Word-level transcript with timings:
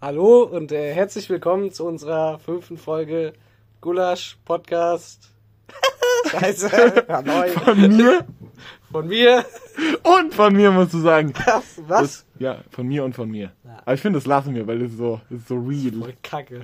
Hallo 0.00 0.42
und 0.44 0.72
äh, 0.72 0.94
herzlich 0.94 1.28
willkommen 1.28 1.72
zu 1.72 1.84
unserer 1.86 2.38
fünften 2.38 2.78
Folge 2.78 3.34
Gulasch 3.80 4.38
Podcast. 4.44 5.30
Scheiße, 6.30 7.04
ja, 7.08 7.22
neu. 7.22 7.48
Von 7.50 7.96
mir 7.96 8.24
Von 8.90 9.08
mir. 9.08 9.44
und 10.20 10.34
von 10.34 10.54
mir, 10.54 10.70
musst 10.70 10.94
du 10.94 10.98
sagen. 11.00 11.32
Was? 11.44 11.80
Was? 11.86 12.00
Das, 12.00 12.26
ja, 12.38 12.58
von 12.70 12.86
mir 12.88 13.04
und 13.04 13.14
von 13.14 13.30
mir. 13.30 13.52
Aber 13.84 13.94
ich 13.94 14.00
finde, 14.00 14.18
das 14.18 14.26
lassen 14.26 14.54
wir, 14.54 14.66
weil 14.66 14.78
das 14.78 14.90
ist 14.92 14.98
so, 14.98 15.20
das 15.28 15.40
ist 15.40 15.48
so 15.48 15.56
real. 15.58 15.92
Voll 15.92 16.14
Kacke. 16.22 16.62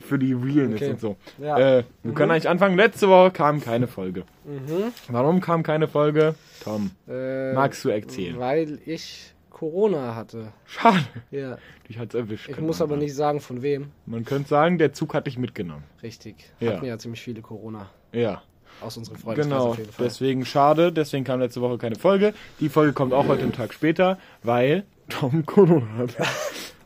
Für 0.00 0.18
die 0.18 0.32
Realness 0.32 0.80
Okay. 0.82 0.90
und 0.92 1.00
so. 1.00 1.16
Ja. 1.38 1.58
Äh, 1.78 1.84
wir 2.02 2.14
können 2.14 2.30
eigentlich 2.32 2.48
anfangen. 2.48 2.76
Letzte 2.76 3.08
Woche 3.08 3.30
kam 3.30 3.60
keine 3.60 3.86
Folge. 3.86 4.24
Mhm. 4.44 4.92
Warum 5.08 5.40
kam 5.40 5.62
keine 5.62 5.88
Folge? 5.88 6.34
Tom, 6.64 6.90
Äh, 7.08 7.52
magst 7.52 7.84
du 7.84 7.90
erzählen? 7.90 8.38
Weil 8.38 8.78
ich 8.86 9.34
Corona 9.58 10.14
hatte. 10.14 10.52
Schade. 10.66 11.04
Ja. 11.32 11.58
Dich 11.88 11.98
hat's 11.98 12.14
erwischt. 12.14 12.48
Ich 12.48 12.60
muss 12.60 12.80
aber 12.80 12.90
sagen. 12.90 13.02
nicht 13.02 13.14
sagen, 13.14 13.40
von 13.40 13.60
wem. 13.62 13.90
Man 14.06 14.24
könnte 14.24 14.48
sagen, 14.48 14.78
der 14.78 14.92
Zug 14.92 15.14
hat 15.14 15.26
dich 15.26 15.36
mitgenommen. 15.36 15.82
Richtig. 16.02 16.36
Ja. 16.60 16.74
Hatten 16.74 16.84
ja 16.86 16.96
ziemlich 16.96 17.20
viele 17.20 17.40
Corona. 17.42 17.90
Ja. 18.12 18.42
Aus 18.80 18.96
unserem 18.96 19.18
Freundeskreis 19.18 19.52
Genau, 19.58 19.70
auf 19.70 19.78
jeden 19.78 19.90
Fall. 19.90 20.06
deswegen 20.06 20.44
schade, 20.44 20.92
deswegen 20.92 21.24
kam 21.24 21.40
letzte 21.40 21.60
Woche 21.60 21.76
keine 21.78 21.96
Folge. 21.96 22.34
Die 22.60 22.68
Folge 22.68 22.92
kommt 22.92 23.12
auch 23.12 23.26
heute 23.26 23.42
einen 23.42 23.52
Tag 23.52 23.74
später, 23.74 24.18
weil 24.44 24.84
Tom 25.08 25.44
Corona 25.46 25.86
hat. 25.98 26.14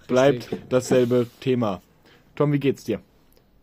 Bleibt 0.08 0.48
dasselbe 0.70 1.26
Thema. 1.40 1.82
Tom, 2.36 2.52
wie 2.52 2.58
geht's 2.58 2.84
dir? 2.84 3.00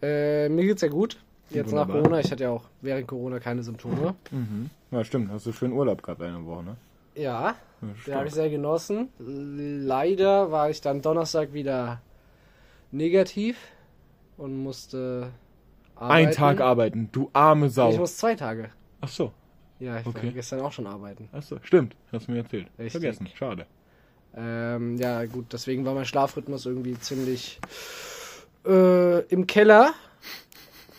Äh, 0.04 0.50
mir 0.50 0.66
geht's 0.66 0.84
ja 0.84 0.88
gut. 0.88 1.18
Jetzt 1.50 1.72
nach 1.74 1.88
Wunderbar. 1.88 2.02
Corona. 2.04 2.20
Ich 2.20 2.32
hatte 2.32 2.44
ja 2.44 2.52
auch 2.52 2.66
während 2.82 3.08
Corona 3.08 3.40
keine 3.40 3.64
Symptome. 3.64 4.14
Ja, 4.92 5.04
stimmt, 5.04 5.32
hast 5.32 5.48
du 5.48 5.52
schön 5.52 5.72
Urlaub 5.72 6.04
gehabt 6.04 6.22
eine 6.22 6.46
Woche, 6.46 6.64
ne? 6.64 6.76
Ja, 7.20 7.56
Den 8.06 8.16
habe 8.16 8.28
ich 8.28 8.34
sehr 8.34 8.50
genossen. 8.50 9.10
Leider 9.20 10.52
war 10.52 10.70
ich 10.70 10.80
dann 10.80 11.02
Donnerstag 11.02 11.52
wieder 11.54 12.02
negativ 12.92 13.58
und 14.38 14.58
musste 14.58 15.32
arbeiten. 15.96 16.28
Ein 16.28 16.32
Tag 16.34 16.62
arbeiten, 16.62 17.10
du 17.12 17.30
arme 17.34 17.68
Ich 17.68 17.74
Sau. 17.74 17.92
muss 17.98 18.18
zwei 18.18 18.36
Tage. 18.36 18.70
Ach 19.02 19.10
so, 19.10 19.34
Ja, 19.80 20.00
ich 20.00 20.06
Okay. 20.08 20.28
war 20.28 20.34
gestern 20.34 20.62
auch 20.62 20.72
schon 20.72 20.88
arbeiten. 20.88 21.28
ach 21.34 21.44
so, 21.44 21.58
stimmt, 21.64 21.96
hast 22.12 22.28
du 22.28 22.32
mir 22.32 22.40
erzählt. 22.40 22.68
Richtig. 22.78 22.92
Vergessen, 23.02 23.28
schade. 23.36 23.66
Ähm, 24.36 24.98
ja, 24.98 25.26
gut, 25.26 25.52
deswegen 25.52 25.86
war 25.86 25.94
mein 25.94 26.06
Schlafrhythmus 26.06 26.66
irgendwie 26.66 26.98
ziemlich 27.00 27.60
äh, 28.66 29.20
im 29.26 29.46
Keller, 29.48 29.94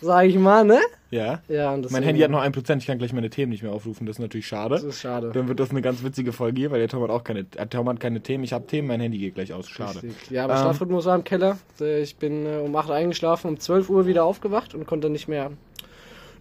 sag 0.00 0.26
ich 0.26 0.36
mal, 0.36 0.64
ne? 0.64 0.78
Ja. 1.10 1.40
Ja, 1.48 1.76
Mein 1.90 2.02
Handy 2.04 2.20
hat 2.20 2.30
noch 2.30 2.40
1%, 2.42 2.78
ich 2.78 2.86
kann 2.86 2.98
gleich 2.98 3.12
meine 3.12 3.30
Themen 3.30 3.50
nicht 3.50 3.62
mehr 3.64 3.72
aufrufen, 3.72 4.06
das 4.06 4.16
ist 4.16 4.20
natürlich 4.20 4.48
Das 4.48 4.58
schade. 4.58 4.74
ist 4.76 5.00
schade. 5.00 5.30
Dann 5.32 5.48
wird 5.48 5.58
das 5.58 5.70
eine 5.70 5.82
ganz 5.82 6.04
witzige 6.04 6.32
Folge 6.32 6.60
hier, 6.60 6.70
weil 6.70 6.78
der 6.78 6.88
Tom 6.88 7.02
hat 7.02 7.10
auch 7.10 7.24
keine, 7.24 7.44
der 7.44 7.68
Tom 7.68 7.88
hat 7.88 7.98
keine 7.98 8.20
Themen, 8.20 8.44
ich 8.44 8.52
habe 8.52 8.66
Themen, 8.66 8.86
mein 8.88 9.00
Handy 9.00 9.18
geht 9.18 9.34
gleich 9.34 9.52
aus, 9.52 9.68
schade. 9.68 10.02
Richtig. 10.02 10.30
Ja, 10.30 10.44
aber 10.44 10.54
Ähm, 10.54 10.60
Schlafrhythmus 10.60 11.06
war 11.06 11.16
im 11.16 11.24
Keller. 11.24 11.58
Äh, 11.80 12.02
Ich 12.02 12.16
bin 12.16 12.46
äh, 12.46 12.58
um 12.64 12.74
8 12.76 12.88
Uhr 12.90 12.94
eingeschlafen, 12.94 13.48
um 13.48 13.58
12 13.58 13.90
Uhr 13.90 14.06
wieder 14.06 14.24
aufgewacht 14.24 14.74
und 14.74 14.86
konnte 14.86 15.10
nicht 15.10 15.26
mehr 15.28 15.50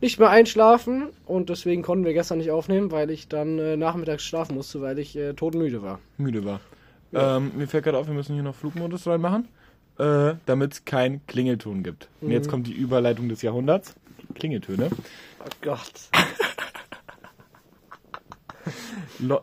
nicht 0.01 0.17
mehr 0.17 0.29
einschlafen 0.29 1.09
und 1.25 1.49
deswegen 1.49 1.81
konnten 1.81 2.05
wir 2.05 2.13
gestern 2.13 2.37
nicht 2.37 2.51
aufnehmen, 2.51 2.89
weil 2.91 3.09
ich 3.11 3.27
dann 3.27 3.59
äh, 3.59 3.75
nachmittags 3.75 4.23
schlafen 4.23 4.55
musste, 4.55 4.79
weil 4.81 4.97
ich 4.97 5.13
äh, 5.17 5.33
todmüde 5.33 5.81
war. 5.83 5.99
müde 6.17 6.45
war. 6.45 6.61
Ähm, 7.13 7.51
mir 7.57 7.67
fällt 7.67 7.83
gerade 7.83 7.97
auf, 7.97 8.07
wir 8.07 8.13
müssen 8.13 8.33
hier 8.35 8.43
noch 8.43 8.55
Flugmodus 8.55 9.07
reinmachen, 9.07 9.49
äh, 9.99 10.35
damit 10.45 10.73
es 10.73 10.85
kein 10.85 11.25
Klingelton 11.27 11.83
gibt. 11.83 12.07
Und 12.21 12.31
jetzt 12.31 12.47
Mhm. 12.47 12.51
kommt 12.51 12.67
die 12.67 12.73
Überleitung 12.73 13.29
des 13.29 13.41
Jahrhunderts. 13.41 13.95
Klingeltöne. 14.35 14.89
Oh 14.91 15.49
Gott. 15.61 15.91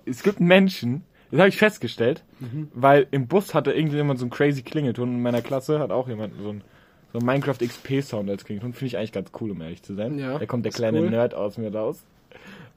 Es 0.07 0.23
gibt 0.23 0.41
Menschen, 0.41 1.03
das 1.31 1.41
habe 1.41 1.49
ich 1.49 1.57
festgestellt, 1.59 2.23
Mhm. 2.41 2.69
weil 2.75 3.07
im 3.11 3.27
Bus 3.27 3.55
hatte 3.55 3.73
irgendjemand 3.73 4.19
so 4.19 4.25
einen 4.25 4.31
crazy 4.31 4.63
Klingelton. 4.63 5.17
In 5.17 5.23
meiner 5.23 5.43
Klasse 5.43 5.79
hat 5.81 5.91
auch 5.91 6.09
jemand 6.09 6.35
so 6.41 6.51
einen, 6.51 6.63
so 7.13 7.19
einen 7.19 7.27
Minecraft 7.27 7.59
XP 7.67 8.01
Sound 8.03 8.31
als 8.31 8.45
Klingelton. 8.45 8.73
Finde 8.73 8.87
ich 8.87 8.97
eigentlich 8.99 9.13
ganz 9.13 9.31
cool, 9.41 9.51
um 9.51 9.61
ehrlich 9.61 9.83
zu 9.83 9.95
sein. 9.95 10.19
Ja, 10.19 10.39
da 10.39 10.47
kommt 10.47 10.65
der 10.65 10.73
kleine 10.73 11.01
cool. 11.01 11.11
Nerd 11.11 11.35
aus 11.35 11.59
mir 11.59 11.75
raus. 11.75 12.05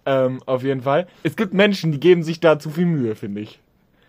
Ähm, 0.05 0.41
auf 0.45 0.63
jeden 0.63 0.81
Fall. 0.81 1.07
Es 1.23 1.35
gibt 1.35 1.53
Menschen, 1.53 1.91
die 1.91 1.99
geben 1.99 2.23
sich 2.23 2.39
da 2.39 2.57
zu 2.57 2.69
viel 2.69 2.85
Mühe, 2.85 3.15
finde 3.15 3.41
ich. 3.41 3.59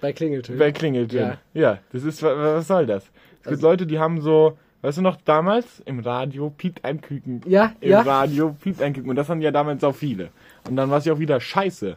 Bei 0.00 0.12
Klingeltönen. 0.12 0.58
Bei 0.58 0.72
Klingeltönen. 0.72 1.36
Ja. 1.52 1.60
Ja. 1.60 1.78
das 1.92 2.04
ist, 2.04 2.22
wa- 2.22 2.34
was 2.56 2.66
soll 2.68 2.86
das? 2.86 3.04
Es 3.40 3.44
gibt 3.44 3.56
Also- 3.56 3.68
Leute, 3.68 3.86
die 3.86 3.98
haben 3.98 4.20
so, 4.20 4.56
weißt 4.82 4.98
du 4.98 5.02
noch, 5.02 5.16
damals 5.16 5.80
im 5.86 6.00
Radio 6.00 6.50
piept 6.50 6.84
ein 6.84 7.00
Küken. 7.00 7.40
Ja, 7.46 7.72
Im 7.80 7.90
ja. 7.90 8.00
Radio 8.02 8.54
piept 8.60 8.80
ein 8.82 8.92
Küken. 8.92 9.10
Und 9.10 9.16
das 9.16 9.28
waren 9.28 9.40
ja 9.40 9.50
damals 9.50 9.82
auch 9.84 9.94
viele. 9.94 10.30
Und 10.68 10.76
dann 10.76 10.90
war 10.90 10.98
es 10.98 11.04
ja 11.04 11.12
auch 11.14 11.18
wieder 11.18 11.40
scheiße. 11.40 11.96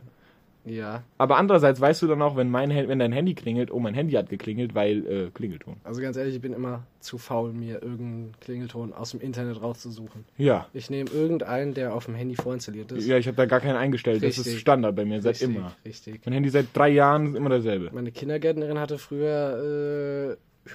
Ja, 0.65 1.03
Aber 1.17 1.35
andererseits 1.35 1.81
weißt 1.81 2.01
du 2.03 2.07
dann 2.07 2.21
auch, 2.21 2.37
wenn, 2.37 2.49
mein, 2.49 2.69
wenn 2.69 2.97
dein 2.97 3.11
Handy 3.11 3.33
klingelt, 3.33 3.69
oh, 3.69 3.79
mein 3.79 3.93
Handy 3.93 4.13
hat 4.13 4.29
geklingelt, 4.29 4.73
weil 4.73 5.05
äh, 5.05 5.29
Klingelton. 5.33 5.75
also 5.83 6.01
ganz 6.01 6.15
ehrlich, 6.15 6.35
ich 6.35 6.41
bin 6.41 6.53
immer 6.53 6.83
zu 7.01 7.17
faul, 7.17 7.51
mir 7.51 7.83
irgendeinen 7.83 8.31
Klingelton 8.39 8.93
aus 8.93 9.11
dem 9.11 9.19
Internet 9.19 9.61
rauszusuchen. 9.61 10.23
Ja. 10.37 10.67
Ich 10.73 10.89
nehme 10.89 11.09
irgendeinen, 11.09 11.73
der 11.73 11.93
auf 11.93 12.05
dem 12.05 12.15
Handy 12.15 12.35
vorinstalliert 12.35 12.93
ist. 12.93 13.05
Ja, 13.05 13.17
ich 13.17 13.27
habe 13.27 13.35
da 13.35 13.45
gar 13.45 13.59
keinen 13.59 13.75
eingestellt. 13.75 14.23
Das 14.23 14.37
Richtig. 14.37 14.53
ist 14.53 14.59
Standard 14.61 14.95
bei 14.95 15.03
mir, 15.03 15.21
seit 15.21 15.33
richtig, 15.41 15.49
immer. 15.53 15.73
Richtig. 15.83 16.21
Mein 16.23 16.33
Handy 16.35 16.47
seit 16.49 16.67
drei 16.73 16.87
Jahren 16.91 17.27
ist 17.27 17.35
immer 17.35 17.49
derselbe. 17.49 17.89
Meine 17.93 18.13
Kindergärtnerin 18.13 18.79
hatte 18.79 18.97
früher 18.97 20.37
äh, 20.37 20.69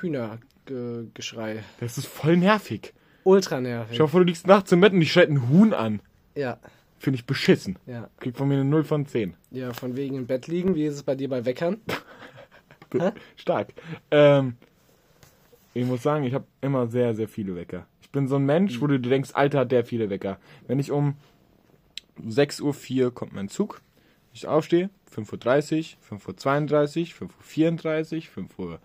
Hühnergeschrei. 0.69 1.63
Das 1.81 1.99
ist 1.99 2.07
voll 2.07 2.37
nervig. 2.37 2.93
Ultra 3.25 3.61
nervig. 3.61 3.97
Schau 3.97 4.07
vor, 4.07 4.21
du 4.21 4.27
liegst 4.27 4.47
nachts 4.47 4.73
im 4.73 4.81
Bett 4.81 4.93
und 4.93 5.01
dich 5.01 5.13
schreit 5.13 5.29
ein 5.29 5.49
Huhn 5.49 5.73
an. 5.75 6.01
Ja, 6.35 6.59
Finde 6.99 7.17
ich 7.17 7.27
beschissen. 7.27 7.79
ja. 7.87 8.09
Krieg 8.19 8.37
von 8.37 8.49
mir 8.49 8.55
eine 8.55 8.65
0 8.65 8.83
von 8.85 9.07
10. 9.07 9.35
Ja, 9.53 9.73
von 9.73 9.97
wegen 9.97 10.17
im 10.17 10.27
Bett 10.27 10.49
liegen. 10.49 10.75
Wie 10.75 10.85
ist 10.85 10.95
es 10.95 11.03
bei 11.05 11.15
dir 11.15 11.29
bei 11.29 11.45
Weckern? 11.45 11.81
Stark. 13.37 13.73
Ähm, 14.11 14.57
ich 15.75 15.85
muss 15.85 16.03
sagen, 16.03 16.25
ich 16.25 16.35
habe 16.35 16.47
immer 16.61 16.89
sehr, 16.89 17.15
sehr 17.15 17.29
viele 17.29 17.55
Wecker. 17.55 17.87
Ich 18.01 18.11
bin 18.11 18.27
so 18.27 18.37
ein 18.37 18.45
Mensch, 18.47 18.81
wo 18.81 18.87
du 18.89 18.99
dir 18.99 19.11
denkst, 19.11 19.31
Alter, 19.35 19.61
hat 19.61 19.73
der 19.73 19.85
viele 19.85 20.11
Wecker. 20.11 20.39
Wenn 20.67 20.81
ich 20.81 20.91
um 20.91 21.15
6.04 22.27 23.05
Uhr 23.05 23.15
kommt 23.15 23.33
mein 23.33 23.49
Zug, 23.49 23.81
ich 24.33 24.47
aufstehe, 24.49 24.91
5.30 25.15 25.95
Uhr, 26.11 26.19
5.32 26.19 27.21
Uhr, 27.21 27.29
5.34 27.29 28.17
Uhr, 28.17 28.23
5 28.23 28.59
Uhr. 28.59 28.81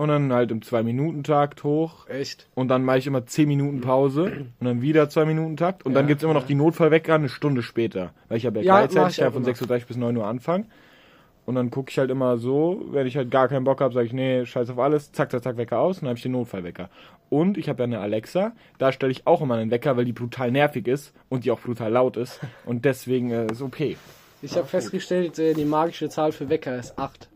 Und 0.00 0.08
dann 0.08 0.32
halt 0.32 0.50
im 0.50 0.60
2-Minuten-Takt 0.60 1.62
hoch. 1.62 2.08
Echt? 2.08 2.48
Und 2.54 2.68
dann 2.68 2.84
mache 2.84 2.96
ich 2.98 3.06
immer 3.06 3.26
10 3.26 3.46
Minuten 3.46 3.82
Pause 3.82 4.46
und 4.58 4.64
dann 4.66 4.80
wieder 4.80 5.10
2 5.10 5.26
Minuten 5.26 5.58
Takt. 5.58 5.84
Und 5.84 5.92
dann 5.92 6.04
Ja, 6.04 6.08
gibt's 6.08 6.24
immer 6.24 6.32
noch 6.32 6.46
die 6.46 6.54
Notfallwecker 6.54 7.14
eine 7.16 7.28
Stunde 7.28 7.62
später. 7.62 8.12
Weil 8.28 8.38
ich 8.38 8.46
habe 8.46 8.60
ja, 8.60 8.64
Ja, 8.64 8.86
gleichzeitig, 8.86 9.18
ich 9.18 9.24
von 9.32 9.42
immer. 9.42 9.52
6.30 9.52 9.80
Uhr 9.82 9.86
bis 9.88 9.96
9 9.98 10.16
Uhr 10.16 10.26
anfangen. 10.26 10.66
Und 11.46 11.54
dann 11.56 11.70
gucke 11.70 11.90
ich 11.90 11.98
halt 11.98 12.10
immer 12.10 12.38
so, 12.38 12.82
wenn 12.92 13.06
ich 13.06 13.16
halt 13.16 13.30
gar 13.30 13.48
keinen 13.48 13.64
Bock 13.64 13.80
habe, 13.80 13.92
sage 13.92 14.06
ich, 14.06 14.12
nee, 14.12 14.46
scheiß 14.46 14.70
auf 14.70 14.78
alles, 14.78 15.12
zack, 15.12 15.30
zack, 15.30 15.42
zack, 15.42 15.56
Wecker 15.56 15.78
aus 15.78 15.96
und 15.96 16.02
dann 16.02 16.10
habe 16.10 16.16
ich 16.16 16.22
den 16.22 16.32
Notfallwecker. 16.32 16.88
Und 17.28 17.58
ich 17.58 17.68
habe 17.68 17.80
ja 17.80 17.84
eine 17.84 17.98
Alexa, 18.00 18.52
da 18.78 18.92
stelle 18.92 19.10
ich 19.12 19.26
auch 19.26 19.40
immer 19.42 19.54
einen 19.56 19.70
Wecker, 19.70 19.96
weil 19.96 20.04
die 20.04 20.12
brutal 20.12 20.50
nervig 20.50 20.86
ist 20.86 21.12
und 21.28 21.44
die 21.44 21.50
auch 21.50 21.60
brutal 21.60 21.90
laut 21.92 22.16
ist. 22.16 22.40
Und 22.66 22.84
deswegen 22.84 23.30
äh, 23.32 23.46
ist 23.52 23.62
okay. 23.62 23.96
Ich 24.42 24.56
habe 24.56 24.66
festgestellt, 24.66 25.38
äh, 25.38 25.54
die 25.54 25.64
magische 25.64 26.08
Zahl 26.08 26.32
für 26.32 26.48
Wecker 26.48 26.78
ist 26.78 26.98
8. 26.98 27.28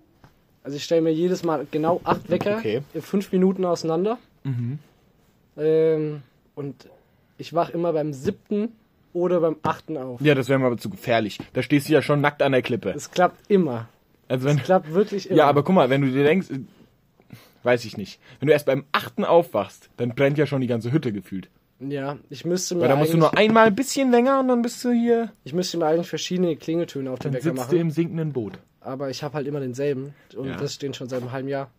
Also 0.64 0.76
ich 0.76 0.84
stelle 0.84 1.02
mir 1.02 1.12
jedes 1.12 1.44
Mal 1.44 1.66
genau 1.70 2.00
8 2.04 2.28
Wecker 2.30 2.56
Okay. 2.56 2.80
in 2.94 3.02
5 3.02 3.30
Minuten 3.32 3.64
auseinander. 3.64 4.18
Ähm, 5.56 6.22
und 6.54 6.88
ich 7.38 7.52
wach 7.54 7.70
immer 7.70 7.92
beim 7.92 8.12
siebten 8.12 8.70
oder 9.12 9.40
beim 9.40 9.56
achten 9.62 9.96
auf. 9.96 10.20
Ja, 10.20 10.34
das 10.34 10.48
wäre 10.48 10.58
mir 10.58 10.66
aber 10.66 10.78
zu 10.78 10.90
gefährlich. 10.90 11.38
Da 11.52 11.62
stehst 11.62 11.88
du 11.88 11.92
ja 11.92 12.02
schon 12.02 12.20
nackt 12.20 12.42
an 12.42 12.52
der 12.52 12.62
Klippe. 12.62 12.90
Es 12.90 13.10
klappt 13.10 13.48
immer. 13.50 13.88
Also 14.28 14.46
wenn, 14.46 14.56
Es 14.58 14.64
klappt 14.64 14.92
wirklich 14.92 15.28
immer. 15.28 15.38
Ja, 15.38 15.46
aber 15.46 15.62
guck 15.62 15.74
mal, 15.74 15.90
wenn 15.90 16.00
du 16.00 16.10
dir 16.10 16.24
denkst, 16.24 16.50
äh, 16.50 16.60
weiß 17.62 17.84
ich 17.84 17.96
nicht. 17.96 18.18
Wenn 18.40 18.46
du 18.48 18.52
erst 18.52 18.66
beim 18.66 18.84
achten 18.92 19.24
aufwachst, 19.24 19.90
dann 19.96 20.14
brennt 20.14 20.38
ja 20.38 20.46
schon 20.46 20.60
die 20.60 20.66
ganze 20.66 20.90
Hütte 20.92 21.12
gefühlt. 21.12 21.48
Ja, 21.80 22.16
ich 22.30 22.44
müsste 22.44 22.74
mir 22.76 22.82
Weil 22.82 22.88
da 22.88 22.96
musst 22.96 23.12
du 23.12 23.18
nur 23.18 23.36
einmal 23.36 23.66
ein 23.66 23.74
bisschen 23.74 24.10
länger 24.10 24.40
und 24.40 24.48
dann 24.48 24.62
bist 24.62 24.82
du 24.84 24.90
hier. 24.92 25.32
ich 25.44 25.52
müsste 25.52 25.76
mir 25.76 25.86
eigentlich 25.86 26.08
verschiedene 26.08 26.56
Klingeltöne 26.56 27.10
auf 27.10 27.18
den 27.18 27.32
Dann 27.32 27.34
Wecker 27.34 27.42
sitzt 27.56 27.72
du 27.72 27.76
machen. 27.76 27.80
im 27.80 27.90
sinkenden 27.90 28.32
Boot. 28.32 28.58
Aber 28.84 29.10
ich 29.10 29.22
habe 29.22 29.34
halt 29.34 29.46
immer 29.46 29.60
denselben. 29.60 30.14
Und 30.36 30.48
Ja. 30.48 30.56
das 30.56 30.74
stehen 30.74 30.94
schon 30.94 31.08
seit 31.08 31.22
einem 31.22 31.32
halben 31.32 31.48
Jahr. 31.48 31.70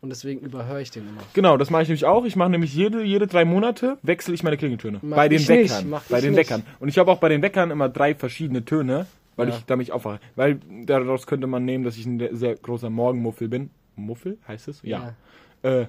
Und 0.00 0.10
deswegen 0.10 0.40
überhöre 0.40 0.82
ich 0.82 0.90
den 0.90 1.08
immer. 1.08 1.22
Genau, 1.32 1.56
das 1.56 1.70
mache 1.70 1.82
ich 1.82 1.88
nämlich 1.88 2.04
auch. 2.04 2.24
Ich 2.26 2.36
mache 2.36 2.50
nämlich 2.50 2.74
jede, 2.74 3.02
jede 3.02 3.26
drei 3.26 3.44
Monate 3.46 3.96
wechsle 4.02 4.34
ich 4.34 4.42
meine 4.42 4.56
Klingeltöne. 4.58 4.98
Mach 5.02 5.16
bei 5.16 5.28
den 5.28 5.46
Weckern. 5.48 5.94
bei 6.10 6.20
den 6.20 6.30
nicht. 6.32 6.38
Weckern. 6.50 6.62
Und 6.80 6.88
ich 6.88 6.98
habe 6.98 7.10
auch 7.10 7.18
bei 7.18 7.28
den 7.30 7.40
Weckern 7.42 7.70
immer 7.70 7.88
drei 7.88 8.14
verschiedene 8.14 8.64
Töne, 8.64 9.06
weil 9.36 9.48
Ja. 9.48 9.54
ich 9.56 9.64
damit 9.64 9.90
aufwache. 9.90 10.20
Weil 10.36 10.60
daraus 10.84 11.26
könnte 11.26 11.46
man 11.46 11.64
nehmen, 11.64 11.84
dass 11.84 11.96
ich 11.96 12.04
ein 12.04 12.20
sehr 12.36 12.54
großer 12.56 12.90
Morgenmuffel 12.90 13.48
bin. 13.48 13.70
Muffel 13.96 14.36
heißt 14.46 14.68
es? 14.68 14.82
Ja. 14.82 15.14
Äh, 15.62 15.86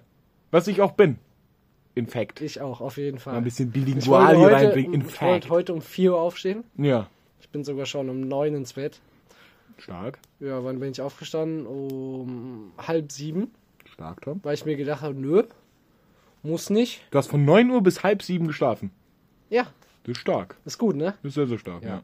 was 0.51 0.67
ich 0.67 0.81
auch 0.81 0.91
bin. 0.93 1.17
In 1.93 2.07
fact. 2.07 2.39
Ich 2.41 2.61
auch, 2.61 2.79
auf 2.81 2.97
jeden 2.97 3.19
Fall. 3.19 3.33
Mal 3.33 3.37
ein 3.39 3.43
bisschen 3.45 3.71
Bilingual 3.71 4.35
hier 4.37 4.47
reinbringen. 4.51 4.93
In 4.93 5.01
ich 5.01 5.21
wollte 5.21 5.47
fact. 5.47 5.49
heute 5.49 5.73
um 5.73 5.81
4 5.81 6.11
Uhr 6.11 6.19
aufstehen. 6.21 6.63
Ja. 6.77 7.07
Ich 7.41 7.49
bin 7.49 7.63
sogar 7.65 7.85
schon 7.85 8.09
um 8.09 8.21
9 8.27 8.53
ins 8.55 8.73
Bett. 8.73 8.99
Stark. 9.77 10.19
Ja, 10.39 10.63
wann 10.63 10.79
bin 10.79 10.91
ich 10.91 11.01
aufgestanden? 11.01 11.65
Um 11.67 12.71
halb 12.77 13.11
sieben. 13.11 13.51
Stark, 13.85 14.21
Tom. 14.21 14.39
Weil 14.43 14.53
ich 14.55 14.65
mir 14.65 14.75
gedacht 14.75 15.01
habe, 15.01 15.15
nö, 15.15 15.43
muss 16.43 16.69
nicht. 16.69 17.01
Du 17.11 17.17
hast 17.17 17.27
von 17.27 17.43
9 17.45 17.69
Uhr 17.71 17.81
bis 17.81 18.03
halb 18.03 18.21
sieben 18.23 18.47
geschlafen. 18.47 18.91
Ja, 19.49 19.67
Das 20.03 20.13
ist 20.13 20.17
stark. 20.19 20.55
ist 20.65 20.77
gut, 20.77 20.95
ne? 20.95 21.15
Das 21.21 21.29
ist 21.29 21.35
sehr, 21.35 21.47
sehr 21.47 21.59
stark, 21.59 21.83
ja. 21.83 21.89
Ja. 21.89 22.03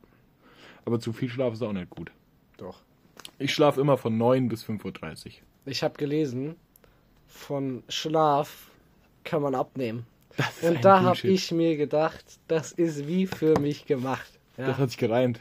Aber 0.86 1.00
zu 1.00 1.14
viel 1.14 1.30
Schlaf 1.30 1.54
ist 1.54 1.62
auch 1.62 1.74
nicht 1.74 1.90
gut. 1.90 2.12
Doch. 2.58 2.82
Ich 3.40 3.54
schlafe 3.54 3.80
immer 3.82 3.98
von 3.98 4.18
9 4.18 4.48
bis 4.50 4.64
5.30 4.64 5.26
Uhr. 5.26 5.32
Ich 5.66 5.84
habe 5.84 5.96
gelesen, 5.98 6.56
von 7.28 7.84
Schlaf 7.90 8.68
kann 9.24 9.42
man 9.42 9.56
abnehmen. 9.56 10.06
ist 10.38 10.64
Und 10.64 10.84
da 10.86 11.02
habe 11.02 11.28
ich 11.28 11.52
mir 11.52 11.78
gedacht, 11.78 12.24
das 12.48 12.72
ist 12.72 13.08
wie 13.08 13.28
für 13.28 13.60
mich 13.60 13.86
gemacht. 13.86 14.32
Ja. 14.58 14.68
Das 14.68 14.78
hat 14.78 14.90
sich 14.90 14.98
gereimt. 14.98 15.40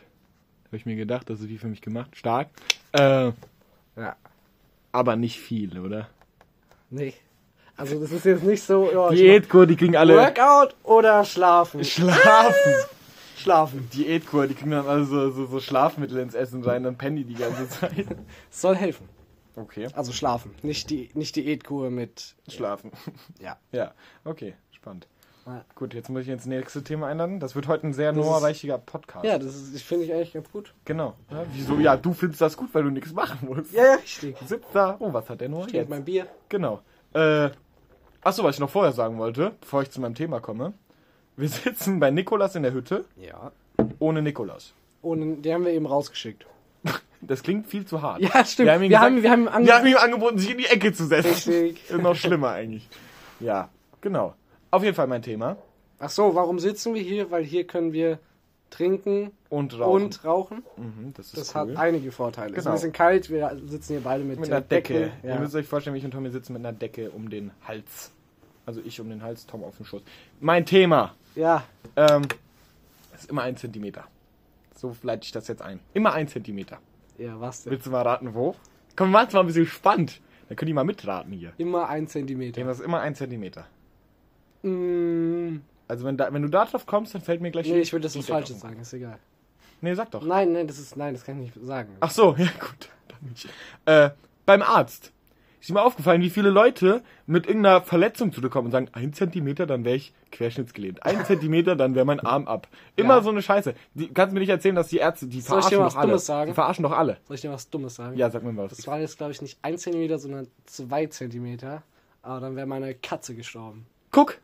Habe 0.70 0.76
ich 0.76 0.86
mir 0.86 0.94
gedacht, 0.94 1.28
das 1.28 1.40
ist 1.40 1.48
wie 1.48 1.58
für 1.58 1.66
mich 1.66 1.82
gemacht. 1.82 2.16
Stark. 2.16 2.48
Äh, 2.92 3.32
ja. 3.96 4.14
aber 4.92 5.16
nicht 5.16 5.40
viel, 5.40 5.80
oder? 5.80 6.08
Nee. 6.90 7.12
Also 7.76 7.98
das 7.98 8.12
ist 8.12 8.24
jetzt 8.24 8.44
nicht 8.44 8.62
so, 8.62 8.88
ja, 8.92 9.10
Diätkur, 9.10 9.66
die 9.66 9.74
kriegen 9.74 9.96
alle. 9.96 10.14
Workout 10.16 10.76
oder 10.84 11.24
schlafen. 11.24 11.82
Schlafen! 11.84 12.72
Schlafen. 13.36 13.90
Diätkur, 13.92 14.46
die 14.46 14.54
kriegen 14.54 14.70
dann 14.70 14.86
alle 14.86 15.04
so, 15.04 15.30
so, 15.30 15.46
so 15.46 15.58
Schlafmittel 15.58 16.18
ins 16.18 16.34
Essen 16.34 16.62
rein, 16.62 16.84
dann 16.84 16.96
pennen 16.96 17.16
die 17.16 17.24
die 17.24 17.34
ganze 17.34 17.68
Zeit. 17.80 18.06
Soll 18.50 18.76
helfen. 18.76 19.08
Okay. 19.56 19.88
Also 19.94 20.12
schlafen. 20.12 20.54
Nicht 20.62 20.90
die 20.90 21.10
nicht 21.14 21.34
Diätkur 21.34 21.90
mit 21.90 22.36
Schlafen. 22.48 22.92
ja. 23.40 23.58
Ja, 23.72 23.92
okay, 24.24 24.54
spannend. 24.70 25.08
Ja. 25.46 25.64
Gut, 25.74 25.94
jetzt 25.94 26.08
muss 26.10 26.22
ich 26.22 26.28
ins 26.28 26.46
nächste 26.46 26.82
Thema 26.84 27.06
einladen. 27.08 27.40
Das 27.40 27.54
wird 27.54 27.66
heute 27.66 27.86
ein 27.86 27.92
sehr 27.92 28.12
Noah-reichiger 28.12 28.78
Podcast. 28.78 29.24
Ja, 29.24 29.38
das 29.38 29.54
finde 29.82 30.04
ich 30.04 30.12
eigentlich 30.12 30.32
ganz 30.32 30.50
gut. 30.52 30.74
Genau. 30.84 31.14
Ja, 31.30 31.44
wieso? 31.54 31.78
Ja, 31.78 31.96
du 31.96 32.12
findest 32.12 32.40
das 32.40 32.56
gut, 32.56 32.68
weil 32.72 32.82
du 32.84 32.90
nichts 32.90 33.12
machen 33.12 33.48
musst. 33.48 33.72
Ja, 33.72 33.84
ja, 33.84 33.94
richtig. 33.94 34.36
Sitzt 34.46 34.68
da. 34.72 34.96
Oh, 34.98 35.12
was 35.12 35.28
hat 35.30 35.40
der 35.40 35.48
Noah 35.48 35.62
trinke 35.62 35.78
jetzt? 35.78 35.88
mein 35.90 36.04
Bier. 36.04 36.26
Genau. 36.48 36.80
Äh, 37.14 37.50
achso, 38.22 38.44
was 38.44 38.56
ich 38.56 38.60
noch 38.60 38.70
vorher 38.70 38.92
sagen 38.92 39.18
wollte, 39.18 39.52
bevor 39.60 39.82
ich 39.82 39.90
zu 39.90 40.00
meinem 40.00 40.14
Thema 40.14 40.40
komme. 40.40 40.74
Wir 41.36 41.48
sitzen 41.48 42.00
bei 42.00 42.10
Nikolas 42.10 42.54
in 42.54 42.62
der 42.62 42.72
Hütte, 42.72 43.04
Ja. 43.16 43.50
ohne 43.98 44.22
Nikolas. 44.22 44.72
Und 45.02 45.42
die 45.42 45.52
haben 45.54 45.64
wir 45.64 45.72
eben 45.72 45.86
rausgeschickt. 45.86 46.46
Das 47.22 47.42
klingt 47.42 47.66
viel 47.66 47.84
zu 47.84 48.00
hart. 48.00 48.22
Ja, 48.22 48.42
stimmt. 48.46 48.66
Wir 48.68 48.72
haben, 48.72 48.82
ihm 48.82 48.88
Wir 48.88 48.88
gesagt- 48.88 49.04
haben- 49.04 49.22
wir 49.22 49.30
haben 49.30 49.42
ihm 49.62 49.66
wir 49.66 49.74
haben 49.76 49.86
ihm 49.86 49.96
angeboten, 49.98 50.38
sich 50.38 50.52
in 50.52 50.56
die 50.56 50.64
Ecke 50.64 50.90
zu 50.94 51.04
setzen. 51.04 51.52
Richtig. 51.52 51.90
Ist 51.90 52.00
noch 52.00 52.14
schlimmer 52.14 52.48
eigentlich. 52.52 52.88
Ja, 53.40 53.68
genau. 54.00 54.32
Auf 54.70 54.82
jeden 54.82 54.94
Fall 54.94 55.06
mein 55.06 55.22
Thema. 55.22 55.56
Ach 55.98 56.10
so, 56.10 56.34
warum 56.34 56.58
sitzen 56.58 56.94
wir 56.94 57.02
hier? 57.02 57.30
Weil 57.30 57.44
hier 57.44 57.66
können 57.66 57.92
wir 57.92 58.18
trinken 58.70 59.32
Und 59.48 59.78
rauchen. 59.78 60.04
und 60.04 60.24
rauchen. 60.24 60.62
Mhm, 60.76 61.12
das 61.16 61.32
Das 61.32 61.54
cool. 61.54 61.72
hat 61.72 61.76
einige 61.76 62.12
Vorteile. 62.12 62.52
Es 62.52 62.58
ist 62.58 62.64
Genau. 62.64 62.70
ein 62.70 62.76
bisschen 62.76 62.92
kalt, 62.92 63.28
wir 63.30 63.58
sitzen 63.66 63.94
hier 63.94 64.00
beide 64.02 64.22
mit, 64.24 64.38
mit 64.38 64.48
der 64.48 64.58
einer 64.58 64.66
Decke. 64.66 65.12
Ja. 65.24 65.34
Ihr 65.34 65.40
müsst 65.40 65.54
euch 65.56 65.66
vorstellen, 65.66 65.96
ich 65.96 66.04
und 66.04 66.12
Tommy 66.12 66.30
sitzen 66.30 66.52
mit 66.52 66.60
einer 66.64 66.72
Decke 66.72 67.10
um 67.10 67.28
den 67.30 67.50
Hals. 67.66 68.12
Also 68.66 68.80
ich 68.84 69.00
um 69.00 69.08
den 69.08 69.22
Hals, 69.24 69.46
Tom 69.46 69.64
auf 69.64 69.76
den 69.76 69.86
Schoß. 69.86 70.02
Mein 70.38 70.64
Thema. 70.64 71.14
ja, 71.34 71.64
Ähm, 71.96 72.22
ist 73.14 73.28
immer 73.28 73.42
ein 73.42 73.56
Zentimeter. 73.56 74.04
So 74.76 74.96
leite 75.02 75.24
ich 75.24 75.32
das 75.32 75.48
jetzt 75.48 75.60
ein. 75.62 75.80
Immer 75.92 76.12
ein 76.14 76.28
Zentimeter. 76.28 76.78
ja, 77.18 77.38
was 77.40 77.64
denn? 77.64 77.72
Willst 77.72 77.86
du 77.86 77.90
mal 77.90 78.02
raten, 78.02 78.32
wo? 78.34 78.54
Komm, 78.96 79.10
macht's 79.10 79.34
mal 79.34 79.40
ein 79.40 79.46
bisschen 79.46 79.66
spannend. 79.66 80.20
Dann 80.48 80.56
könnt 80.56 80.68
ihr 80.68 80.74
mal 80.74 80.84
mitraten 80.84 81.32
hier. 81.32 81.52
Immer 81.58 81.88
ein 81.88 82.06
Zentimeter. 82.06 82.62
Das 82.64 82.78
ist 82.78 82.84
immer 82.84 83.00
ein 83.00 83.14
Zentimeter. 83.14 83.66
Mm, 84.62 85.60
Also 85.88 86.04
wenn, 86.04 86.16
da, 86.16 86.32
wenn 86.32 86.42
du 86.42 86.48
da 86.48 86.64
drauf 86.64 86.86
kommst, 86.86 87.14
dann 87.14 87.22
fällt 87.22 87.40
mir 87.40 87.50
gleich... 87.50 87.66
nee, 87.68 87.80
ich 87.80 87.92
würde 87.92 88.04
das 88.04 88.16
was 88.16 88.26
Falsches 88.26 88.60
sagen, 88.60 88.80
ist 88.80 88.92
egal. 88.92 89.18
Nee, 89.80 89.94
sag 89.94 90.10
doch. 90.10 90.22
Nein, 90.22 90.52
nein, 90.52 90.66
das 90.66 90.78
ist, 90.78 90.96
nein, 90.96 91.14
das 91.14 91.24
kann 91.24 91.42
ich 91.42 91.54
nicht 91.54 91.66
sagen. 91.66 91.96
Ach 92.00 92.10
so, 92.10 92.34
ja 92.38 92.48
gut. 92.58 92.88
Äh, 93.86 94.10
beim 94.46 94.62
Arzt. 94.62 95.12
Ist 95.60 95.70
mir 95.70 95.82
aufgefallen, 95.82 96.22
wie 96.22 96.30
viele 96.30 96.48
Leute 96.48 97.02
mit 97.26 97.46
irgendeiner 97.46 97.82
Verletzung 97.82 98.32
zu 98.32 98.40
dir 98.40 98.48
kommen 98.48 98.66
und 98.66 98.72
sagen, 98.72 98.88
ein 98.92 99.12
Zentimeter, 99.12 99.66
dann 99.66 99.84
wäre 99.84 99.96
ich 99.96 100.14
querschnittsgelähmt. 100.32 101.04
Ein 101.04 101.22
Zentimeter, 101.26 101.76
dann 101.76 101.94
wäre 101.94 102.06
mein 102.06 102.20
Arm 102.20 102.46
ab. 102.48 102.66
Immer 102.96 103.16
Ja. 103.16 103.22
so 103.22 103.28
eine 103.28 103.42
Scheiße. 103.42 103.74
Die, 103.92 104.08
kannst 104.08 104.30
du 104.32 104.34
mir 104.34 104.40
nicht 104.40 104.48
erzählen, 104.48 104.74
dass 104.74 104.88
die 104.88 104.96
Ärzte, 104.96 105.26
die 105.26 105.42
Soll 105.42 105.60
verarschen 105.60 105.78
doch 105.78 105.96
alle. 105.96 106.46
Die 106.46 106.54
verarschen 106.54 106.82
doch 106.84 106.92
alle. 106.92 107.18
Soll 107.26 107.34
ich 107.34 107.40
dir 107.42 107.50
was 107.52 107.68
Dummes 107.68 107.94
sagen? 107.94 108.16
Ja, 108.16 108.30
sag 108.30 108.42
mir 108.42 108.52
mal 108.52 108.70
was. 108.70 108.76
Das 108.78 108.86
war 108.86 109.00
jetzt, 109.00 109.18
glaube 109.18 109.32
ich, 109.32 109.42
nicht 109.42 109.58
ein 109.60 109.76
Zentimeter, 109.76 110.18
sondern 110.18 110.46
zwei 110.64 111.06
Zentimeter. 111.06 111.82
Aber 112.22 112.40
dann 112.40 112.56
wäre 112.56 112.66
meine 112.66 112.94
Katze 112.94 113.34
gestorben. 113.34 113.86
Guck. 114.12 114.38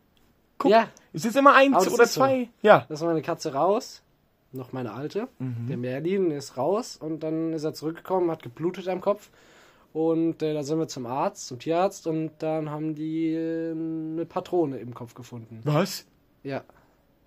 Guck. 0.58 0.70
Ja. 0.70 0.88
Es 1.12 1.24
ist 1.24 1.36
immer 1.36 1.54
eins 1.54 1.76
oder 1.88 2.04
ist 2.04 2.14
so. 2.14 2.20
zwei. 2.20 2.48
Ja. 2.62 2.86
Das 2.88 3.00
war 3.00 3.08
meine 3.08 3.22
Katze 3.22 3.52
raus. 3.52 4.02
Noch 4.52 4.72
meine 4.72 4.92
alte. 4.92 5.28
Mhm. 5.38 5.66
Der 5.68 5.76
Merlin 5.76 6.30
ist 6.30 6.56
raus 6.56 6.96
und 6.96 7.22
dann 7.22 7.52
ist 7.52 7.64
er 7.64 7.74
zurückgekommen, 7.74 8.30
hat 8.30 8.42
geblutet 8.42 8.88
am 8.88 9.00
Kopf. 9.00 9.30
Und 9.92 10.42
äh, 10.42 10.52
da 10.52 10.62
sind 10.62 10.78
wir 10.78 10.88
zum 10.88 11.06
Arzt, 11.06 11.46
zum 11.46 11.58
Tierarzt 11.58 12.06
und 12.06 12.30
dann 12.38 12.70
haben 12.70 12.94
die 12.94 13.32
äh, 13.32 13.72
eine 13.72 14.26
Patrone 14.26 14.78
im 14.78 14.94
Kopf 14.94 15.14
gefunden. 15.14 15.60
Was? 15.64 16.06
Ja, 16.42 16.62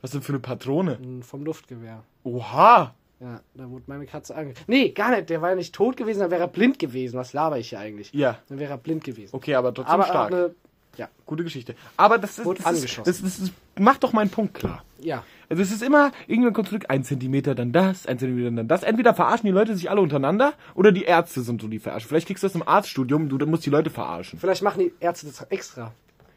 Was 0.01 0.11
denn 0.11 0.21
für 0.21 0.33
eine 0.33 0.39
Patrone? 0.39 0.99
vom 1.21 1.43
Luftgewehr. 1.43 2.03
Oha. 2.23 2.93
Ja, 3.19 3.41
da 3.53 3.69
wurde 3.69 3.83
meine 3.87 4.05
Katze 4.05 4.33
ange... 4.35 4.53
Nee, 4.67 4.89
gar 4.91 5.09
nicht. 5.11 5.29
Der 5.29 5.41
war 5.41 5.49
ja 5.49 5.55
nicht 5.55 5.75
tot 5.75 5.97
gewesen, 5.97 6.19
dann 6.19 6.31
wäre 6.31 6.43
er 6.43 6.47
blind 6.47 6.79
gewesen. 6.79 7.17
Was 7.17 7.33
laber 7.33 7.57
ich 7.57 7.69
hier 7.69 7.79
eigentlich? 7.79 8.13
Ja. 8.13 8.37
Dann 8.47 8.59
wäre 8.59 8.71
er 8.71 8.77
blind 8.77 9.03
gewesen. 9.03 9.35
Okay, 9.35 9.55
aber 9.55 9.73
trotzdem 9.73 9.93
Aber 9.93 10.05
stark. 10.05 10.31
Eine, 10.31 10.55
ja, 10.99 11.07
Gute 11.25 11.43
Geschichte. 11.43 11.75
Aber 11.97 12.17
das 12.17 12.37
ist, 12.37 12.45
Wurde 12.45 12.61
das, 12.61 12.71
ist, 12.71 12.77
angeschossen. 12.77 13.03
das, 13.05 13.21
das 13.21 13.39
ist, 13.39 13.53
macht 13.79 14.03
doch 14.03 14.13
meinen 14.13 14.29
Punkt 14.29 14.53
klar. 14.53 14.83
ja. 14.99 15.23
Also 15.51 15.63
es 15.63 15.71
ist 15.71 15.81
immer, 15.81 16.11
irgendwann 16.27 16.53
kommt 16.53 16.67
zurück, 16.67 16.85
ein 16.89 17.03
Zentimeter, 17.03 17.55
dann 17.55 17.71
das, 17.71 18.05
ein 18.05 18.19
Zentimeter, 18.19 18.51
dann 18.55 18.67
das. 18.67 18.83
Entweder 18.83 19.15
verarschen 19.15 19.47
die 19.47 19.51
Leute 19.51 19.75
sich 19.75 19.89
alle 19.89 19.99
untereinander 19.99 20.53
oder 20.75 20.91
die 20.91 21.05
Ärzte 21.05 21.41
sind 21.41 21.59
so 21.59 21.67
die 21.67 21.79
verarschen. 21.79 22.07
Vielleicht 22.07 22.27
kriegst 22.27 22.43
du 22.43 22.47
das 22.47 22.53
im 22.53 22.67
Arztstudium, 22.67 23.29
du 23.29 23.43
musst 23.47 23.65
die 23.65 23.71
Leute 23.71 23.89
verarschen. 23.89 24.37
Vielleicht 24.37 24.61
machen 24.61 24.79
die 24.79 24.91
Ärzte 24.99 25.25
das 25.25 25.41
extra. 25.49 25.91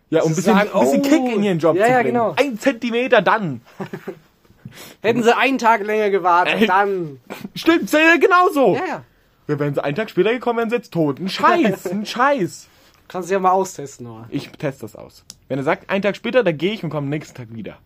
Ja, 0.09 0.23
um 0.23 0.31
ein 0.31 0.35
bisschen, 0.35 0.55
sagen, 0.55 0.70
ein 0.73 0.81
bisschen 0.81 1.00
oh, 1.00 1.26
Kick 1.26 1.37
in 1.37 1.43
ihren 1.43 1.59
Job 1.59 1.76
ja, 1.76 1.85
zu 1.85 1.91
ja, 1.91 1.97
bringen. 1.99 2.12
genau. 2.12 2.35
Ein 2.38 2.59
Zentimeter 2.59 3.20
dann. 3.20 3.61
Hätten 5.03 5.23
sie 5.23 5.37
einen 5.37 5.59
Tag 5.59 5.85
länger 5.85 6.09
gewartet, 6.09 6.61
Ey. 6.61 6.67
dann... 6.67 7.20
Stimmt, 7.55 7.93
ja, 7.93 8.17
genau 8.17 8.49
so. 8.50 8.76
Ja, 8.76 8.87
ja. 8.87 9.05
Ja, 9.49 9.59
Wären 9.59 9.75
sie 9.75 9.85
einen 9.85 9.97
Tag 9.97 10.09
später 10.09 10.32
gekommen, 10.32 10.59
wären 10.59 10.70
sie 10.70 10.76
jetzt 10.76 10.93
tot. 10.93 11.19
Ein 11.19 11.29
Scheiß, 11.29 11.87
ein 11.91 12.06
Scheiß. 12.06 12.69
Kannst 13.12 13.29
du 13.29 13.35
ja 13.35 13.41
mal 13.41 13.50
austesten, 13.50 14.06
Noah. 14.06 14.26
Ich 14.31 14.49
teste 14.53 14.82
das 14.82 14.97
aus. 14.97 15.25
Wenn 15.49 15.59
er 15.59 15.64
sagt, 15.64 15.91
einen 15.91 16.00
Tag 16.00 16.17
später, 16.17 16.43
dann 16.43 16.56
gehe 16.56 16.73
ich 16.73 16.82
und 16.82 16.88
komme 16.88 17.05
am 17.05 17.11
nächsten 17.11 17.37
Tag 17.37 17.55
wieder. 17.55 17.76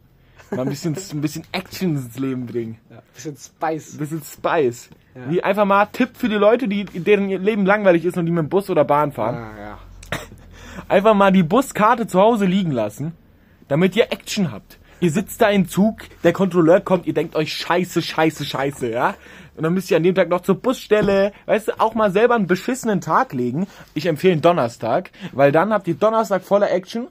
Mal 0.52 0.62
ein 0.62 0.68
bisschen, 0.68 0.96
ein 1.12 1.20
bisschen 1.20 1.42
Action 1.50 1.96
ins 1.96 2.16
Leben 2.16 2.46
bringen. 2.46 2.78
Ja. 2.88 3.02
Bisschen 3.12 3.36
Spice. 3.36 3.94
Ein 3.94 3.98
bisschen 3.98 4.22
Spice. 4.22 4.90
Ja. 5.16 5.28
Wie 5.28 5.42
einfach 5.42 5.64
mal 5.64 5.86
Tipp 5.86 6.10
für 6.14 6.28
die 6.28 6.36
Leute, 6.36 6.68
die, 6.68 6.84
deren 6.84 7.28
ihr 7.28 7.40
Leben 7.40 7.66
langweilig 7.66 8.04
ist 8.04 8.16
und 8.16 8.26
die 8.26 8.30
mit 8.32 8.44
dem 8.44 8.48
Bus 8.48 8.70
oder 8.70 8.84
Bahn 8.84 9.10
fahren. 9.10 9.34
Ah, 9.34 9.58
ja. 9.58 9.78
Einfach 10.88 11.14
mal 11.14 11.32
die 11.32 11.42
Buskarte 11.42 12.06
zu 12.06 12.20
Hause 12.20 12.44
liegen 12.44 12.70
lassen, 12.70 13.12
damit 13.66 13.96
ihr 13.96 14.12
Action 14.12 14.52
habt. 14.52 14.78
Ihr 14.98 15.10
sitzt 15.10 15.42
da 15.42 15.50
im 15.50 15.68
Zug, 15.68 16.02
der 16.24 16.32
Kontrolleur 16.32 16.80
kommt, 16.80 17.06
ihr 17.06 17.12
denkt 17.12 17.36
euch 17.36 17.52
scheiße, 17.52 18.00
scheiße, 18.00 18.46
scheiße, 18.46 18.90
ja? 18.90 19.14
Und 19.54 19.62
dann 19.62 19.74
müsst 19.74 19.90
ihr 19.90 19.96
an 19.98 20.02
dem 20.02 20.14
Tag 20.14 20.28
noch 20.28 20.40
zur 20.40 20.54
Busstelle, 20.56 21.32
weißt 21.46 21.68
du, 21.68 21.80
auch 21.80 21.94
mal 21.94 22.10
selber 22.10 22.34
einen 22.34 22.46
beschissenen 22.46 23.00
Tag 23.00 23.32
legen. 23.32 23.66
Ich 23.94 24.06
empfehle 24.06 24.32
einen 24.32 24.42
Donnerstag, 24.42 25.10
weil 25.32 25.52
dann 25.52 25.72
habt 25.72 25.88
ihr 25.88 25.94
Donnerstag 25.94 26.42
voller 26.42 26.70
Action. 26.70 27.08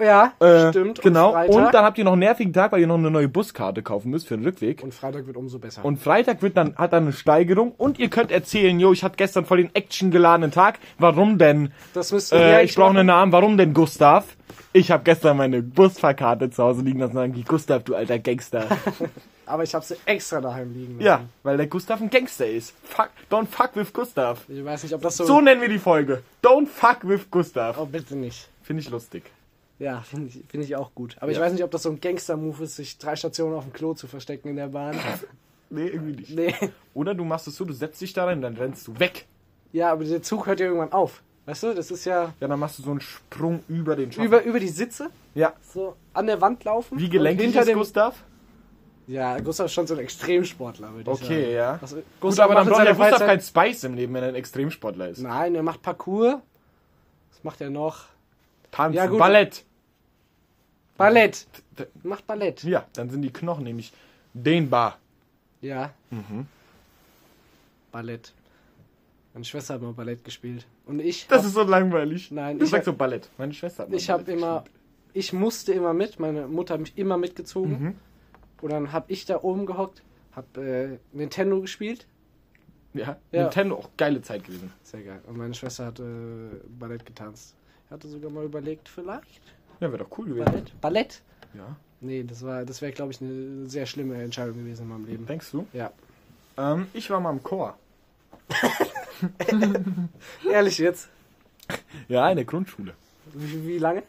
Ja, 0.00 0.32
Äh, 0.40 0.70
stimmt. 0.70 1.00
Genau. 1.02 1.34
Und, 1.44 1.48
Und, 1.50 1.74
dann 1.74 1.84
habt 1.84 1.98
ihr 1.98 2.04
noch 2.04 2.12
einen 2.12 2.20
nervigen 2.20 2.52
Tag, 2.52 2.72
weil 2.72 2.80
ihr 2.80 2.86
noch 2.86 2.98
eine 2.98 3.10
neue 3.10 3.28
Buskarte 3.28 3.82
kaufen 3.82 4.10
müsst 4.10 4.26
für 4.28 4.36
den 4.36 4.44
Rückweg. 4.44 4.82
und 4.82 4.92
Freitag 4.92 5.26
wird 5.26 5.36
umso 5.36 5.58
besser. 5.58 5.84
Und 5.84 5.98
Freitag 5.98 6.42
wird 6.42 6.56
dann, 6.56 6.76
hat 6.76 6.92
dann 6.92 7.04
eine 7.04 7.12
Steigerung 7.12 7.72
und 7.76 7.98
ihr 7.98 8.08
könnt 8.10 8.32
erzählen, 8.32 8.78
jo, 8.80 8.92
ich 8.92 9.04
hatte 9.04 9.16
gestern 9.16 9.44
voll 9.44 9.58
den 9.58 9.74
actiongeladenen 9.74 10.50
Tag. 10.50 10.78
Warum 10.98 11.38
denn? 11.38 11.72
das 11.92 12.10
müsst 12.12 12.32
ihr 12.32 12.38
Äh, 12.40 12.64
ich 12.64 12.74
brauche 12.74 12.90
einen 12.90 13.06
Namen. 13.06 13.30
Warum 13.32 13.56
denn 13.56 13.72
Gustav? 13.74 14.24
Ich 14.72 14.90
habe 14.90 15.04
gestern 15.04 15.36
meine 15.36 15.62
Busfahrkarte 15.62 16.50
zu 16.50 16.62
Hause 16.64 16.82
liegen 16.82 16.98
lassen 16.98 17.14
sagen, 17.14 17.32
die 17.32 17.44
Gustav, 17.44 17.84
du 17.84 17.94
alter 17.94 18.18
Gangster. 18.18 18.66
Aber 19.46 19.62
ich 19.62 19.74
habe 19.74 19.84
sie 19.84 19.94
extra 20.06 20.40
daheim 20.40 20.72
liegen. 20.72 20.94
lassen. 20.94 21.04
ja, 21.06 21.20
weil 21.42 21.56
der 21.56 21.66
Gustav 21.66 22.00
ein 22.00 22.10
Gangster 22.10 22.46
ist. 22.48 22.74
Fuck, 22.82 23.10
don't 23.30 23.46
fuck 23.46 23.70
with 23.74 23.92
Gustav. 23.92 24.40
Ich 24.48 24.64
weiß 24.64 24.82
nicht, 24.82 24.94
ob 24.94 25.02
das 25.02 25.18
so. 25.18 25.24
So 25.24 25.40
nennen 25.40 25.60
wir 25.60 25.68
die 25.68 25.78
Folge. 25.78 26.22
Don't 26.42 26.66
fuck 26.66 26.98
with 27.02 27.30
Gustav. 27.30 27.76
Oh, 27.78 27.84
bitte 27.86 28.16
nicht. 28.16 28.48
Finde 28.62 28.80
ich 28.82 28.90
lustig. 28.90 29.24
Ja, 29.78 30.02
finde 30.02 30.28
ich, 30.28 30.44
find 30.48 30.64
ich 30.64 30.76
auch 30.76 30.94
gut. 30.94 31.16
Aber 31.20 31.30
ich 31.32 31.38
Ja. 31.38 31.42
weiß 31.42 31.52
nicht, 31.52 31.64
ob 31.64 31.70
das 31.70 31.82
so 31.82 31.90
ein 31.90 32.00
Gangster-Move 32.00 32.64
ist, 32.64 32.76
sich 32.76 32.96
drei 32.98 33.16
Stationen 33.16 33.54
auf 33.56 33.64
dem 33.64 33.72
Klo 33.72 33.94
zu 33.94 34.06
verstecken 34.06 34.48
in 34.48 34.56
der 34.56 34.68
Bahn. 34.68 34.96
Nee, 35.70 35.86
irgendwie 35.88 36.12
nicht. 36.12 36.30
nee. 36.36 36.54
Oder 36.92 37.14
du 37.14 37.24
machst 37.24 37.48
es 37.48 37.56
so, 37.56 37.64
du 37.64 37.72
setzt 37.72 38.00
dich 38.00 38.12
da 38.12 38.26
rein, 38.26 38.40
dann 38.42 38.54
rennst 38.56 38.86
du 38.86 38.96
weg. 39.00 39.26
Ja, 39.72 39.90
aber 39.90 40.04
der 40.04 40.22
Zug 40.22 40.46
hört 40.46 40.60
ja 40.60 40.66
irgendwann 40.66 40.92
auf. 40.92 41.22
Weißt 41.46 41.64
du, 41.64 41.74
das 41.74 41.90
ist 41.90 42.04
ja 42.04 42.32
Ja, 42.38 42.46
dann 42.46 42.60
machst 42.60 42.78
du 42.78 42.82
so 42.84 42.90
einen 42.92 43.00
Sprung 43.00 43.64
über 43.66 43.96
den 43.96 44.12
Schaft. 44.12 44.24
über, 44.24 44.42
über 44.44 44.60
die 44.60 44.68
Sitze, 44.68 45.08
Ja. 45.34 45.52
so 45.62 45.96
an 46.12 46.26
der 46.28 46.40
Wand 46.40 46.62
laufen. 46.62 46.96
Wie 46.98 47.04
und 47.06 47.10
gelenkig 47.10 47.46
hinter 47.46 47.60
ist 47.60 47.68
dem, 47.68 47.78
Gustav? 47.78 48.22
Ja, 49.08 49.38
Gustav 49.40 49.66
ist 49.66 49.72
schon 49.72 49.86
so 49.88 49.94
ein 49.94 50.00
Extremsportler, 50.00 50.92
würde 50.94 51.10
ich 51.10 51.18
sagen. 51.18 51.32
Okay, 51.32 51.54
ja. 51.54 51.78
Was, 51.80 51.96
Gut, 52.20 52.38
aber 52.38 52.54
dann 52.54 52.68
braucht 52.68 52.84
der 52.86 52.94
Gustav 52.94 53.18
kein 53.18 53.40
Spice 53.40 53.84
im 53.84 53.94
Leben, 53.94 54.14
wenn 54.14 54.22
er 54.22 54.28
ein 54.28 54.34
Extremsportler 54.36 55.08
ist. 55.08 55.18
Nein, 55.22 55.54
er 55.56 55.62
macht 55.64 55.82
Parkour. 55.82 56.40
Was 57.32 57.42
macht 57.42 57.60
er 57.60 57.70
noch? 57.70 58.04
Tanzen, 58.74 58.96
Ja, 58.96 59.06
gut. 59.06 59.18
Ballett. 59.18 59.64
Ballett. 60.96 61.46
Macht 62.02 62.26
Ballett. 62.26 62.62
Ja, 62.64 62.86
dann 62.94 63.10
sind 63.10 63.22
die 63.22 63.32
Knochen 63.32 63.64
nämlich 63.64 63.92
dehnbar. 64.32 64.98
Ja. 65.60 65.92
Mhm. 66.10 66.46
Ballett. 67.92 68.32
Meine 69.32 69.44
Schwester 69.44 69.74
hat 69.74 69.82
mal 69.82 69.92
Ballett 69.92 70.24
gespielt. 70.24 70.66
Und 70.86 71.00
ich. 71.00 71.26
Das 71.26 71.40
hab- 71.40 71.46
ist 71.46 71.54
so 71.54 71.62
langweilig. 71.62 72.30
Nein, 72.30 72.60
ich 72.60 72.72
hab- 72.72 72.84
so 72.84 72.92
Ballett. 72.92 73.28
Meine 73.38 73.52
Schwester 73.52 73.82
hat 73.84 73.90
mal 73.90 73.96
ich 73.96 74.10
habe 74.10 74.30
immer. 74.30 74.60
gespielt. 74.60 74.80
Ich 75.14 75.32
musste 75.32 75.72
immer 75.72 75.92
mit. 75.94 76.18
Meine 76.18 76.46
Mutter 76.46 76.74
hat 76.74 76.80
mich 76.80 76.96
immer 76.98 77.16
mitgezogen. 77.16 77.80
Mhm. 77.82 77.94
Und 78.62 78.70
dann 78.72 78.92
habe 78.92 79.12
ich 79.12 79.24
da 79.26 79.40
oben 79.42 79.66
gehockt, 79.66 80.02
hab 80.34 80.56
äh, 80.56 80.98
Nintendo 81.12 81.60
gespielt. 81.60 82.06
Ja, 82.94 83.16
Ja. 83.32 83.42
Nintendo, 83.42 83.76
auch 83.76 83.90
geile 83.96 84.22
Zeit 84.22 84.44
gewesen. 84.44 84.72
Sehr 84.82 85.02
geil. 85.02 85.20
Und 85.26 85.36
meine 85.36 85.54
Schwester 85.54 85.86
hat 85.86 85.98
äh, 86.00 86.04
Ballett 86.78 87.04
getanzt. 87.04 87.54
Hatte 87.94 88.08
sogar 88.08 88.30
mal 88.30 88.44
überlegt, 88.44 88.88
vielleicht. 88.88 89.40
Ja, 89.80 89.90
wäre 89.92 90.04
doch 90.04 90.18
cool 90.18 90.26
gewesen. 90.26 90.44
Ballett? 90.44 90.80
Ballett? 90.80 91.22
Ja. 91.54 91.76
Nee, 92.00 92.22
das 92.24 92.44
war, 92.44 92.64
das 92.64 92.82
wäre, 92.82 92.92
glaube 92.92 93.12
ich, 93.12 93.20
eine 93.22 93.66
sehr 93.66 93.86
schlimme 93.86 94.22
Entscheidung 94.22 94.58
gewesen 94.58 94.82
in 94.82 94.88
meinem 94.88 95.06
Leben. 95.06 95.26
Denkst 95.26 95.50
du? 95.52 95.66
Ja. 95.72 95.90
Ähm, 96.58 96.86
ich 96.92 97.08
war 97.10 97.20
mal 97.20 97.30
im 97.30 97.42
Chor. 97.42 97.76
Ehrlich 100.50 100.78
jetzt? 100.78 101.08
Ja, 102.08 102.28
in 102.30 102.36
der 102.36 102.44
Grundschule. 102.44 102.94
Wie, 103.32 103.66
wie 103.66 103.78
lange? 103.78 104.02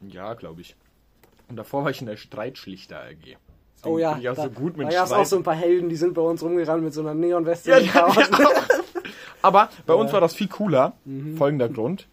Ja, 0.00 0.34
glaube 0.34 0.62
ich. 0.62 0.74
Und 1.48 1.56
davor 1.56 1.84
war 1.84 1.90
ich 1.90 2.00
in 2.00 2.06
der 2.06 2.16
Streitschlichter 2.16 2.98
AG. 3.00 3.12
Deswegen 3.22 3.38
Oh 3.84 3.98
ja. 3.98 4.16
Ich 4.18 4.28
auch 4.28 4.36
so 4.36 4.48
gut 4.48 4.78
mit 4.78 4.88
da 4.88 4.92
gab 4.92 5.06
es 5.06 5.12
auch 5.12 5.26
so 5.26 5.36
ein 5.36 5.42
paar 5.42 5.54
Helden, 5.54 5.90
die 5.90 5.96
sind 5.96 6.14
bei 6.14 6.22
uns 6.22 6.42
rumgerannt 6.42 6.82
mit 6.82 6.94
so 6.94 7.02
einer 7.02 7.12
Neonweste. 7.14 7.70
Ja, 7.72 7.78
ja, 7.78 8.08
ja. 8.08 8.26
Aber 9.42 9.68
bei 9.84 9.92
uns 9.92 10.08
Ja. 10.08 10.14
war 10.14 10.20
das 10.22 10.34
viel 10.34 10.48
cooler. 10.48 10.94
Folgender 11.36 11.68
Grund. 11.68 12.06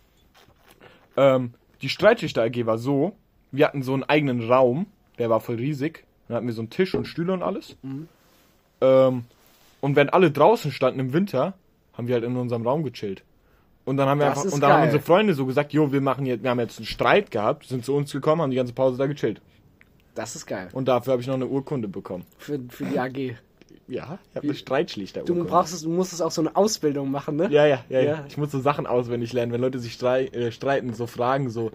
Ähm, 1.17 1.53
die 1.81 1.89
Streitschlichter 1.89 2.43
AG 2.43 2.65
war 2.65 2.77
so, 2.77 3.15
wir 3.51 3.65
hatten 3.67 3.83
so 3.83 3.93
einen 3.93 4.03
eigenen 4.03 4.47
Raum, 4.49 4.85
der 5.17 5.29
war 5.29 5.39
voll 5.39 5.55
riesig. 5.55 6.05
Dann 6.27 6.37
hatten 6.37 6.47
wir 6.47 6.53
so 6.53 6.61
einen 6.61 6.69
Tisch 6.69 6.95
und 6.95 7.05
Stühle 7.05 7.33
und 7.33 7.43
alles. 7.43 7.75
Ähm, 8.81 9.25
und 9.81 9.95
wenn 9.95 10.09
alle 10.09 10.31
draußen 10.31 10.71
standen 10.71 10.99
im 10.99 11.13
Winter, 11.13 11.53
haben 11.93 12.07
wir 12.07 12.15
halt 12.15 12.23
in 12.23 12.37
unserem 12.37 12.65
Raum 12.65 12.83
gechillt. 12.83 13.23
Und 13.83 13.97
dann 13.97 14.07
haben 14.07 14.19
wir 14.19 14.27
Das 14.27 14.39
einfach, 14.39 14.53
und 14.53 14.61
dann 14.61 14.71
haben 14.71 14.83
unsere 14.83 15.01
Freunde 15.01 15.33
so 15.33 15.45
gesagt, 15.45 15.73
jo, 15.73 15.91
wir 15.91 16.01
machen 16.01 16.25
jetzt, 16.25 16.43
wir 16.43 16.51
haben 16.51 16.59
jetzt 16.59 16.77
einen 16.77 16.85
Streit 16.85 17.31
gehabt, 17.31 17.65
sind 17.65 17.83
zu 17.83 17.95
uns 17.95 18.11
gekommen, 18.11 18.41
haben 18.41 18.51
die 18.51 18.57
ganze 18.57 18.73
Pause 18.73 18.97
da 18.97 19.07
gechillt. 19.07 19.41
Das 20.15 20.35
ist 20.35 20.45
geil. 20.45 20.69
Und 20.73 20.87
dafür 20.87 21.13
habe 21.13 21.21
ich 21.21 21.27
noch 21.27 21.35
eine 21.35 21.47
Urkunde 21.47 21.87
bekommen. 21.87 22.25
Für, 22.37 22.59
für 22.69 22.85
die 22.85 22.99
AG. 22.99 23.35
Ja, 23.91 24.19
ich 24.29 24.37
habe 24.37 24.47
eine 24.47 24.55
Streitschlichter. 24.55 25.23
Du 25.23 25.43
brauchst 25.43 25.73
es, 25.73 25.81
du 25.81 25.89
musst 25.89 26.13
es 26.13 26.21
auch 26.21 26.31
so 26.31 26.41
eine 26.41 26.55
Ausbildung 26.55 27.11
machen, 27.11 27.35
ne? 27.35 27.49
Ja, 27.51 27.65
ja, 27.65 27.83
ja, 27.89 27.99
ja. 27.99 28.11
Ja. 28.11 28.25
Ich 28.29 28.37
muss 28.37 28.49
so 28.49 28.61
Sachen 28.61 28.87
auswendig 28.87 29.33
lernen, 29.33 29.51
wenn 29.51 29.59
Leute 29.59 29.79
sich 29.79 29.91
strei 29.91 30.27
äh, 30.27 30.53
streiten, 30.53 30.93
so 30.93 31.07
fragen, 31.07 31.49
so, 31.49 31.71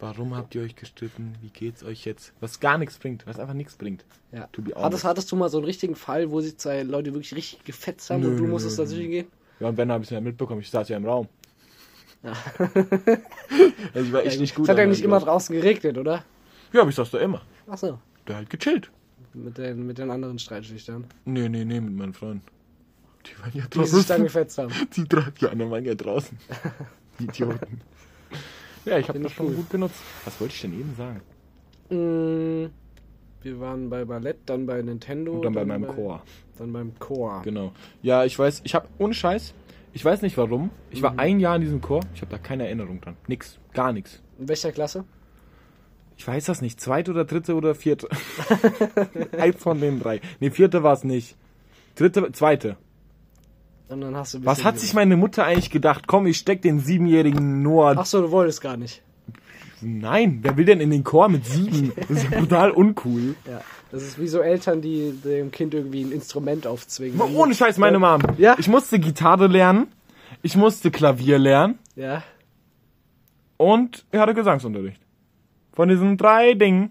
warum 0.00 0.36
habt 0.36 0.52
ihr 0.56 0.62
euch 0.62 0.74
gestritten? 0.74 1.34
Wie 1.40 1.50
geht's 1.50 1.84
euch 1.84 2.04
jetzt? 2.04 2.32
Was 2.40 2.58
gar 2.58 2.76
nichts 2.76 2.98
bringt, 2.98 3.24
was 3.24 3.38
einfach 3.38 3.54
nichts 3.54 3.76
bringt. 3.76 4.04
Ja. 4.32 4.48
To 4.50 4.62
be 4.62 4.70
Hattest, 4.70 4.84
honest. 4.84 5.04
hattest 5.04 5.30
du 5.30 5.36
mal 5.36 5.48
so 5.48 5.58
einen 5.58 5.66
richtigen 5.66 5.94
Fall, 5.94 6.32
wo 6.32 6.40
sich 6.40 6.58
zwei 6.58 6.82
Leute 6.82 7.14
wirklich 7.14 7.36
richtig 7.36 7.62
gefetzt 7.62 8.10
haben 8.10 8.22
Nö, 8.22 8.30
und 8.30 8.36
du 8.38 8.46
musstest 8.48 8.76
nö, 8.76 8.84
dazwischen 8.84 9.10
gehen? 9.10 9.26
Ja, 9.60 9.68
und 9.68 9.76
wenn 9.76 9.92
habe 9.92 10.02
ich 10.02 10.08
es 10.08 10.14
ja 10.14 10.20
mitbekommen, 10.20 10.62
ich 10.62 10.70
saß 10.70 10.88
ja 10.88 10.96
im 10.96 11.06
Raum. 11.06 11.28
Ja. 12.24 12.32
Also 13.94 14.06
ich 14.06 14.12
war 14.12 14.24
echt 14.24 14.40
nicht 14.40 14.54
gut. 14.56 14.64
Es 14.64 14.70
hat 14.70 14.78
ja 14.78 14.86
nicht 14.86 15.02
immer 15.02 15.20
draußen 15.20 15.54
geregnet, 15.54 15.96
oder? 15.98 16.24
Ja, 16.72 16.80
aber 16.80 16.90
ich 16.90 16.96
saß 16.96 17.12
da 17.12 17.18
immer. 17.18 17.42
Achso. 17.68 17.98
Der 18.26 18.36
halt 18.36 18.50
gechillt. 18.50 18.90
Mit 19.32 19.58
den, 19.58 19.86
mit 19.86 19.98
den 19.98 20.10
anderen 20.10 20.38
Streitschlichtern. 20.38 21.04
Nee, 21.24 21.48
nee, 21.48 21.64
nee, 21.64 21.80
mit 21.80 21.94
meinen 21.94 22.12
Freunden. 22.14 22.42
Die 23.26 23.38
waren 23.40 23.50
ja 23.54 23.64
Die 23.66 23.84
sich 23.86 24.06
dann 24.06 24.22
draußen. 24.22 24.24
gefetzt 24.24 24.58
haben. 24.58 24.72
Die 24.96 25.08
drei, 25.08 25.30
die 25.40 25.46
anderen 25.46 25.70
waren 25.70 25.84
ja 25.84 25.94
draußen. 25.94 26.36
Die 27.18 27.24
Idioten. 27.24 27.80
Ja, 28.86 28.98
ich 28.98 29.08
habe 29.08 29.20
das 29.20 29.32
schon 29.32 29.46
cool. 29.48 29.54
gut 29.56 29.70
genutzt. 29.70 30.00
Was 30.24 30.40
wollte 30.40 30.54
ich 30.54 30.60
denn 30.62 30.72
eben 30.72 30.94
sagen? 30.96 31.20
Mm, 31.90 32.70
Wir 33.42 33.60
waren 33.60 33.90
bei 33.90 34.04
Ballett, 34.04 34.38
dann 34.46 34.66
bei 34.66 34.80
Nintendo. 34.82 35.32
Und 35.34 35.42
dann 35.42 35.52
bei 35.52 35.64
meinem 35.66 35.86
Chor. 35.86 36.22
Dann 36.58 36.72
beim 36.72 36.98
Chor. 36.98 37.42
Genau. 37.44 37.72
Ja, 38.02 38.24
ich 38.24 38.38
weiß, 38.38 38.62
ich 38.64 38.74
habe 38.74 38.88
ohne 38.98 39.12
Scheiß, 39.14 39.54
ich 39.92 40.04
weiß 40.04 40.22
nicht 40.22 40.36
warum. 40.38 40.70
Ich 40.90 41.02
war 41.02 41.18
ein 41.18 41.40
Jahr 41.40 41.56
in 41.56 41.62
diesem 41.62 41.80
Chor, 41.82 42.00
ich 42.14 42.22
habe 42.22 42.30
da 42.30 42.38
keine 42.38 42.64
Erinnerung 42.64 43.00
dran. 43.00 43.16
Nix, 43.28 43.58
gar 43.74 43.92
nichts. 43.92 44.22
In 44.38 44.48
welcher 44.48 44.72
Klasse? 44.72 45.04
Ich 46.20 46.28
weiß 46.28 46.44
das 46.44 46.60
nicht, 46.60 46.78
zweite 46.78 47.12
oder 47.12 47.24
dritte 47.24 47.54
oder 47.54 47.74
vierte. 47.74 48.06
Eins 49.38 49.56
von 49.62 49.80
den 49.80 50.00
drei. 50.00 50.20
Nee, 50.38 50.50
vierte 50.50 50.82
war 50.82 50.92
es 50.92 51.02
nicht. 51.02 51.34
Dritte, 51.94 52.30
zweite. 52.32 52.76
Und 53.88 54.02
dann 54.02 54.14
hast 54.14 54.34
du 54.34 54.44
Was 54.44 54.62
hat 54.62 54.78
sich 54.78 54.92
meine 54.92 55.16
Mutter 55.16 55.46
eigentlich 55.46 55.70
gedacht? 55.70 56.06
Komm, 56.06 56.26
ich 56.26 56.36
steck 56.36 56.60
den 56.60 56.78
siebenjährigen 56.78 57.62
Noah. 57.62 57.96
Achso, 57.96 58.20
du 58.20 58.30
wolltest 58.30 58.60
gar 58.60 58.76
nicht. 58.76 59.00
Nein, 59.80 60.40
wer 60.42 60.58
will 60.58 60.66
denn 60.66 60.82
in 60.82 60.90
den 60.90 61.04
Chor 61.04 61.30
mit 61.30 61.46
sieben? 61.46 61.92
Das 61.96 62.10
ist 62.10 62.30
ja 62.30 62.38
total 62.40 62.70
uncool. 62.72 63.34
Ja. 63.48 63.62
Das 63.90 64.02
ist 64.02 64.20
wie 64.20 64.28
so 64.28 64.40
Eltern, 64.40 64.82
die 64.82 65.12
dem 65.24 65.50
Kind 65.50 65.72
irgendwie 65.72 66.02
ein 66.04 66.12
Instrument 66.12 66.66
aufzwingen. 66.66 67.18
Ohne 67.18 67.54
Scheiß, 67.54 67.78
meine 67.78 67.98
Mom. 67.98 68.20
Ja? 68.36 68.56
Ich 68.58 68.68
musste 68.68 68.98
Gitarre 68.98 69.46
lernen, 69.46 69.86
ich 70.42 70.54
musste 70.54 70.90
Klavier 70.90 71.38
lernen 71.38 71.78
Ja. 71.96 72.22
und 73.56 74.04
ich 74.12 74.18
hatte 74.18 74.34
Gesangsunterricht. 74.34 74.99
Von 75.80 75.88
diesen 75.88 76.18
drei 76.18 76.52
Dingen 76.52 76.90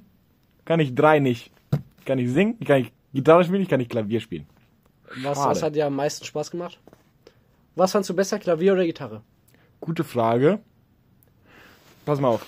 kann 0.65 0.79
ich 0.79 0.95
drei 0.95 1.19
nicht. 1.19 1.51
Kann 2.05 2.17
ich 2.17 2.31
singen, 2.31 2.55
ich 2.59 2.67
kann 2.67 2.81
ich 2.81 2.91
Gitarre 3.13 3.43
spielen, 3.43 3.61
ich 3.61 3.69
kann 3.69 3.77
nicht 3.77 3.91
Klavier 3.91 4.19
spielen. 4.19 4.47
Was, 5.21 5.37
was 5.37 5.61
hat 5.61 5.75
dir 5.75 5.85
am 5.85 5.95
meisten 5.95 6.25
Spaß 6.25 6.49
gemacht? 6.49 6.79
Was 7.75 7.91
fandst 7.91 8.09
du 8.09 8.15
besser, 8.15 8.39
Klavier 8.39 8.73
oder 8.73 8.83
Gitarre? 8.83 9.21
Gute 9.79 10.03
Frage. 10.03 10.57
Pass 12.03 12.19
mal 12.19 12.29
auf. 12.29 12.47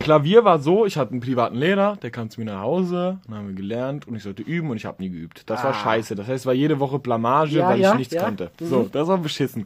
Klavier 0.00 0.42
war 0.44 0.58
so, 0.58 0.84
ich 0.86 0.96
hatte 0.96 1.12
einen 1.12 1.20
privaten 1.20 1.54
Lehrer, 1.54 1.94
der 2.02 2.10
kam 2.10 2.30
zu 2.30 2.40
mir 2.40 2.46
nach 2.46 2.62
Hause, 2.62 3.20
dann 3.28 3.36
haben 3.36 3.46
wir 3.46 3.54
gelernt 3.54 4.08
und 4.08 4.16
ich 4.16 4.24
sollte 4.24 4.42
üben 4.42 4.70
und 4.70 4.76
ich 4.76 4.86
habe 4.86 5.00
nie 5.00 5.08
geübt. 5.10 5.48
Das 5.48 5.62
war 5.62 5.70
Ah. 5.70 5.74
scheiße. 5.74 6.16
Das 6.16 6.26
heißt, 6.26 6.40
es 6.42 6.46
war 6.46 6.54
jede 6.54 6.80
Woche 6.80 6.98
Blamage, 6.98 7.58
Ja, 7.58 7.68
weil 7.68 7.78
ja, 7.78 7.92
ich 7.92 7.98
nichts 7.98 8.14
ja. 8.14 8.24
konnte. 8.24 8.50
Mhm. 8.58 8.66
So, 8.66 8.88
das 8.90 9.06
war 9.06 9.18
beschissen. 9.18 9.64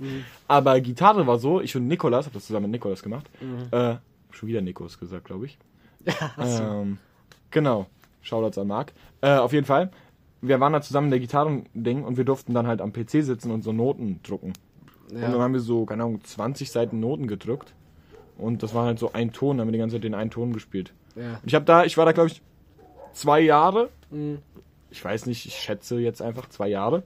Aber 0.49 0.79
Gitarre 0.83 1.27
war 1.27 1.39
so, 1.39 1.63
ich 1.63 1.75
und 1.75 1.89
Nikolas, 1.89 2.27
hab 2.27 2.35
das 2.35 2.45
zusammen 2.47 2.65
mit 2.65 2.73
Nikolas 2.73 3.03
gemacht. 3.03 3.25
Äh, 3.71 3.95
schon 4.35 4.49
wieder 4.49 4.61
Nikos 4.61 4.99
gesagt, 4.99 5.25
glaube 5.27 5.47
ich. 5.47 5.59
Ähm, 6.39 6.99
genau. 7.51 7.87
Shoutouts 8.23 8.59
an 8.59 8.67
Marc. 8.69 8.93
Äh, 9.21 9.37
auf 9.37 9.53
jeden 9.53 9.67
Fall. 9.67 9.91
Wir 10.41 10.59
waren 10.61 10.73
da 10.73 10.81
zusammen 10.83 11.07
in 11.07 11.11
der 11.13 11.21
Gitarrending 11.21 12.03
und 12.05 12.17
wir 12.17 12.25
durften 12.25 12.55
dann 12.55 12.67
halt 12.67 12.81
am 12.81 12.93
PC 12.93 13.23
sitzen 13.25 13.51
und 13.53 13.63
so 13.63 13.73
Noten 13.73 14.21
drucken. 14.23 14.53
Und 15.11 15.21
dann 15.21 15.33
Ja. 15.33 15.39
haben 15.41 15.53
wir 15.53 15.61
so, 15.61 15.85
keine 15.87 16.03
Ahnung, 16.05 16.23
20 16.25 16.71
Seiten 16.73 16.99
Noten 17.01 17.27
gedrückt. 17.29 17.75
Und 18.39 18.63
das 18.63 18.75
war 18.75 18.87
halt 18.87 18.99
so 18.99 19.13
ein 19.13 19.33
Ton, 19.33 19.57
dann 19.59 19.63
haben 19.67 19.69
wir 19.69 19.73
die 19.73 19.79
ganze 19.79 19.97
Zeit 19.97 20.05
den 20.05 20.15
einen 20.15 20.31
Ton 20.31 20.53
gespielt. 20.53 20.93
ja. 21.15 21.35
Und 21.35 21.47
ich 21.47 21.55
habe 21.55 21.65
da, 21.65 21.85
ich 21.85 21.97
war 21.97 22.05
da 22.07 22.13
glaube 22.13 22.29
ich 22.31 22.43
zwei 23.13 23.41
Jahre. 23.41 23.91
Mhm. 24.11 24.39
Ich 24.91 25.05
weiß 25.05 25.27
nicht, 25.27 25.47
ich 25.47 25.55
schätze 25.55 25.99
jetzt 26.01 26.21
einfach 26.23 26.49
zwei 26.49 26.69
Jahre. 26.69 27.03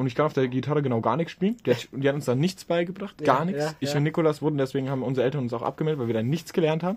Und 0.00 0.06
ich 0.06 0.14
kann 0.14 0.24
auf 0.24 0.32
der 0.32 0.48
Gitarre 0.48 0.80
genau 0.82 1.02
gar 1.02 1.18
nichts 1.18 1.32
spielen. 1.32 1.58
Die 1.66 1.72
hat, 1.72 1.88
die 1.92 2.08
hat 2.08 2.14
uns 2.14 2.24
da 2.24 2.34
nichts 2.34 2.64
beigebracht, 2.64 3.16
Ja, 3.20 3.26
gar 3.26 3.44
nichts. 3.44 3.62
ja, 3.62 3.74
ich 3.80 3.90
ja. 3.90 3.98
und 3.98 4.02
Nikolas 4.04 4.40
wurden, 4.40 4.56
deswegen 4.56 4.88
haben 4.88 5.02
unsere 5.02 5.26
Eltern 5.26 5.42
uns 5.42 5.52
auch 5.52 5.60
abgemeldet, 5.60 6.00
weil 6.00 6.06
wir 6.06 6.14
da 6.14 6.22
nichts 6.22 6.54
gelernt 6.54 6.82
haben. 6.82 6.96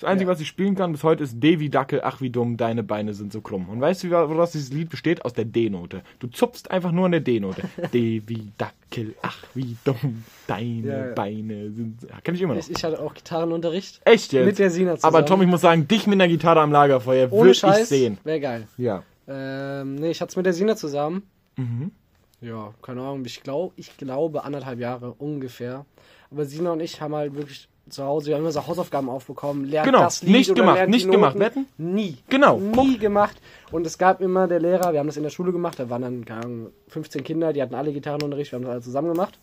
Das 0.00 0.08
Einzige, 0.08 0.28
was 0.30 0.40
ich 0.40 0.48
spielen 0.48 0.74
kann 0.74 0.90
bis 0.90 1.04
heute 1.04 1.22
ist 1.22 1.38
D 1.40 1.60
wie 1.60 1.68
Dackel, 1.68 2.00
ach 2.02 2.20
wie 2.20 2.30
dumm, 2.30 2.56
deine 2.56 2.82
Beine 2.82 3.14
sind 3.14 3.32
so 3.32 3.40
krumm. 3.40 3.68
Und 3.68 3.80
weißt 3.80 4.02
du, 4.02 4.10
woraus 4.10 4.50
dieses 4.50 4.72
Lied 4.72 4.88
besteht? 4.88 5.24
Aus 5.24 5.32
der 5.34 5.44
D-Note. 5.44 6.02
Du 6.18 6.26
zupfst 6.26 6.70
einfach 6.72 6.90
nur 6.90 7.04
an 7.04 7.12
der 7.12 7.20
D-Note. 7.20 7.62
D 7.92 8.22
wie 8.26 8.50
Dackel, 8.58 9.14
ach 9.22 9.44
wie 9.54 9.76
dumm, 9.84 10.24
deine 10.48 10.88
Ja, 10.88 11.06
ja. 11.08 11.14
Beine 11.14 11.70
sind... 11.70 12.02
Ja, 12.08 12.20
kenn 12.24 12.34
ich 12.34 12.40
immer 12.42 12.54
noch. 12.54 12.60
Ich, 12.62 12.70
ich 12.70 12.82
hatte 12.82 12.98
auch 12.98 13.14
Gitarrenunterricht. 13.14 14.00
Echt 14.04 14.32
jetzt? 14.32 14.46
Mit 14.46 14.58
der 14.58 14.70
Sina 14.70 14.96
zusammen. 14.96 15.14
Aber 15.14 15.24
Tom, 15.24 15.40
ich 15.42 15.48
muss 15.48 15.60
sagen, 15.60 15.86
dich 15.86 16.06
mit 16.08 16.14
einer 16.14 16.28
Gitarre 16.28 16.60
am 16.62 16.72
Lagerfeuer 16.72 17.30
würde 17.30 17.50
ich 17.50 17.60
sehen. 17.86 18.18
Wäre 18.24 18.40
geil. 18.40 18.68
Ja. 18.76 19.04
Ähm, 19.28 19.94
nee, 19.96 20.10
ich 20.10 20.20
hatte 20.20 20.30
es 20.30 20.36
mit 20.36 20.46
der 20.46 20.54
Sina 20.54 20.74
zusammen. 20.74 21.22
Mhm. 21.56 21.92
Ja, 22.40 22.72
keine 22.82 23.02
Ahnung. 23.02 23.24
Ich 23.24 23.42
glaube, 23.42 23.74
ich 23.76 23.96
glaube 23.96 24.44
anderthalb 24.44 24.78
Jahre 24.78 25.12
ungefähr. 25.18 25.84
Aber 26.30 26.44
Sina 26.44 26.72
und 26.72 26.80
ich 26.80 27.00
haben 27.00 27.14
halt 27.14 27.34
wirklich 27.34 27.68
zu 27.88 28.04
Hause, 28.04 28.28
wir 28.28 28.34
haben 28.36 28.42
immer 28.42 28.52
so 28.52 28.66
Hausaufgaben 28.66 29.08
aufbekommen. 29.08 29.64
Lernt 29.64 29.86
Genau, 29.86 30.00
das 30.00 30.22
Lied 30.22 30.32
nicht 30.32 30.50
oder 30.50 30.62
gemacht, 30.62 30.76
lernt 30.76 30.90
nicht 30.90 31.10
gemacht. 31.10 31.34
Noten. 31.34 31.44
Wetten? 31.44 31.66
Nie. 31.76 32.18
Genau, 32.28 32.58
Nie 32.58 32.98
gemacht. 32.98 33.36
Und 33.72 33.86
es 33.86 33.98
gab 33.98 34.20
immer 34.20 34.46
der 34.46 34.60
Lehrer, 34.60 34.92
wir 34.92 35.00
haben 35.00 35.08
das 35.08 35.16
in 35.16 35.22
der 35.22 35.30
Schule 35.30 35.52
gemacht, 35.52 35.78
da 35.78 35.90
waren 35.90 36.02
dann, 36.02 36.24
keine 36.24 36.44
Ahnung, 36.44 36.66
15 36.88 37.24
Kinder, 37.24 37.52
die 37.52 37.60
hatten 37.60 37.74
alle 37.74 37.92
Gitarrenunterricht, 37.92 38.52
wir 38.52 38.58
haben 38.58 38.64
das 38.64 38.72
alle 38.72 38.82
zusammen 38.82 39.12
gemacht. 39.12 39.38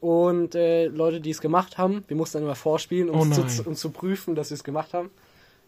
Und 0.00 0.54
äh, 0.54 0.86
Leute, 0.86 1.20
die 1.20 1.30
es 1.30 1.40
gemacht 1.40 1.78
haben, 1.78 2.04
wir 2.06 2.16
mussten 2.16 2.38
dann 2.38 2.44
immer 2.44 2.54
vorspielen, 2.54 3.08
um 3.10 3.32
Oh 3.32 3.34
zu, 3.34 3.62
um 3.64 3.74
zu 3.74 3.90
prüfen, 3.90 4.34
dass 4.34 4.48
sie 4.48 4.54
es 4.54 4.62
gemacht 4.62 4.94
haben. 4.94 5.10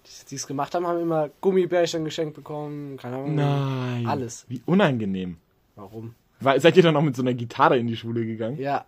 Die, 0.07 0.27
die 0.31 0.35
es 0.37 0.47
gemacht 0.47 0.75
haben, 0.75 0.87
haben 0.87 1.01
immer 1.01 1.31
Gummibärchen 1.41 2.05
geschenkt 2.05 2.35
bekommen, 2.35 2.97
keine 2.99 3.17
Ahnung. 3.17 3.35
Nein. 3.35 4.07
Alles. 4.07 4.45
Wie 4.49 4.63
unangenehm. 4.65 5.39
Warum? 5.79 6.15
Weil, 6.41 6.61
seid 6.61 6.77
ihr 6.77 6.83
dann 6.83 6.97
auch 6.97 7.03
mit 7.03 7.17
so 7.17 7.23
einer 7.23 7.35
Gitarre 7.35 7.79
in 7.79 7.87
die 7.87 7.97
Schule 7.97 8.25
gegangen? 8.25 8.59
Ja, 8.59 8.85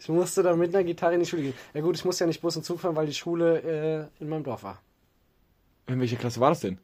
ich 0.00 0.08
musste 0.08 0.42
dann 0.42 0.58
mit 0.58 0.74
einer 0.74 0.82
Gitarre 0.84 1.14
in 1.14 1.20
die 1.20 1.26
Schule 1.26 1.42
gehen. 1.42 1.54
Ja 1.74 1.80
gut, 1.82 1.96
ich 1.96 2.04
musste 2.04 2.24
ja 2.24 2.26
nicht 2.28 2.40
Bus 2.40 2.56
und 2.56 2.64
Zug 2.64 2.80
fahren, 2.80 2.96
weil 2.96 3.06
die 3.06 3.14
Schule 3.14 4.08
äh, 4.18 4.22
in 4.22 4.28
meinem 4.28 4.42
Dorf 4.44 4.62
war. 4.64 4.80
In 5.86 6.00
welcher 6.00 6.16
Klasse 6.16 6.40
war 6.40 6.50
das 6.50 6.60
denn? 6.60 6.78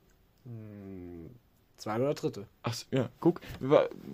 Zweite 1.76 2.02
oder 2.02 2.14
dritte. 2.14 2.46
Ach, 2.62 2.72
so, 2.74 2.86
ja, 2.90 3.08
guck. 3.20 3.40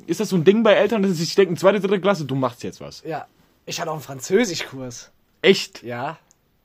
Ist 0.07 0.21
das 0.21 0.29
so 0.31 0.37
ein 0.37 0.45
Ding 0.45 0.62
bei 0.62 0.73
Eltern, 0.75 1.03
dass 1.03 1.12
sie 1.12 1.25
sich 1.25 1.35
denken, 1.35 1.57
zweite, 1.57 1.81
dritte 1.81 2.01
Klasse, 2.01 2.25
du 2.25 2.35
machst 2.35 2.62
jetzt 2.62 2.81
was? 2.81 3.03
Ja, 3.05 3.27
ich 3.67 3.81
hatte 3.81 3.91
auch 3.91 3.95
einen 3.95 4.03
Französischkurs. 4.03 5.11
Echt? 5.43 5.83
Ja, 5.83 6.19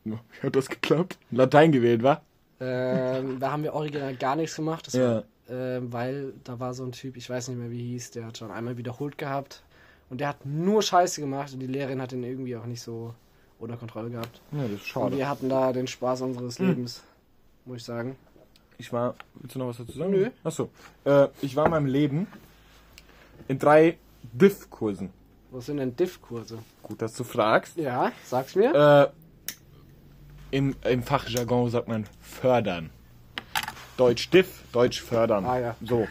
Ja, 0.06 0.20
Hat 0.44 0.56
das 0.56 0.70
geklappt? 0.70 1.18
Latein 1.32 1.72
gewählt, 1.72 2.02
wa? 2.04 2.22
ähm, 2.60 3.40
da 3.40 3.52
haben 3.52 3.64
wir 3.64 3.74
original 3.74 4.16
gar 4.16 4.36
nichts 4.36 4.56
gemacht. 4.56 4.88
Das 4.88 4.94
Ja. 4.94 5.16
war, 5.16 5.24
ähm, 5.50 5.92
weil 5.94 6.34
da 6.44 6.60
war 6.60 6.74
so 6.74 6.84
ein 6.84 6.92
Typ, 6.92 7.18
ich 7.18 7.30
weiß 7.30 7.48
nicht 7.50 7.58
mehr 7.58 7.72
wie 7.72 7.82
hieß, 7.92 8.12
der 8.12 8.26
hat 8.26 8.38
schon 8.38 8.52
einmal 8.52 8.78
wiederholt 8.78 9.18
gehabt. 9.18 9.64
Und 10.10 10.22
der 10.22 10.30
hat 10.30 10.46
nur 10.46 10.82
Scheiße 10.82 11.20
gemacht 11.22 11.54
und 11.54 11.60
die 11.60 11.68
Lehrerin 11.68 12.02
hat 12.02 12.14
ihn 12.14 12.24
irgendwie 12.24 12.56
auch 12.56 12.66
nicht 12.66 12.82
so 12.82 13.14
unter 13.60 13.76
Kontrolle 13.76 14.10
gehabt. 14.10 14.42
Ja, 14.52 14.62
das 14.64 14.72
ist 14.72 14.80
Und 14.82 14.86
schade. 14.88 15.18
wir 15.18 15.28
hatten 15.30 15.50
da 15.50 15.74
den 15.74 15.88
Spaß 15.88 16.22
unseres 16.22 16.60
Lebens, 16.60 17.04
muss 17.66 17.78
ich 17.78 17.84
sagen. 17.84 18.16
Ich 18.78 18.94
war. 18.94 19.16
Willst 19.36 19.56
du 19.56 19.60
noch 19.60 19.68
was 19.68 19.78
dazu 19.78 19.98
sagen? 19.98 20.12
Nö. 20.12 20.30
Achso. 20.44 20.70
Äh, 21.04 21.28
ich 21.42 21.56
war 21.56 21.66
in 21.66 21.72
meinem 21.72 21.88
Leben 21.88 22.28
in 23.48 23.58
drei 23.60 23.98
Diff-Kursen. 24.34 25.10
Was 25.52 25.66
sind 25.66 25.78
denn 25.78 25.96
Diff-Kurse? 25.96 26.60
Gut, 26.84 27.02
dass 27.02 27.14
du 27.16 27.24
fragst. 27.24 27.78
Ja, 27.78 28.12
sag's 28.24 28.56
mir. 28.56 29.12
Äh, 30.52 30.56
im, 30.56 30.76
im 30.86 31.04
Fachjargon 31.04 31.70
sagt 31.70 31.88
man 31.88 32.06
fördern. 32.22 32.92
Deutsch 33.98 34.30
diff, 34.30 34.64
Deutsch 34.72 35.02
fördern. 35.02 35.46
Ah, 35.46 35.60
ja. 35.60 35.76
So. 35.84 36.08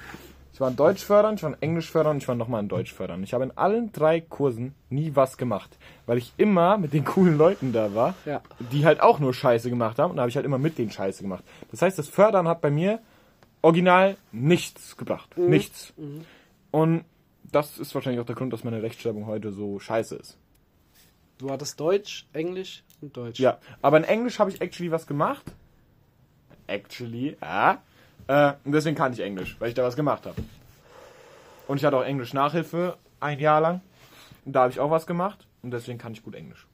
Ich 0.52 0.60
war 0.60 0.70
in 0.70 0.76
Deutsch 0.76 1.04
fördern, 1.04 1.34
ich 1.34 1.42
war 1.42 1.50
in 1.50 1.60
Englisch 1.62 1.90
fördern 1.90 2.12
und 2.16 2.22
ich 2.22 2.28
war 2.28 2.34
nochmal 2.34 2.62
in 2.62 2.68
Deutsch 2.68 2.92
fördern. 2.92 3.22
Ich 3.22 3.34
habe 3.34 3.44
in 3.44 3.50
allen 3.58 3.92
drei 3.92 4.22
Kursen 4.22 4.74
nie 4.88 5.12
was 5.14 5.36
gemacht, 5.36 5.76
weil 6.06 6.16
ich 6.16 6.32
immer 6.38 6.78
mit 6.78 6.94
den 6.94 7.04
coolen 7.04 7.36
Leuten 7.36 7.74
da 7.74 7.94
war, 7.94 8.14
Ja. 8.24 8.40
die 8.72 8.86
halt 8.86 9.00
auch 9.00 9.18
nur 9.18 9.34
Scheiße 9.34 9.68
gemacht 9.68 9.98
haben 9.98 10.10
und 10.12 10.16
da 10.16 10.22
habe 10.22 10.30
ich 10.30 10.36
halt 10.36 10.46
immer 10.46 10.56
mit 10.58 10.78
denen 10.78 10.90
Scheiße 10.90 11.22
gemacht. 11.22 11.44
Das 11.70 11.82
heißt, 11.82 11.98
das 11.98 12.08
Fördern 12.08 12.48
hat 12.48 12.62
bei 12.62 12.70
mir 12.70 13.00
original 13.60 14.16
nichts 14.32 14.96
gebracht. 14.96 15.36
Nichts. 15.36 15.92
Und 16.70 17.04
das 17.52 17.78
ist 17.78 17.94
wahrscheinlich 17.94 18.20
auch 18.22 18.26
der 18.26 18.34
Grund, 18.36 18.50
dass 18.52 18.64
meine 18.64 18.82
Rechtschreibung 18.82 19.26
heute 19.26 19.52
so 19.52 19.78
scheiße 19.78 20.16
ist. 20.16 20.38
Du 21.36 21.50
hattest 21.50 21.78
Deutsch, 21.78 22.26
Englisch 22.32 22.82
und 23.02 23.14
Deutsch. 23.14 23.38
Ja, 23.38 23.58
aber 23.82 23.98
in 23.98 24.04
Englisch 24.04 24.38
habe 24.38 24.50
ich 24.50 24.62
actually 24.62 24.90
was 24.90 25.06
gemacht. 25.06 25.44
Actually, 26.66 27.36
ja. 27.40 27.78
Äh, 28.28 28.52
und 28.64 28.72
deswegen 28.72 28.96
kann 28.96 29.12
ich 29.12 29.20
Englisch, 29.20 29.56
weil 29.58 29.68
ich 29.68 29.74
da 29.74 29.84
was 29.84 29.96
gemacht 29.96 30.26
habe. 30.26 30.42
Und 31.68 31.78
ich 31.78 31.84
hatte 31.84 31.96
auch 31.96 32.04
Englisch 32.04 32.32
Nachhilfe 32.32 32.96
ein 33.20 33.38
Jahr 33.38 33.60
lang. 33.60 33.80
Und 34.44 34.52
da 34.52 34.62
habe 34.62 34.72
ich 34.72 34.80
auch 34.80 34.90
was 34.90 35.06
gemacht. 35.06 35.46
Und 35.62 35.72
deswegen 35.72 35.98
kann 35.98 36.12
ich 36.12 36.22
gut 36.22 36.34
Englisch. 36.34 36.66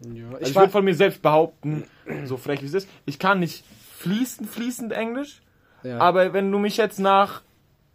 Ja, 0.00 0.24
Also 0.28 0.38
ich 0.40 0.48
ich 0.50 0.56
würde 0.56 0.70
von 0.70 0.84
mir 0.84 0.94
selbst 0.94 1.22
behaupten, 1.22 1.84
so 2.24 2.36
frech 2.36 2.62
wie 2.62 2.66
es 2.66 2.74
ist, 2.74 2.88
ich 3.06 3.18
kann 3.18 3.40
nicht 3.40 3.64
fließend, 3.96 4.48
fließend 4.48 4.92
Englisch. 4.92 5.42
ja. 5.82 5.98
Aber 5.98 6.32
wenn 6.32 6.50
du 6.50 6.58
mich 6.58 6.76
jetzt 6.76 6.98
nach 6.98 7.42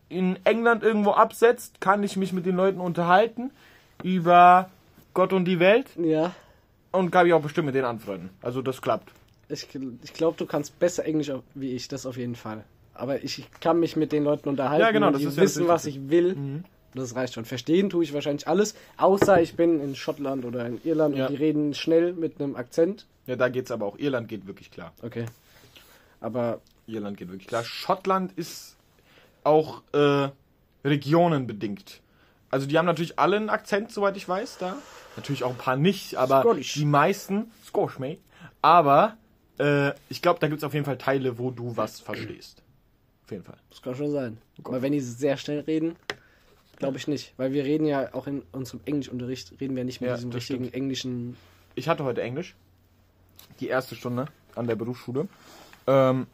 in 0.07 0.37
England 0.45 0.83
irgendwo 0.83 1.11
absetzt, 1.11 1.81
kann 1.81 2.03
ich 2.03 2.15
mich 2.15 2.31
mit 2.31 2.45
den 2.45 2.55
Leuten 2.55 2.79
unterhalten 2.79 3.51
über 4.03 4.69
Gott 5.15 5.33
und 5.33 5.45
die 5.45 5.59
Welt 5.59 5.87
ja. 5.97 6.31
und 6.91 7.09
kann 7.09 7.25
ich 7.25 7.33
auch 7.33 7.41
bestimmt 7.41 7.65
mit 7.65 7.75
denen 7.75 7.85
anfreunden. 7.85 8.29
Also 8.41 8.61
das 8.61 8.81
klappt. 8.81 9.11
Ich, 9.49 9.67
ich 10.03 10.13
glaube, 10.13 10.37
du 10.37 10.45
kannst 10.45 10.79
besser 10.79 11.05
Englisch 11.05 11.31
wie 11.53 11.71
ich, 11.71 11.87
das 11.87 12.05
auf 12.05 12.17
jeden 12.17 12.35
Fall. 12.35 12.63
Aber 12.93 13.23
ich 13.23 13.45
kann 13.59 13.79
mich 13.79 13.95
mit 13.95 14.11
den 14.11 14.23
Leuten 14.23 14.49
unterhalten, 14.49 14.81
Ja, 14.81 14.91
genau, 14.91 15.11
das 15.11 15.21
die 15.21 15.35
wissen, 15.37 15.67
was 15.67 15.85
ich 15.85 16.09
will. 16.09 16.63
Das 16.93 17.13
reicht 17.15 17.33
schon. 17.33 17.43
Verstehen 17.45 17.89
tue 17.89 18.03
ich 18.05 18.13
wahrscheinlich 18.13 18.47
alles, 18.47 18.73
außer 18.97 19.41
ich 19.41 19.55
bin 19.55 19.81
in 19.81 19.95
Schottland 19.95 20.45
oder 20.45 20.65
in 20.65 20.79
Irland 20.85 21.17
Ja. 21.17 21.25
und 21.27 21.31
die 21.33 21.37
reden 21.37 21.73
schnell 21.73 22.13
mit 22.13 22.39
einem 22.41 22.55
Akzent. 22.55 23.05
Ja, 23.27 23.35
da 23.35 23.49
geht's 23.49 23.69
aber 23.69 23.85
auch. 23.85 23.97
Irland 23.97 24.27
geht 24.29 24.47
wirklich 24.47 24.71
klar. 24.71 24.93
Okay. 25.01 25.25
Aber 26.21 26.61
Irland 26.87 27.17
geht 27.17 27.27
wirklich 27.29 27.47
klar. 27.47 27.63
Schottland 27.65 28.31
ist 28.37 28.77
auch 29.43 29.81
äh, 29.91 30.29
regionenbedingt. 30.85 32.01
Also 32.49 32.65
die 32.67 32.77
haben 32.77 32.85
natürlich 32.85 33.19
alle 33.19 33.35
einen 33.35 33.49
Akzent, 33.49 33.91
soweit 33.91 34.15
ich 34.15 34.27
weiß, 34.29 34.57
da. 34.59 34.77
Natürlich 35.17 35.43
auch 35.43 35.51
ein 35.51 35.57
paar 35.57 35.75
nicht, 35.75 36.15
aber 36.15 36.41
Scottish. 36.41 36.73
die 36.73 36.85
meisten, 36.85 37.51
Scottish, 37.65 37.99
mate. 37.99 38.19
Aber 38.61 39.17
äh, 39.59 39.93
ich 40.09 40.21
glaube, 40.21 40.39
da 40.39 40.47
gibt's 40.47 40.63
auf 40.63 40.73
jeden 40.73 40.85
Fall 40.85 40.97
Teile, 40.97 41.37
wo 41.37 41.51
du 41.51 41.75
was 41.77 41.99
verstehst. 41.99 42.61
Auf 43.25 43.31
jeden 43.31 43.43
Fall. 43.43 43.57
das 43.69 43.81
kann 43.81 43.95
schon 43.95 44.11
sein. 44.11 44.37
Aber 44.63 44.81
wenn 44.81 44.91
die 44.91 44.99
sehr 44.99 45.37
schnell 45.37 45.61
reden, 45.61 45.95
glaube 46.77 46.97
ich 46.97 47.07
nicht. 47.07 47.33
Weil 47.37 47.53
wir 47.53 47.63
reden 47.63 47.85
ja 47.87 48.13
auch 48.13 48.27
in 48.27 48.43
unserem 48.51 48.81
Englischunterricht, 48.85 49.53
reden 49.59 49.75
wir 49.75 49.83
nicht 49.83 50.01
mit 50.01 50.09
Ja, 50.09 50.15
diesem 50.15 50.31
richtigen 50.31 50.65
stimmt. 50.65 50.75
englischen. 50.75 51.37
Ich 51.75 51.87
hatte 51.89 52.03
heute 52.03 52.21
Englisch. 52.21 52.55
Die 53.59 53.67
erste 53.67 53.95
Stunde 53.95 54.27
an 54.55 54.67
der 54.67 54.75
Berufsschule. 54.75 55.27
Ähm, 55.87 56.27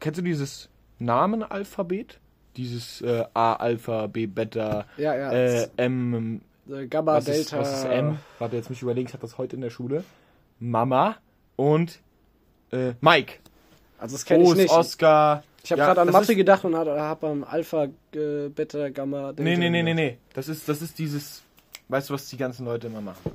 kennst 0.00 0.18
du 0.18 0.22
dieses 0.22 0.68
Namenalphabet? 0.98 2.18
Dieses 2.56 3.02
äh, 3.02 3.24
A, 3.34 3.54
Alpha, 3.54 4.06
B, 4.06 4.26
Beta, 4.26 4.86
Ja, 4.96 5.14
ja. 5.14 5.32
äh, 5.32 5.68
M, 5.76 6.40
äh, 6.70 6.86
Gamma, 6.86 7.14
was 7.16 7.28
ist, 7.28 7.50
Delta. 7.52 7.58
was 7.58 7.78
ist 7.80 7.84
M? 7.84 8.18
Warte, 8.38 8.56
jetzt 8.56 8.70
muss 8.70 8.78
ich 8.78 8.82
überlegen, 8.82 9.08
ich 9.08 9.12
hatte 9.14 9.22
das 9.22 9.36
heute 9.36 9.56
in 9.56 9.62
der 9.62 9.70
Schule. 9.70 10.04
Mama 10.58 11.16
und 11.56 12.00
äh, 12.72 12.92
Mike. 13.00 13.34
Also 13.98 14.14
das 14.16 14.24
kenne 14.24 14.44
ich 14.44 14.54
nicht. 14.54 14.70
Oscar. 14.70 15.42
Ich 15.64 15.72
habe 15.72 15.80
Ja, 15.80 15.86
gerade 15.86 16.02
an 16.02 16.06
das 16.08 16.12
Mathe 16.14 16.32
ist- 16.32 16.36
gedacht 16.38 16.64
und 16.64 16.76
habe 16.76 17.26
am 17.26 17.42
Alpha, 17.44 17.84
äh, 18.14 18.48
Beta, 18.48 18.88
Gamma. 18.90 19.32
Nee, 19.36 19.56
nee, 19.56 19.68
nee, 19.70 19.82
nee, 19.82 19.94
nee. 19.94 20.18
Das 20.34 20.48
ist, 20.48 20.68
das 20.68 20.80
ist 20.82 20.98
dieses, 20.98 21.42
weißt 21.88 22.10
du, 22.10 22.14
was 22.14 22.28
die 22.28 22.36
ganzen 22.36 22.64
Leute 22.66 22.86
immer 22.86 23.00
machen? 23.00 23.32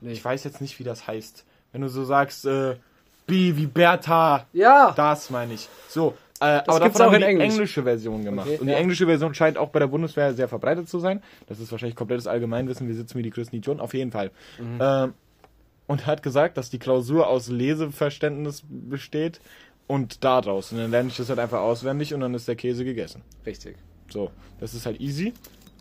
Nee. 0.00 0.12
Ich 0.12 0.24
weiß 0.24 0.44
jetzt 0.44 0.60
nicht, 0.60 0.78
wie 0.78 0.84
das 0.84 1.06
heißt. 1.06 1.44
Wenn 1.72 1.80
du 1.80 1.88
so 1.88 2.04
sagst, 2.04 2.44
äh, 2.44 2.74
B 3.26 3.56
wie 3.56 3.66
Bertha, 3.66 4.46
Ja, 4.52 4.92
Das 4.96 5.30
meine 5.30 5.54
ich. 5.54 5.68
So, 5.88 6.14
äh, 6.40 6.44
aber 6.66 6.80
gibt's 6.80 6.98
davon 6.98 7.00
auch 7.00 7.06
haben 7.06 7.14
in 7.14 7.20
die 7.20 7.26
Englisch. 7.28 7.52
englische 7.54 7.82
Version 7.84 8.24
gemacht. 8.24 8.48
Okay, 8.48 8.58
und 8.58 8.66
die 8.66 8.72
ja. 8.72 8.78
englische 8.78 9.06
Version 9.06 9.32
scheint 9.32 9.56
auch 9.56 9.68
bei 9.70 9.78
der 9.78 9.86
Bundeswehr 9.86 10.34
sehr 10.34 10.48
verbreitet 10.48 10.88
zu 10.90 10.98
sein. 10.98 11.22
Das 11.46 11.60
ist 11.60 11.70
wahrscheinlich 11.72 11.96
komplettes 11.96 12.26
Allgemeinwissen. 12.26 12.88
Wir 12.88 12.96
sitzen 12.96 13.16
wie 13.16 13.22
die 13.22 13.30
größten 13.30 13.56
Idioten. 13.56 13.80
Auf 13.80 13.94
jeden 13.94 14.10
Fall. 14.10 14.30
Mhm. 14.58 14.78
Ähm, 14.80 15.14
und 15.92 16.00
er 16.00 16.06
hat 16.06 16.22
gesagt, 16.22 16.56
dass 16.56 16.70
die 16.70 16.78
Klausur 16.78 17.26
aus 17.26 17.48
Leseverständnis 17.48 18.62
besteht 18.66 19.42
und 19.86 20.24
daraus. 20.24 20.72
Und 20.72 20.78
dann 20.78 20.90
lerne 20.90 21.10
ich 21.10 21.18
das 21.18 21.28
halt 21.28 21.38
einfach 21.38 21.60
auswendig 21.60 22.14
und 22.14 22.20
dann 22.22 22.32
ist 22.32 22.48
der 22.48 22.56
Käse 22.56 22.82
gegessen. 22.82 23.20
richtig. 23.44 23.76
So, 24.08 24.30
das 24.58 24.72
ist 24.72 24.86
halt 24.86 25.02
easy 25.02 25.34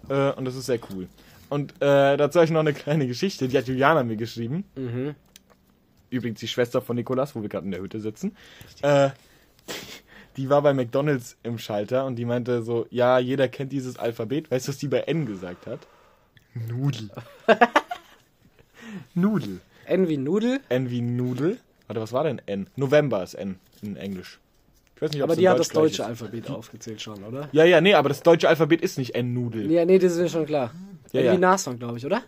äh, 0.09 0.31
und 0.33 0.43
das 0.43 0.57
ist 0.57 0.65
sehr 0.65 0.79
cool. 0.91 1.07
Und 1.47 1.71
äh, 1.81 2.17
dazu 2.17 2.39
habe 2.39 2.45
ich 2.45 2.51
noch 2.51 2.59
eine 2.59 2.73
kleine 2.73 3.07
Geschichte, 3.07 3.47
die 3.47 3.57
hat 3.57 3.69
Juliana 3.69 4.03
mir 4.03 4.17
geschrieben. 4.17 4.65
Mhm. 4.75 5.15
Übrigens 6.09 6.41
die 6.41 6.49
Schwester 6.49 6.81
von 6.81 6.97
Nikolas, 6.97 7.33
wo 7.33 7.41
wir 7.41 7.47
gerade 7.47 7.65
in 7.65 7.71
der 7.71 7.79
Hütte 7.79 8.01
sitzen. 8.01 8.35
Äh, 8.81 9.11
die 10.35 10.49
war 10.49 10.61
bei 10.61 10.73
McDonalds 10.73 11.37
im 11.43 11.57
Schalter 11.57 12.05
und 12.05 12.17
die 12.17 12.25
meinte 12.25 12.63
so, 12.63 12.85
ja, 12.89 13.17
jeder 13.17 13.47
kennt 13.47 13.71
dieses 13.71 13.97
Alphabet. 13.97 14.51
Weißt 14.51 14.67
du, 14.67 14.71
was 14.71 14.77
die 14.77 14.89
bei 14.89 14.99
N 14.99 15.25
gesagt 15.25 15.67
hat? 15.67 15.79
Nudel. 16.53 17.09
Nudel. 19.13 19.61
N 19.91 20.07
wie 20.07 20.17
Nudel, 20.17 20.59
N 20.69 20.89
wie 20.89 21.01
Nudel. 21.01 21.57
Warte, 21.87 22.01
was 22.01 22.13
war 22.13 22.23
denn 22.23 22.41
N? 22.45 22.67
November 22.75 23.21
ist 23.23 23.33
N 23.33 23.59
in 23.81 23.97
Englisch. 23.97 24.39
Ich 24.95 25.01
weiß 25.01 25.11
nicht, 25.11 25.23
aber 25.23 25.35
die 25.35 25.49
hat 25.49 25.59
das 25.59 25.69
Deutsch 25.69 25.95
gleich 25.97 25.97
deutsche. 25.97 26.05
Alphabet 26.05 26.49
aufgezählt 26.49 27.01
schon, 27.01 27.23
oder? 27.23 27.49
Ja, 27.51 27.65
ja, 27.65 27.81
nee, 27.81 27.93
aber 27.95 28.09
das 28.09 28.21
deutsche 28.23 28.47
Alphabet 28.47 28.81
ist 28.81 28.97
nicht 28.97 29.15
N-Nudel. 29.15 29.69
Ja, 29.71 29.83
nee, 29.83 29.97
das 29.99 30.13
ist 30.13 30.19
mir 30.19 30.29
schon 30.29 30.45
klar. 30.45 30.71
Ja, 31.11 31.21
N 31.21 31.25
ja. 31.25 31.33
wie 31.33 31.37
Nashorn, 31.39 31.79
glaube 31.79 31.97
ich, 31.97 32.05
oder? 32.05 32.21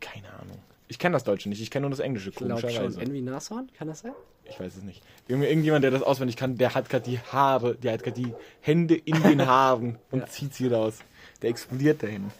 Keine 0.00 0.28
Ahnung. 0.32 0.58
Ich 0.88 0.98
kenne 0.98 1.12
das 1.14 1.22
Deutsche 1.24 1.48
nicht, 1.48 1.60
ich 1.62 1.70
kenne 1.70 1.82
nur 1.82 1.90
das 1.90 2.00
Englische, 2.00 2.32
komischerweise. 2.32 3.00
N 3.00 3.12
wie 3.12 3.20
Nashorn, 3.22 3.70
kann 3.78 3.86
das 3.88 4.00
sein? 4.00 4.12
Ich 4.44 4.58
weiß 4.58 4.76
es 4.78 4.82
nicht. 4.82 5.00
Irgend- 5.28 5.46
Irgendjemand, 5.46 5.84
der 5.84 5.92
das 5.92 6.02
auswendig 6.02 6.36
kann, 6.36 6.58
der 6.58 6.74
hat 6.74 6.88
gerade 6.90 7.04
die 7.08 7.20
Haare, 7.20 7.76
der 7.76 7.92
hat 7.92 8.02
gerade 8.02 8.20
die 8.20 8.34
Hände 8.60 8.96
in 8.96 9.22
den 9.22 9.40
Haaren 9.46 9.96
und 10.10 10.20
Ja. 10.20 10.26
zieht 10.26 10.54
sie 10.54 10.66
raus. 10.66 10.98
Der 11.40 11.50
explodiert 11.50 12.02
dahin. 12.02 12.32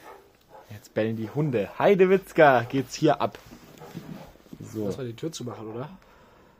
Jetzt 0.73 0.93
bellen 0.93 1.17
die 1.17 1.31
Hunde. 1.31 1.69
Heidewitzka, 1.79 2.63
geht's 2.69 2.95
hier 2.97 3.21
ab. 3.21 3.39
So, 4.63 4.87
Lass 4.87 4.99
mal 4.99 5.07
die 5.07 5.15
Tür 5.15 5.33
zumachen, 5.33 5.67
oder? 5.69 5.89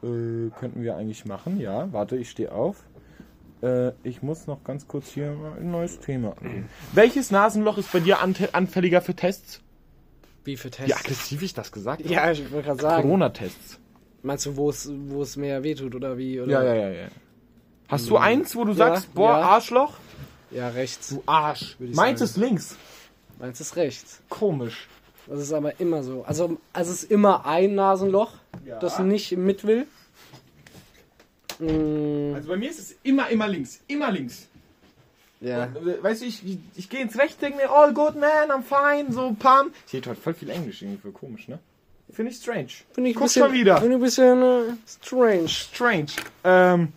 äh, 0.03 0.51
könnten 0.59 0.83
wir 0.83 0.97
eigentlich 0.97 1.25
machen, 1.27 1.61
ja. 1.61 1.93
Warte, 1.93 2.17
ich 2.17 2.31
stehe 2.31 2.53
auf. 2.53 2.83
Äh, 3.63 3.93
ich 4.03 4.23
muss 4.23 4.47
noch 4.47 4.65
ganz 4.65 4.89
kurz 4.89 5.09
hier 5.11 5.33
mal 5.33 5.59
ein 5.59 5.71
neues 5.71 6.01
Thema 6.01 6.35
angehen. 6.41 6.69
Welches 6.95 7.31
Nasenloch 7.31 7.77
ist 7.77 7.93
bei 7.93 8.01
dir 8.01 8.19
anfälliger 8.21 9.03
für 9.03 9.15
Tests? 9.15 9.61
Wie 10.45 10.57
für 10.57 10.71
Tests? 10.71 10.89
Wie 10.89 10.95
aggressiv 10.95 11.43
ich 11.43 11.53
das 11.53 11.71
gesagt 11.71 12.03
habe? 12.03 12.13
Ja, 12.15 12.31
ich 12.31 12.51
wollte 12.51 12.69
gerade 12.69 12.81
sagen. 12.81 13.03
Corona-Tests. 13.03 13.79
Meinst 14.23 14.47
du, 14.47 14.57
wo 14.57 14.71
es, 14.71 14.91
wo 15.09 15.23
es 15.23 15.37
mehr 15.37 15.63
wehtut 15.63 15.95
oder 15.95 16.17
wie? 16.17 16.41
Oder? 16.41 16.51
Ja, 16.51 16.63
ja, 16.63 16.75
ja, 16.75 16.89
ja. 17.03 17.09
Hast 17.89 18.09
du 18.09 18.17
eins, 18.17 18.57
wo 18.57 18.65
du 18.65 18.71
Ja, 18.73 18.77
sagst, 18.77 19.15
boah, 19.15 19.33
ja. 19.33 19.41
Arschloch? 19.43 19.95
Ja, 20.51 20.69
rechts. 20.69 21.11
Du 21.11 21.23
Arsch. 21.27 21.77
Würde 21.79 21.91
ich 21.91 21.97
Meins 21.97 22.21
ist 22.23 22.37
links. 22.37 22.77
Meins 23.39 23.61
ist 23.61 23.77
rechts. 23.77 24.21
Komisch. 24.29 24.89
Das 25.31 25.41
ist 25.41 25.53
aber 25.53 25.79
immer 25.79 26.03
so. 26.03 26.25
Also, 26.27 26.59
also 26.73 26.93
es 26.93 27.05
ist 27.05 27.11
immer 27.11 27.47
ein 27.47 27.75
Nasenloch, 27.77 28.33
Ja. 28.67 28.79
das 28.81 28.99
nicht 28.99 29.37
mit 29.37 29.65
will. 29.65 29.87
Mm, 31.61 32.35
Also 32.35 32.49
bei 32.49 32.57
mir 32.57 32.69
ist 32.71 32.79
es 32.81 32.97
immer, 33.03 33.29
immer 33.31 33.47
links. 33.49 33.81
Immer 33.87 34.11
links. 34.11 34.49
ja. 35.41 35.69
Weißt 36.03 36.23
du, 36.23 36.27
ich, 36.27 36.45
ich, 36.45 36.59
ich 36.75 36.91
gehe 36.91 37.01
ins 37.01 37.17
Recht, 37.19 37.41
denke 37.41 37.59
mir, 37.59 37.71
all 37.71 37.95
good, 37.95 38.17
man, 38.17 38.51
I'm 38.51 38.63
fine, 38.63 39.13
so, 39.13 39.35
pam. 39.39 39.71
Ich 39.87 39.95
rede 39.95 40.11
heute 40.11 40.21
voll 40.21 40.35
viel 40.35 40.51
Englisch 40.51 40.83
irgendwie 40.83 41.01
für 41.01 41.13
komisch, 41.13 41.49
ne? 41.49 41.59
Finde 42.13 42.33
ich 42.33 42.39
strange. 42.39 42.67
Finde 42.93 43.11
ich 43.11 43.15
Guck 43.17 43.27
bisschen, 43.27 43.45
schon 43.45 43.53
wieder. 43.53 43.77
Finde 43.77 43.97
ich 43.97 44.01
ein 44.01 44.05
bisschen 44.05 44.43
äh, 44.43 44.63
strange. 44.89 45.49
Strange. 45.49 46.07
Ähm, 46.43 46.93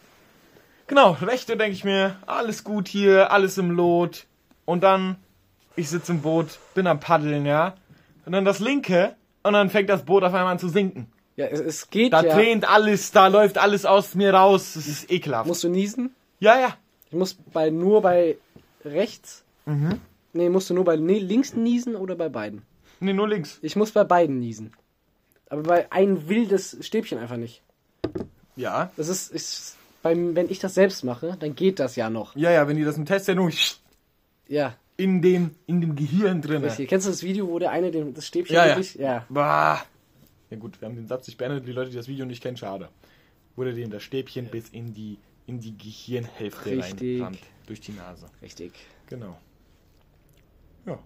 genau, 0.87 1.11
rechte 1.21 1.55
denke 1.55 1.73
ich 1.73 1.83
mir, 1.83 2.15
alles 2.25 2.63
gut 2.63 2.87
hier, 2.87 3.31
alles 3.31 3.59
im 3.59 3.69
Lot. 3.69 4.25
Und 4.65 4.81
dann, 4.81 5.17
ich 5.75 5.89
sitze 5.89 6.13
im 6.13 6.21
Boot, 6.21 6.57
bin 6.73 6.87
am 6.87 6.99
Paddeln, 6.99 7.45
ja. 7.45 7.75
Und 8.25 8.31
dann 8.31 8.45
das 8.45 8.59
linke, 8.59 9.15
und 9.43 9.53
dann 9.53 9.69
fängt 9.69 9.89
das 9.89 10.03
Boot 10.03 10.23
auf 10.23 10.33
einmal 10.33 10.53
an 10.53 10.59
zu 10.59 10.69
sinken. 10.69 11.11
Ja, 11.35 11.47
es, 11.47 11.59
es 11.59 11.89
geht 11.89 12.13
Da 12.13 12.23
ja. 12.23 12.33
tränt 12.33 12.69
alles, 12.69 13.11
da 13.11 13.27
läuft 13.27 13.57
alles 13.57 13.85
aus 13.85 14.15
mir 14.15 14.33
raus. 14.33 14.73
Das 14.75 14.87
ist 14.87 15.11
ekelhaft. 15.11 15.47
Musst 15.47 15.63
du 15.63 15.69
niesen? 15.69 16.15
ja, 16.39 16.59
ja. 16.59 16.77
Ich 17.09 17.17
muss 17.19 17.35
bei 17.35 17.69
nur 17.69 18.01
bei 18.01 18.37
rechts. 18.83 19.43
Mhm. 19.65 19.99
Nee, 20.33 20.49
musst 20.49 20.69
du 20.69 20.73
nur 20.73 20.83
bei 20.83 20.95
nee, 20.95 21.19
links 21.19 21.53
niesen 21.53 21.95
oder 21.95 22.15
bei 22.15 22.27
beiden? 22.27 22.63
Nee, 22.99 23.13
nur 23.13 23.27
links. 23.27 23.59
Ich 23.61 23.75
muss 23.75 23.91
bei 23.91 24.03
beiden 24.03 24.39
niesen. 24.39 24.73
Aber 25.49 25.61
bei 25.61 25.91
ein 25.91 26.27
wildes 26.27 26.77
Stäbchen 26.81 27.19
einfach 27.19 27.37
nicht. 27.37 27.61
Ja. 28.55 28.91
Das 28.97 29.09
ist, 29.09 29.31
ist 29.31 29.77
beim, 30.01 30.35
wenn 30.35 30.49
ich 30.49 30.57
das 30.57 30.73
selbst 30.73 31.03
mache, 31.03 31.37
dann 31.39 31.55
geht 31.55 31.79
das 31.79 31.95
ja 31.95 32.09
noch. 32.09 32.35
Ja, 32.35 32.49
ja, 32.49 32.67
wenn 32.67 32.77
die 32.77 32.83
das 32.83 32.97
im 32.97 33.05
Test 33.05 33.27
ja 33.27 33.35
nur 33.35 33.51
Ja. 34.47 34.75
In 35.03 35.21
dem, 35.21 35.51
in 35.65 35.81
dem 35.81 35.95
Gehirn 35.95 36.41
drin. 36.41 36.63
Richtig. 36.63 36.87
Kennst 36.89 37.05
du 37.05 37.11
das 37.11 37.23
Video, 37.23 37.47
wo 37.49 37.59
der 37.59 37.71
eine 37.71 37.91
den, 37.91 38.13
das 38.13 38.25
Stäbchen 38.27 38.55
Ja, 38.55 38.65
ja. 38.65 38.75
wirklich? 38.75 38.95
Ja. 38.95 39.25
Bah. 39.29 39.83
Ja 40.49 40.57
gut, 40.57 40.79
wir 40.79 40.87
haben 40.87 40.95
den 40.95 41.07
Satz 41.07 41.27
nicht 41.27 41.37
beendet. 41.37 41.67
Die 41.67 41.73
Leute, 41.73 41.89
die 41.89 41.97
das 41.97 42.07
Video 42.07 42.25
nicht 42.25 42.41
kennen, 42.41 42.57
schade. 42.57 42.89
wurde 43.55 43.73
dem 43.73 43.89
das 43.89 44.01
Stäbchen 44.03 44.47
bis 44.47 44.69
in 44.69 44.93
die, 44.93 45.17
in 45.45 45.59
die 45.59 45.77
Gehirnhälfte 45.77 46.71
Richtig. 46.71 47.21
reinrammt. 47.21 47.39
Durch 47.67 47.81
die 47.81 47.91
Nase. 47.91 48.27
Richtig. 48.41 48.71
Genau. 49.07 49.37
Ja. 50.85 50.99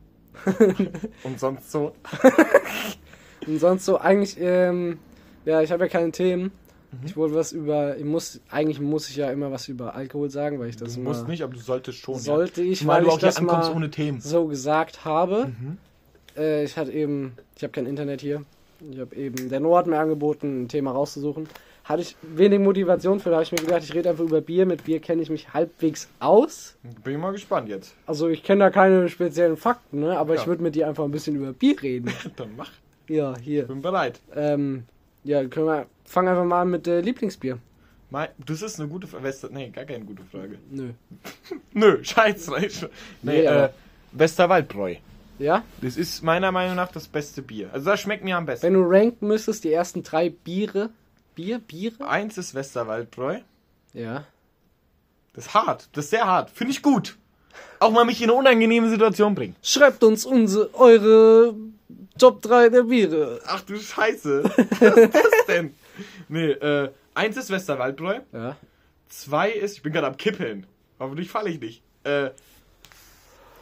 Und 1.23 1.39
sonst 1.39 1.71
so. 1.71 1.95
Und 3.47 3.59
sonst 3.59 3.85
so 3.85 3.97
eigentlich, 3.97 4.37
ähm, 4.39 4.99
ja, 5.45 5.61
ich 5.61 5.71
habe 5.71 5.85
ja 5.85 5.89
keine 5.89 6.11
Themen. 6.11 6.51
Mhm. 6.91 6.99
Ich 7.05 7.17
wollte 7.17 7.35
was 7.35 7.51
über, 7.51 7.97
ich 7.97 8.05
muss, 8.05 8.39
eigentlich 8.49 8.79
muss 8.79 9.09
ich 9.09 9.15
ja 9.17 9.29
immer 9.31 9.51
was 9.51 9.67
über 9.67 9.95
Alkohol 9.95 10.29
sagen, 10.29 10.59
weil 10.59 10.69
ich 10.69 10.77
das 10.77 10.95
Du 10.95 11.01
musst 11.01 11.27
nicht, 11.27 11.43
aber 11.43 11.53
du 11.53 11.59
solltest 11.59 11.99
schon. 11.99 12.15
sollte 12.15 12.63
ja. 12.63 12.71
ich, 12.71 12.79
Zumal 12.79 12.97
weil 12.97 13.03
du 13.03 13.07
ich 13.09 13.13
auch 13.15 13.19
hier 13.19 13.27
das 13.27 13.37
ankommst 13.37 13.69
mal 13.69 13.75
ohne 13.75 13.89
Themen. 13.91 14.21
so 14.21 14.47
gesagt 14.47 15.03
habe. 15.05 15.47
Mhm. 15.59 15.77
Äh, 16.37 16.63
ich 16.63 16.77
hatte 16.77 16.91
eben, 16.91 17.33
ich 17.55 17.63
habe 17.63 17.71
kein 17.73 17.85
Internet 17.85 18.21
hier. 18.21 18.43
Ich 18.91 18.99
habe 18.99 19.15
eben, 19.15 19.49
der 19.49 19.59
Noah 19.59 19.79
hat 19.79 19.87
mir 19.87 19.97
angeboten, 19.99 20.63
ein 20.63 20.67
Thema 20.67 20.91
rauszusuchen. 20.91 21.47
Hatte 21.83 22.01
ich 22.01 22.15
wenig 22.21 22.59
Motivation 22.59 23.19
für, 23.21 23.29
da 23.29 23.35
habe 23.37 23.43
ich 23.43 23.51
mir 23.53 23.59
gedacht, 23.59 23.81
ich 23.81 23.93
rede 23.93 24.09
einfach 24.09 24.25
über 24.25 24.41
Bier. 24.41 24.65
Mit 24.65 24.83
Bier 24.83 24.99
kenne 24.99 25.21
ich 25.21 25.29
mich 25.29 25.53
halbwegs 25.53 26.09
aus. 26.19 26.75
Bin 27.03 27.13
ich 27.13 27.19
mal 27.19 27.31
gespannt 27.31 27.69
jetzt. 27.69 27.95
Also 28.05 28.27
ich 28.27 28.43
kenne 28.43 28.59
da 28.65 28.69
keine 28.69 29.07
speziellen 29.09 29.55
Fakten, 29.57 30.01
ne? 30.01 30.17
aber 30.17 30.35
Ja. 30.35 30.41
ich 30.41 30.47
würde 30.47 30.61
mit 30.61 30.75
dir 30.75 30.87
einfach 30.87 31.05
ein 31.05 31.11
bisschen 31.11 31.35
über 31.37 31.53
Bier 31.53 31.81
reden. 31.81 32.11
Dann 32.35 32.49
mach. 32.57 32.71
ja, 33.07 33.35
hier. 33.39 33.63
Bin 33.67 33.81
bereit. 33.81 34.19
Ähm, 34.35 34.83
ja, 35.23 35.45
können 35.45 35.65
wir, 35.67 35.85
fangen 36.05 36.29
einfach 36.29 36.45
mal 36.45 36.61
an 36.61 36.71
mit 36.71 36.87
äh, 36.87 37.01
Lieblingsbier. 37.01 37.59
Mein, 38.09 38.29
das 38.45 38.61
ist 38.61 38.79
eine 38.79 38.89
gute 38.89 39.07
Frage. 39.07 39.33
Nee, 39.51 39.69
gar 39.69 39.83
keine 39.83 40.05
gute 40.05 40.23
Frage. 40.23 40.59
Nö. 40.69 40.91
Nö, 41.73 42.03
scheiße. 42.03 42.51
Nee, 43.21 43.41
Nee, 43.41 43.45
äh, 43.45 43.69
Westerwaldbräu. 44.13 44.95
Ja? 45.39 45.63
Das 45.81 45.97
ist 45.97 46.23
meiner 46.23 46.51
Meinung 46.51 46.75
nach 46.75 46.91
das 46.91 47.07
beste 47.07 47.41
Bier. 47.41 47.69
Also 47.73 47.91
das 47.91 47.99
schmeckt 47.99 48.23
mir 48.23 48.37
am 48.37 48.45
besten. 48.45 48.65
Wenn 48.67 48.73
du 48.73 48.83
ranken 48.83 49.27
müsstest, 49.27 49.63
die 49.63 49.71
ersten 49.73 50.03
drei 50.03 50.29
Biere. 50.29 50.89
Bier? 51.35 51.59
Biere? 51.59 52.07
Eins 52.07 52.37
ist 52.37 52.55
Westerwaldbräu. 52.55 53.39
Ja. 53.93 54.25
Das 55.33 55.47
ist 55.47 55.53
hart. 55.53 55.89
Das 55.91 56.05
ist 56.05 56.11
sehr 56.11 56.25
hart. 56.25 56.49
Finde 56.49 56.71
ich 56.71 56.81
gut. 56.81 57.17
Auch 57.79 57.91
mal 57.91 58.05
mich 58.05 58.21
in 58.21 58.29
eine 58.29 58.39
unangenehme 58.39 58.89
Situation 58.89 59.35
bringen. 59.35 59.55
Schreibt 59.61 60.03
uns 60.03 60.25
unsere, 60.25 60.73
eure 60.73 61.55
Top 62.17 62.41
3 62.41 62.69
der 62.69 62.83
Biere. 62.83 63.41
Ach 63.45 63.61
du 63.61 63.77
Scheiße. 63.77 64.43
Was 64.79 64.97
ist 64.97 65.13
das 65.15 65.45
denn? 65.47 65.73
Nee, 66.29 66.51
äh, 66.51 66.91
eins 67.13 67.37
ist 67.37 67.49
Westerwaldbräu. 67.49 68.19
Ja. 68.33 68.55
Zwei 69.09 69.51
ist, 69.51 69.77
ich 69.77 69.83
bin 69.83 69.93
gerade 69.93 70.07
am 70.07 70.17
Kippeln. 70.17 70.65
Hoffentlich 70.99 71.29
falle 71.29 71.49
ich 71.49 71.59
nicht. 71.59 71.81
Äh, 72.03 72.29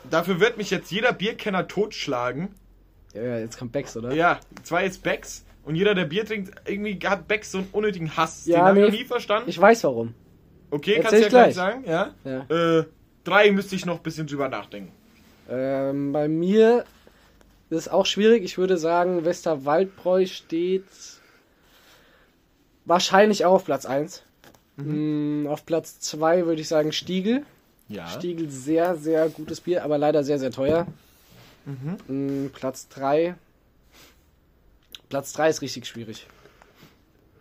dafür 0.10 0.40
wird 0.40 0.58
mich 0.58 0.70
jetzt 0.72 0.92
jeder 0.92 1.14
Bierkenner 1.14 1.68
totschlagen. 1.68 2.50
Ja, 3.14 3.24
ja, 3.24 3.40
jetzt 3.40 3.58
kommt 3.58 3.72
Becks, 3.72 3.96
oder? 3.96 4.14
Ja, 4.14 4.40
zwei 4.64 4.86
ist 4.86 5.04
Becks. 5.04 5.46
Und 5.64 5.76
jeder, 5.76 5.96
der 5.96 6.06
Bier 6.06 6.26
trinkt, 6.26 6.52
irgendwie 6.66 7.00
hat 7.08 7.28
Becks 7.28 7.52
so 7.52 7.60
einen 7.60 7.68
unnötigen 7.72 8.16
Hass. 8.16 8.46
Ja, 8.46 8.58
Den 8.58 8.66
habe 8.66 8.80
ich 8.80 8.86
noch 8.86 9.00
nie 9.00 9.06
verstanden. 9.06 9.50
Ich 9.50 9.60
weiß 9.60 9.84
warum. 9.86 10.14
okay, 10.70 10.96
kannst 11.00 11.14
du 11.14 11.18
ja 11.18 11.24
ich 11.24 11.30
gleich 11.30 11.56
sagen. 11.56 11.84
Ja. 11.88 12.14
Ja. 12.24 12.80
Äh, 12.80 12.86
drei 13.24 13.52
müsste 13.52 13.76
ich 13.76 13.86
noch 13.86 13.98
ein 13.98 14.04
bisschen 14.04 14.28
drüber 14.28 14.48
nachdenken. 14.50 14.92
Ähm, 15.50 16.12
bei 16.12 16.28
mir 16.28 16.86
ist 17.70 17.90
auch 17.92 18.06
schwierig. 18.06 18.44
Ich 18.44 18.58
würde 18.58 18.78
sagen, 18.78 19.26
Westerwaldbräu 19.26 20.26
steht 20.26 20.86
wahrscheinlich 22.86 23.46
auch 23.46 23.54
auf 23.54 23.66
Platz 23.66 23.86
1. 23.86 24.24
Mm, 24.78 25.48
auf 25.48 25.66
Platz 25.66 26.00
2 26.00 26.46
würde 26.46 26.62
ich 26.62 26.68
sagen 26.68 26.92
Stiegel. 26.92 27.44
Ja. 27.88 28.08
Stiegel 28.08 28.50
sehr, 28.50 28.96
sehr 28.96 29.30
gutes 29.30 29.62
Bier, 29.62 29.84
aber 29.84 29.98
leider 29.98 30.24
sehr, 30.24 30.40
sehr 30.40 30.52
teuer. 30.52 30.88
Mhm. 31.66 32.46
Mm, 32.46 32.50
Platz 32.50 32.88
3. 32.90 33.36
Platz 35.10 35.34
3 35.34 35.50
ist 35.50 35.62
richtig 35.62 35.86
schwierig. 35.88 36.28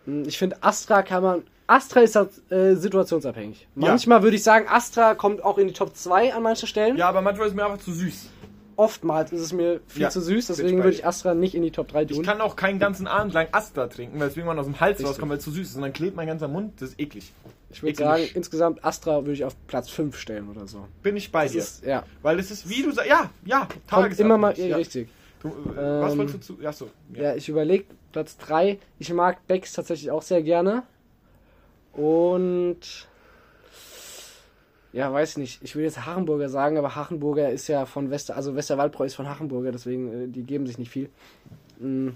Mm, 0.06 0.22
Ich 0.26 0.38
finde, 0.38 0.62
Astra 0.62 1.02
kann 1.02 1.22
man. 1.22 1.42
Astra 1.66 2.00
ist 2.00 2.14
äh, 2.50 2.74
situationsabhängig. 2.74 3.66
Ja. 3.74 3.88
Manchmal 3.88 4.22
würde 4.22 4.36
ich 4.36 4.42
sagen, 4.42 4.66
Astra 4.68 5.14
kommt 5.14 5.42
auch 5.42 5.56
in 5.56 5.66
die 5.66 5.72
Top 5.72 5.96
2 5.96 6.34
an 6.34 6.42
manchen 6.42 6.68
Stellen. 6.68 6.96
Ja, 6.98 7.08
aber 7.08 7.22
manchmal 7.22 7.48
ist 7.48 7.54
mir 7.54 7.64
einfach 7.64 7.82
zu 7.82 7.92
süß. 7.92 8.28
Oftmals 8.76 9.32
ist 9.32 9.40
es 9.40 9.52
mir 9.52 9.80
viel 9.86 10.02
Ja, 10.02 10.10
zu 10.10 10.20
süß, 10.20 10.50
ich 10.50 10.56
deswegen 10.56 10.78
würde 10.78 10.90
ich 10.96 11.06
Astra 11.06 11.34
nicht 11.34 11.54
in 11.54 11.62
die 11.62 11.70
Top 11.70 11.88
3 11.88 12.02
Ich 12.02 12.08
tun. 12.08 12.24
kann 12.24 12.40
auch 12.40 12.56
keinen 12.56 12.78
ganzen 12.78 13.06
Abend 13.06 13.32
lang 13.34 13.48
Astra 13.52 13.86
trinken, 13.86 14.18
weil 14.20 14.28
es 14.28 14.36
irgendwann 14.36 14.58
aus 14.58 14.66
dem 14.66 14.80
Hals 14.80 14.92
Richtig. 14.98 15.06
rauskommt, 15.08 15.30
weil 15.30 15.38
es 15.38 15.44
zu 15.44 15.50
süß 15.50 15.68
ist. 15.70 15.76
Und 15.76 15.82
dann 15.82 15.92
klebt 15.92 16.16
mein 16.16 16.26
ganzer 16.26 16.48
Mund. 16.48 16.72
Das 16.80 16.90
ist 16.90 17.00
eklig. 17.00 17.32
Ich 17.70 17.82
würde 17.82 17.96
sagen, 17.96 18.24
insgesamt 18.34 18.84
Astra 18.84 19.16
würde 19.22 19.32
ich 19.32 19.44
auf 19.44 19.54
Platz 19.66 19.88
5 19.90 20.16
stellen 20.16 20.48
oder 20.48 20.66
so. 20.68 20.86
Bin 21.02 21.16
ich 21.16 21.32
bei 21.32 21.44
Das 21.44 21.52
dir. 21.52 21.58
ist, 21.58 21.84
ja, 21.84 22.04
Weil 22.22 22.38
es 22.38 22.50
ist, 22.50 22.68
wie 22.68 22.82
du 22.82 22.92
sagst, 22.92 23.10
ja, 23.10 23.30
ja, 23.44 23.68
tagesabhängig, 23.88 24.20
immer 24.20 24.38
mal 24.38 24.58
ja. 24.58 24.76
richtig. 24.76 25.08
Du, 25.40 25.48
äh, 25.48 25.52
was 26.00 26.12
Ähm, 26.12 26.18
wolltest 26.18 26.48
du 26.50 26.54
zu? 26.56 26.66
Achso. 26.66 26.88
Ja. 27.12 27.22
Ja, 27.22 27.34
ich 27.34 27.48
überlege, 27.48 27.84
Platz 28.12 28.36
3. 28.38 28.78
Ich 28.98 29.12
mag 29.12 29.46
Becks 29.46 29.72
tatsächlich 29.72 30.10
auch 30.10 30.22
sehr 30.22 30.42
gerne. 30.42 30.84
Und. 31.92 33.08
Ja, 34.94 35.12
weiß 35.12 35.38
nicht. 35.38 35.60
Ich 35.62 35.74
will 35.74 35.82
jetzt 35.82 36.06
Hachenburger 36.06 36.48
sagen, 36.48 36.78
aber 36.78 36.94
Hachenburger 36.94 37.50
ist 37.50 37.66
ja 37.66 37.84
von 37.84 38.10
Wester, 38.10 38.36
also 38.36 38.54
Westerwaldbräu 38.54 39.06
ist 39.06 39.16
von 39.16 39.28
Hachenburger, 39.28 39.72
deswegen, 39.72 40.12
äh, 40.12 40.28
die 40.28 40.44
geben 40.44 40.68
sich 40.68 40.78
nicht 40.78 40.90
viel. 40.90 41.10
Mm. 41.80 42.10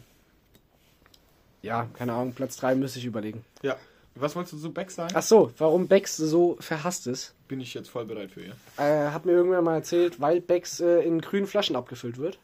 Ja, 1.60 1.88
keine 1.92 2.12
Ahnung, 2.12 2.34
Platz 2.34 2.56
3 2.58 2.76
müsste 2.76 3.00
ich 3.00 3.04
überlegen. 3.04 3.44
ja. 3.62 3.76
Was 4.20 4.34
wolltest 4.34 4.54
du 4.54 4.58
zu 4.58 4.72
Beck 4.72 4.90
sagen? 4.90 5.12
Ach 5.14 5.22
so, 5.22 5.52
warum 5.58 5.86
Becks 5.86 6.16
so 6.16 6.56
verhasst 6.58 7.06
ist. 7.06 7.34
Bin 7.46 7.60
ich 7.60 7.72
jetzt 7.74 7.88
voll 7.88 8.04
bereit 8.04 8.32
für 8.32 8.40
ihr. 8.40 8.56
Äh, 8.76 9.12
hat 9.12 9.24
mir 9.24 9.30
irgendwer 9.30 9.62
mal 9.62 9.76
erzählt, 9.76 10.20
weil 10.20 10.40
Becks 10.40 10.80
äh, 10.80 11.02
in 11.02 11.20
grünen 11.20 11.46
Flaschen 11.46 11.76
abgefüllt 11.76 12.18
wird. 12.18 12.36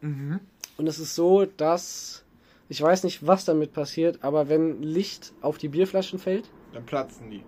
Mhm. 0.00 0.40
Und 0.78 0.86
es 0.86 0.98
ist 0.98 1.14
so, 1.14 1.44
dass 1.44 2.24
ich 2.70 2.80
weiß 2.80 3.04
nicht, 3.04 3.26
was 3.26 3.44
damit 3.44 3.74
passiert, 3.74 4.24
aber 4.24 4.48
wenn 4.48 4.82
Licht 4.82 5.34
auf 5.42 5.58
die 5.58 5.68
Bierflaschen 5.68 6.18
fällt, 6.18 6.48
Dann 6.72 6.86
platzen 6.86 7.30
die. 7.30 7.42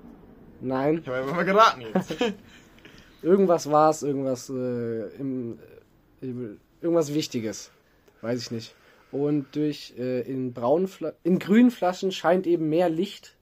Nein, 0.61 0.99
Ich 0.99 1.07
habe 1.09 1.19
einfach 1.19 1.35
mal 1.37 1.45
geraten 1.45 1.81
jetzt. 1.83 2.15
irgendwas 3.23 3.71
war 3.71 3.91
es, 3.91 4.03
irgendwas 4.03 4.49
äh, 4.51 5.09
im, 5.19 5.59
äh, 6.23 6.27
irgendwas 6.81 7.15
Wichtiges, 7.15 7.71
weiß 8.21 8.41
ich 8.41 8.51
nicht. 8.51 8.75
Und 9.11 9.47
durch 9.57 9.95
äh, 9.99 10.21
in 10.21 10.53
braunen 10.53 10.87
Fla 10.87 11.13
in 11.25 11.39
grünen 11.39 11.71
Flaschen 11.71 12.13
scheint 12.13 12.47
eben 12.47 12.69
mehr 12.69 12.89
Licht 12.91 13.37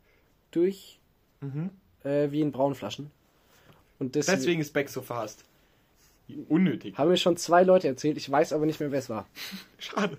durch 0.53 1.01
mhm. 1.41 1.71
äh, 2.05 2.31
wie 2.31 2.41
in 2.41 2.53
braunen 2.53 2.75
Flaschen. 2.77 3.11
Und 3.99 4.15
deswegen, 4.15 4.39
Deswegen 4.39 4.61
ist 4.61 4.73
Beck 4.73 4.89
so 4.89 5.03
verhasst. 5.03 5.45
Unnötig. 6.49 6.99
haben 6.99 7.09
mir 7.11 7.17
schon 7.17 7.37
zwei 7.37 7.63
Leute 7.63 7.87
erzählt, 7.89 8.17
ich 8.17 8.29
weiß 8.31 8.53
aber 8.53 8.67
nicht 8.67 8.81
mehr, 8.81 8.91
wer 8.91 8.99
es 8.99 9.09
war. 9.09 9.27
Schade. 9.79 10.19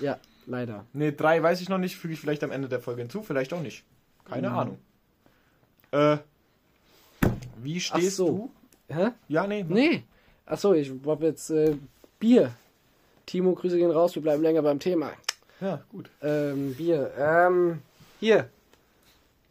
Ja, 0.00 0.18
leider. 0.46 0.86
Ne, 0.92 1.12
drei 1.12 1.42
weiß 1.42 1.60
ich 1.60 1.68
noch 1.68 1.78
nicht. 1.78 1.96
Füge 1.96 2.14
ich 2.14 2.20
vielleicht 2.20 2.42
am 2.44 2.50
Ende 2.52 2.68
der 2.68 2.80
Folge 2.80 3.02
hinzu. 3.02 3.22
Vielleicht 3.22 3.52
auch 3.52 3.60
nicht. 3.62 3.84
Keine 4.24 4.50
Mhm. 4.50 4.56
Ahnung. 4.56 4.78
Äh. 5.92 6.18
Wie 7.62 7.80
stehst 7.80 8.16
so. 8.16 8.50
Hä? 8.88 9.04
du? 9.04 9.12
Ja, 9.28 9.46
nee. 9.46 9.64
Nee. 9.68 10.02
Achso, 10.46 10.72
ich 10.74 10.92
hab 11.06 11.22
jetzt 11.22 11.50
äh, 11.50 11.76
Bier. 12.18 12.52
Timo, 13.26 13.54
Grüße 13.54 13.76
gehen 13.76 13.90
raus, 13.90 14.14
wir 14.14 14.22
bleiben 14.22 14.42
länger 14.42 14.62
beim 14.62 14.80
Thema. 14.80 15.12
Ja, 15.60 15.82
gut. 15.90 16.10
Ähm, 16.22 16.74
Bier. 16.74 17.12
Ähm, 17.16 17.80
hier. 18.18 18.48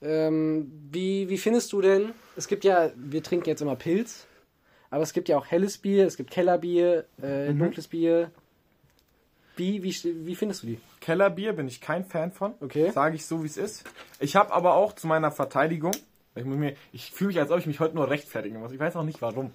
Ähm, 0.01 0.71
wie, 0.91 1.29
wie 1.29 1.37
findest 1.37 1.71
du 1.73 1.81
denn? 1.81 2.11
Es 2.35 2.47
gibt 2.47 2.63
ja, 2.63 2.91
wir 2.95 3.21
trinken 3.23 3.47
jetzt 3.49 3.61
immer 3.61 3.75
Pilz, 3.75 4.25
aber 4.89 5.03
es 5.03 5.13
gibt 5.13 5.29
ja 5.29 5.37
auch 5.37 5.45
helles 5.45 5.77
Bier, 5.77 6.05
es 6.07 6.17
gibt 6.17 6.31
Kellerbier, 6.31 7.05
äh, 7.21 7.51
Mhm. 7.51 7.59
dunkles 7.59 7.87
Bier. 7.87 8.31
Wie, 9.57 9.83
wie, 9.83 9.93
wie 10.25 10.35
findest 10.35 10.63
du 10.63 10.67
die? 10.67 10.79
Kellerbier 11.01 11.51
bin 11.53 11.67
ich 11.67 11.81
kein 11.81 12.05
Fan 12.05 12.31
von. 12.31 12.53
Okay. 12.61 12.91
Sage 12.91 13.15
ich 13.15 13.25
so, 13.25 13.43
wie 13.43 13.47
es 13.47 13.57
ist. 13.57 13.83
Ich 14.21 14.37
habe 14.37 14.53
aber 14.53 14.75
auch 14.75 14.93
zu 14.93 15.05
meiner 15.05 15.31
Verteidigung, 15.31 15.91
ich, 16.35 16.45
muss 16.45 16.57
mir- 16.57 16.75
ich 16.93 17.11
fühle 17.11 17.29
mich, 17.29 17.39
als 17.39 17.51
ob 17.51 17.59
ich 17.59 17.65
mich 17.65 17.79
heute 17.79 17.95
nur 17.95 18.09
rechtfertigen 18.09 18.59
muss. 18.59 18.71
Ich 18.71 18.79
weiß 18.79 18.95
auch 18.95 19.03
nicht 19.03 19.21
warum. 19.21 19.51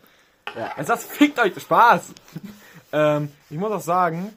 Ja. 0.57 0.73
Es 0.77 0.87
das 0.89 1.05
fickt 1.05 1.39
euch 1.39 1.59
Spaß. 1.61 2.13
ähm, 2.93 3.31
ich 3.51 3.57
muss 3.57 3.73
auch 3.73 3.81
sagen, 3.81 4.33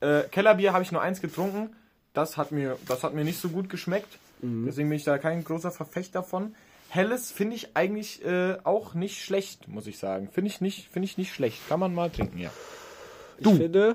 äh, 0.00 0.22
Kellerbier 0.24 0.72
habe 0.72 0.82
ich 0.82 0.92
nur 0.92 1.00
eins 1.02 1.20
getrunken. 1.20 1.74
Das 2.14 2.36
hat 2.36 2.52
mir, 2.52 2.76
das 2.88 3.04
hat 3.04 3.14
mir 3.14 3.24
nicht 3.24 3.40
so 3.40 3.48
gut 3.48 3.68
geschmeckt. 3.70 4.18
Deswegen 4.44 4.88
bin 4.88 4.96
ich 4.98 5.04
da 5.04 5.18
kein 5.18 5.44
großer 5.44 5.70
Verfechter 5.70 6.24
von. 6.24 6.54
Helles 6.88 7.30
finde 7.30 7.54
ich 7.54 7.76
eigentlich 7.76 8.24
äh, 8.24 8.58
auch 8.64 8.92
nicht 8.92 9.24
schlecht, 9.24 9.68
muss 9.68 9.86
ich 9.86 9.98
sagen. 9.98 10.28
Finde 10.32 10.50
ich 10.50 10.60
nicht, 10.60 10.88
finde 10.88 11.04
ich 11.06 11.16
nicht 11.16 11.32
schlecht. 11.32 11.60
Kann 11.68 11.78
man 11.78 11.94
mal 11.94 12.10
trinken, 12.10 12.38
ja. 12.38 12.50
Ich 13.38 13.44
Du. 13.44 13.54
finde, 13.56 13.94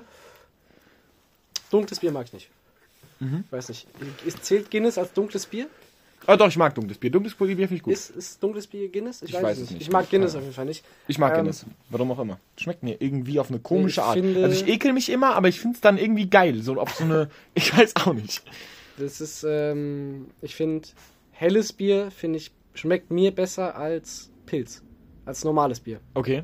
dunkles 1.70 2.00
Bier 2.00 2.12
mag 2.12 2.26
ich 2.26 2.32
nicht. 2.32 2.48
Mhm. 3.20 3.44
Weiß 3.50 3.68
nicht. 3.68 3.86
Zählt 4.42 4.70
Guinness 4.70 4.96
als 4.98 5.12
dunkles 5.12 5.46
Bier? 5.46 5.66
Ah, 6.26 6.36
doch, 6.36 6.48
ich 6.48 6.56
mag 6.58 6.74
dunkles 6.74 6.98
Bier. 6.98 7.10
Dunkles 7.10 7.34
Bier 7.34 7.48
finde 7.56 7.74
ich 7.74 7.82
gut. 7.82 7.92
Ist, 7.94 8.10
ist 8.10 8.42
dunkles 8.42 8.66
Bier 8.66 8.88
Guinness? 8.90 9.22
Ich 9.22 9.32
weiß 9.32 9.58
es 9.58 9.70
nicht. 9.70 9.80
Ich 9.82 9.90
mag 9.90 10.10
Guinness 10.10 10.32
Keine 10.32 10.38
auf 10.40 10.44
jeden 10.44 10.54
Fall 10.54 10.64
nicht. 10.66 10.84
Ich 11.06 11.18
mag 11.18 11.32
Ähm, 11.32 11.38
Guinness. 11.38 11.64
Warum 11.88 12.10
auch 12.12 12.18
immer. 12.18 12.38
Schmeckt 12.58 12.82
mir 12.82 13.00
irgendwie 13.00 13.40
auf 13.40 13.48
eine 13.48 13.60
komische 13.60 14.00
Ich 14.00 14.06
Art. 14.06 14.14
finde- 14.18 14.42
also 14.44 14.54
ich 14.64 14.70
ekel 14.70 14.92
mich 14.92 15.08
immer, 15.10 15.34
aber 15.34 15.48
ich 15.48 15.58
finde 15.58 15.76
es 15.76 15.80
dann 15.80 15.96
irgendwie 15.96 16.28
geil. 16.28 16.62
So 16.62 16.78
auf 16.80 16.92
so 16.94 17.04
eine. 17.04 17.30
Ich 17.54 17.76
weiß 17.76 17.96
auch 17.96 18.12
nicht. 18.12 18.42
Das 18.98 19.20
ist, 19.20 19.44
ähm, 19.48 20.26
ich 20.42 20.54
finde, 20.54 20.88
helles 21.30 21.72
Bier, 21.72 22.10
finde 22.10 22.38
ich, 22.38 22.50
schmeckt 22.74 23.10
mir 23.10 23.30
besser 23.34 23.76
als 23.76 24.30
Pilz. 24.44 24.82
Als 25.24 25.44
normales 25.44 25.80
Bier. 25.80 26.00
Okay. 26.14 26.42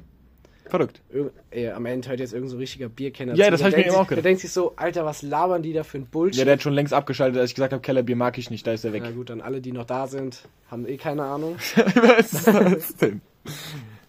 Verrückt. 0.66 1.02
Ey, 1.50 1.70
am 1.70 1.84
Ende 1.86 2.08
hört 2.08 2.20
jetzt 2.20 2.32
irgend 2.32 2.48
so 2.50 2.56
ein 2.56 2.58
richtiger 2.58 2.88
Bierkenner 2.88 3.34
Ja, 3.34 3.46
zu. 3.46 3.50
das 3.52 3.60
Der 3.60 3.66
hab 3.66 3.70
ich 3.72 3.76
mir 3.84 3.86
eben 3.86 3.94
auch 3.96 4.00
sich- 4.00 4.08
Der 4.08 4.16
gedacht. 4.16 4.24
denkt 4.24 4.40
sich 4.40 4.50
so, 4.52 4.72
Alter, 4.76 5.04
was 5.04 5.22
labern 5.22 5.62
die 5.62 5.72
da 5.72 5.84
für 5.84 5.98
ein 5.98 6.06
Bullshit? 6.06 6.38
Ja, 6.38 6.44
der 6.44 6.54
hat 6.54 6.62
schon 6.62 6.72
längst 6.72 6.92
abgeschaltet, 6.94 7.38
als 7.40 7.50
ich 7.50 7.54
gesagt 7.54 7.72
habe, 7.72 7.82
Kellerbier 7.82 8.16
mag 8.16 8.38
ich 8.38 8.50
nicht, 8.50 8.66
da 8.66 8.72
ist 8.72 8.84
er 8.84 8.92
weg. 8.92 9.02
Na 9.04 9.10
gut, 9.10 9.30
dann 9.30 9.40
alle, 9.40 9.60
die 9.60 9.72
noch 9.72 9.84
da 9.84 10.06
sind, 10.06 10.48
haben 10.70 10.86
eh 10.88 10.96
keine 10.96 11.22
Ahnung. 11.24 11.56
Was 11.76 12.46
ist 12.88 13.00
denn? 13.02 13.20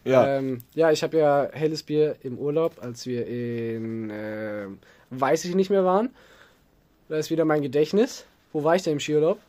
Ja. 0.05 0.37
Ähm, 0.37 0.59
ja, 0.75 0.91
ich 0.91 1.03
habe 1.03 1.17
ja 1.17 1.49
helles 1.51 1.83
Bier 1.83 2.15
im 2.21 2.37
Urlaub, 2.37 2.77
als 2.81 3.05
wir 3.05 3.25
in, 3.27 4.09
ähm, 4.13 4.79
weiß 5.09 5.45
ich 5.45 5.55
nicht 5.55 5.69
mehr 5.69 5.83
waren. 5.83 6.09
Da 7.09 7.17
ist 7.17 7.29
wieder 7.31 7.43
mein 7.45 7.61
Gedächtnis. 7.61 8.25
Wo 8.53 8.63
war 8.63 8.75
ich 8.75 8.83
denn 8.83 8.93
im 8.93 8.99
Skiurlaub? 8.99 9.39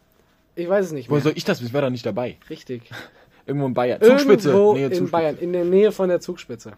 Ich 0.56 0.68
weiß 0.68 0.86
es 0.86 0.92
nicht 0.92 1.10
mehr. 1.10 1.20
soll 1.20 1.32
ich 1.36 1.44
das 1.44 1.58
wissen? 1.60 1.68
Ich 1.68 1.74
war 1.74 1.82
da 1.82 1.90
nicht 1.90 2.04
dabei. 2.06 2.36
Richtig. 2.50 2.82
Irgendwo 3.46 3.66
in 3.66 3.74
Bayern. 3.74 4.00
Zugspitze. 4.02 4.48
Irgendwo 4.48 4.72
Nähe 4.74 4.86
in 4.86 4.92
Zugspitze. 4.92 5.12
Bayern, 5.12 5.38
in 5.38 5.52
der 5.52 5.64
Nähe 5.64 5.92
von 5.92 6.08
der 6.08 6.20
Zugspitze. 6.20 6.72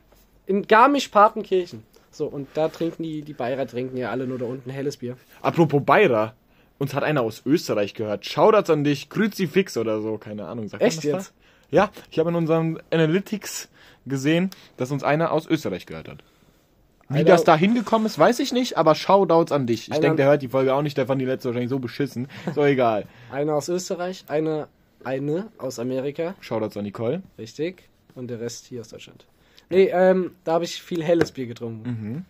In 0.48 0.66
Garmisch-Partenkirchen. 0.66 1.84
So, 2.11 2.26
und 2.26 2.48
da 2.54 2.68
trinken 2.68 3.02
die, 3.02 3.22
die 3.22 3.34
Bayer 3.34 3.66
trinken 3.66 3.96
ja 3.96 4.11
alle 4.11 4.26
nur 4.26 4.38
da 4.38 4.46
unten 4.46 4.70
helles 4.70 4.96
Bier. 4.96 5.16
Apropos 5.42 5.82
Bayer. 5.84 6.34
Uns 6.78 6.94
hat 6.94 7.02
einer 7.04 7.22
aus 7.22 7.42
Österreich 7.44 7.94
gehört. 7.94 8.24
Shoutouts 8.24 8.70
an 8.70 8.82
dich. 8.84 9.08
Kruzifix 9.11 9.76
oder 9.76 10.00
so. 10.00 10.16
Keine 10.18 10.46
Ahnung. 10.46 10.68
Sagt 10.68 10.82
Echt 10.82 10.98
das 10.98 11.04
da? 11.04 11.16
jetzt? 11.18 11.32
Ja, 11.70 11.90
ich 12.11 12.18
habe 12.18 12.30
in 12.30 12.37
unserem 12.37 12.80
Analytics 12.90 13.68
gesehen, 14.06 14.50
dass 14.78 14.90
uns 14.90 15.02
einer 15.04 15.32
aus 15.32 15.46
Österreich 15.46 15.87
gehört 15.87 16.08
hat. 16.08 16.18
Wie 17.11 17.16
Einer- 17.18 17.24
das 17.24 17.44
da 17.44 17.56
hingekommen 17.56 18.06
ist, 18.06 18.18
weiß 18.18 18.38
ich 18.40 18.52
nicht, 18.52 18.76
aber 18.78 18.94
Shoutouts 18.94 19.50
an 19.52 19.66
dich. 19.66 19.90
Ich 19.90 19.98
denke, 19.98 20.16
der 20.16 20.26
hört 20.26 20.42
die 20.42 20.48
Folge 20.48 20.74
auch 20.74 20.82
nicht, 20.82 20.96
der 20.96 21.06
fand 21.06 21.20
die 21.20 21.24
letzte 21.26 21.48
wahrscheinlich 21.48 21.70
so 21.70 21.78
beschissen. 21.78 22.28
So 22.54 22.64
egal. 22.64 23.04
Einer 23.32 23.54
aus 23.54 23.68
Österreich, 23.68 24.24
eine, 24.28 24.68
eine 25.04 25.48
aus 25.58 25.78
Amerika, 25.78 26.34
Shoutouts 26.40 26.76
an 26.76 26.84
Nicole. 26.84 27.22
richtig. 27.38 27.88
Und 28.14 28.28
der 28.28 28.40
Rest 28.40 28.66
hier 28.66 28.80
aus 28.82 28.88
Deutschland. 28.88 29.26
Nee, 29.70 29.90
ähm, 29.92 30.33
da 30.44 30.54
habe 30.54 30.64
ich 30.64 30.83
viel 30.83 31.02
helles 31.02 31.33
Bier 31.33 31.46
getrunken. 31.46 31.88
Mhm. 31.88 32.24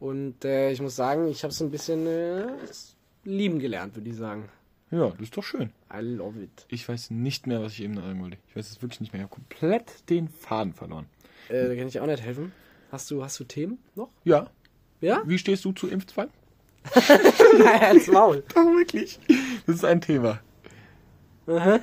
Und 0.00 0.44
äh, 0.44 0.70
ich 0.70 0.80
muss 0.80 0.96
sagen, 0.96 1.28
ich 1.28 1.42
habe 1.42 1.52
es 1.52 1.60
ein 1.60 1.70
bisschen 1.70 2.06
äh, 2.06 2.46
lieben 3.24 3.58
gelernt, 3.58 3.96
würde 3.96 4.08
ich 4.08 4.16
sagen. 4.16 4.48
Ja, 4.90 5.10
das 5.10 5.20
ist 5.20 5.36
doch 5.36 5.42
schön. 5.42 5.70
I 5.92 6.00
love 6.00 6.40
it. 6.42 6.66
Ich 6.68 6.88
weiß 6.88 7.10
nicht 7.10 7.46
mehr, 7.46 7.60
was 7.60 7.72
ich 7.72 7.82
eben 7.82 7.94
sagen 7.94 8.22
wollte. 8.22 8.38
Ich 8.48 8.56
weiß 8.56 8.70
es 8.70 8.80
wirklich 8.80 9.00
nicht 9.00 9.12
mehr. 9.12 9.20
Ich 9.20 9.30
habe 9.30 9.34
komplett 9.34 10.08
den 10.08 10.28
Faden 10.28 10.72
verloren. 10.72 11.06
Äh, 11.48 11.68
da 11.68 11.74
kann 11.74 11.88
ich 11.88 12.00
auch 12.00 12.06
nicht 12.06 12.22
helfen. 12.22 12.52
Hast 12.90 13.10
du, 13.10 13.22
hast 13.22 13.38
du 13.38 13.44
Themen 13.44 13.78
noch? 13.94 14.08
Ja. 14.24 14.50
Ja? 15.00 15.22
Wie 15.26 15.38
stehst 15.38 15.64
du 15.64 15.72
zu 15.72 15.88
Impfzwang? 15.88 16.30
Nein, 17.58 17.96
ins 17.96 18.06
Maul. 18.06 18.42
Doch, 18.54 18.64
wirklich. 18.64 19.18
Das 19.66 19.76
ist 19.76 19.84
ein 19.84 20.00
Thema. 20.00 20.40
Aha. 21.46 21.80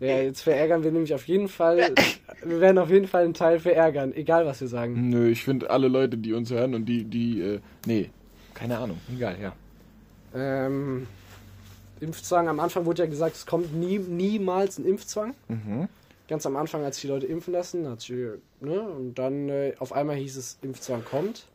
Ja, 0.00 0.18
jetzt 0.18 0.42
verärgern 0.42 0.82
wir 0.84 0.92
nämlich 0.92 1.14
auf 1.14 1.26
jeden 1.28 1.48
Fall. 1.48 1.94
Wir 2.48 2.60
werden 2.60 2.78
auf 2.78 2.90
jeden 2.90 3.08
Fall 3.08 3.24
einen 3.24 3.34
Teil 3.34 3.58
verärgern, 3.58 4.12
egal 4.14 4.46
was 4.46 4.60
wir 4.60 4.68
sagen. 4.68 5.08
Nö, 5.10 5.28
ich 5.28 5.42
finde 5.42 5.70
alle 5.70 5.88
Leute, 5.88 6.16
die 6.16 6.32
uns 6.32 6.50
hören 6.50 6.74
und 6.74 6.84
die, 6.86 7.04
die, 7.04 7.40
äh, 7.40 7.60
nee, 7.86 8.10
keine 8.54 8.78
Ahnung. 8.78 8.98
Egal, 9.14 9.36
ja. 9.40 9.52
Ähm, 10.34 11.06
Impfzwang, 12.00 12.48
am 12.48 12.60
Anfang 12.60 12.84
wurde 12.84 13.02
ja 13.04 13.08
gesagt, 13.08 13.36
es 13.36 13.46
kommt 13.46 13.74
nie, 13.74 13.98
niemals 13.98 14.78
ein 14.78 14.84
Impfzwang. 14.84 15.34
Mhm. 15.48 15.88
Ganz 16.28 16.44
am 16.46 16.56
Anfang, 16.56 16.84
als 16.84 17.00
die 17.00 17.06
Leute 17.06 17.26
impfen 17.26 17.52
lassen, 17.52 17.88
hat 17.88 18.00
sie, 18.00 18.30
ne, 18.60 18.80
und 18.80 19.14
dann 19.14 19.48
äh, 19.48 19.74
auf 19.78 19.92
einmal 19.92 20.16
hieß 20.16 20.36
es, 20.36 20.58
Impfzwang 20.62 21.04
kommt. 21.04 21.46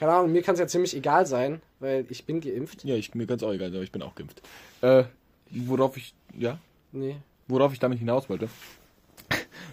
Keine 0.00 0.12
Ahnung, 0.12 0.32
mir 0.32 0.42
kann 0.42 0.54
es 0.54 0.60
ja 0.60 0.66
ziemlich 0.66 0.96
egal 0.96 1.26
sein, 1.26 1.60
weil 1.78 2.06
ich 2.08 2.24
bin 2.24 2.40
geimpft. 2.40 2.84
Ja, 2.84 2.96
ich, 2.96 3.14
mir 3.14 3.26
ganz 3.26 3.42
auch 3.42 3.52
egal, 3.52 3.68
aber 3.68 3.82
ich 3.82 3.92
bin 3.92 4.02
auch 4.02 4.14
geimpft. 4.14 4.42
Äh, 4.80 5.04
worauf 5.50 5.96
ich, 5.96 6.14
ja, 6.36 6.58
Nee. 6.90 7.16
worauf 7.48 7.72
ich 7.72 7.78
damit 7.78 7.98
hinaus 7.98 8.28
wollte. 8.28 8.48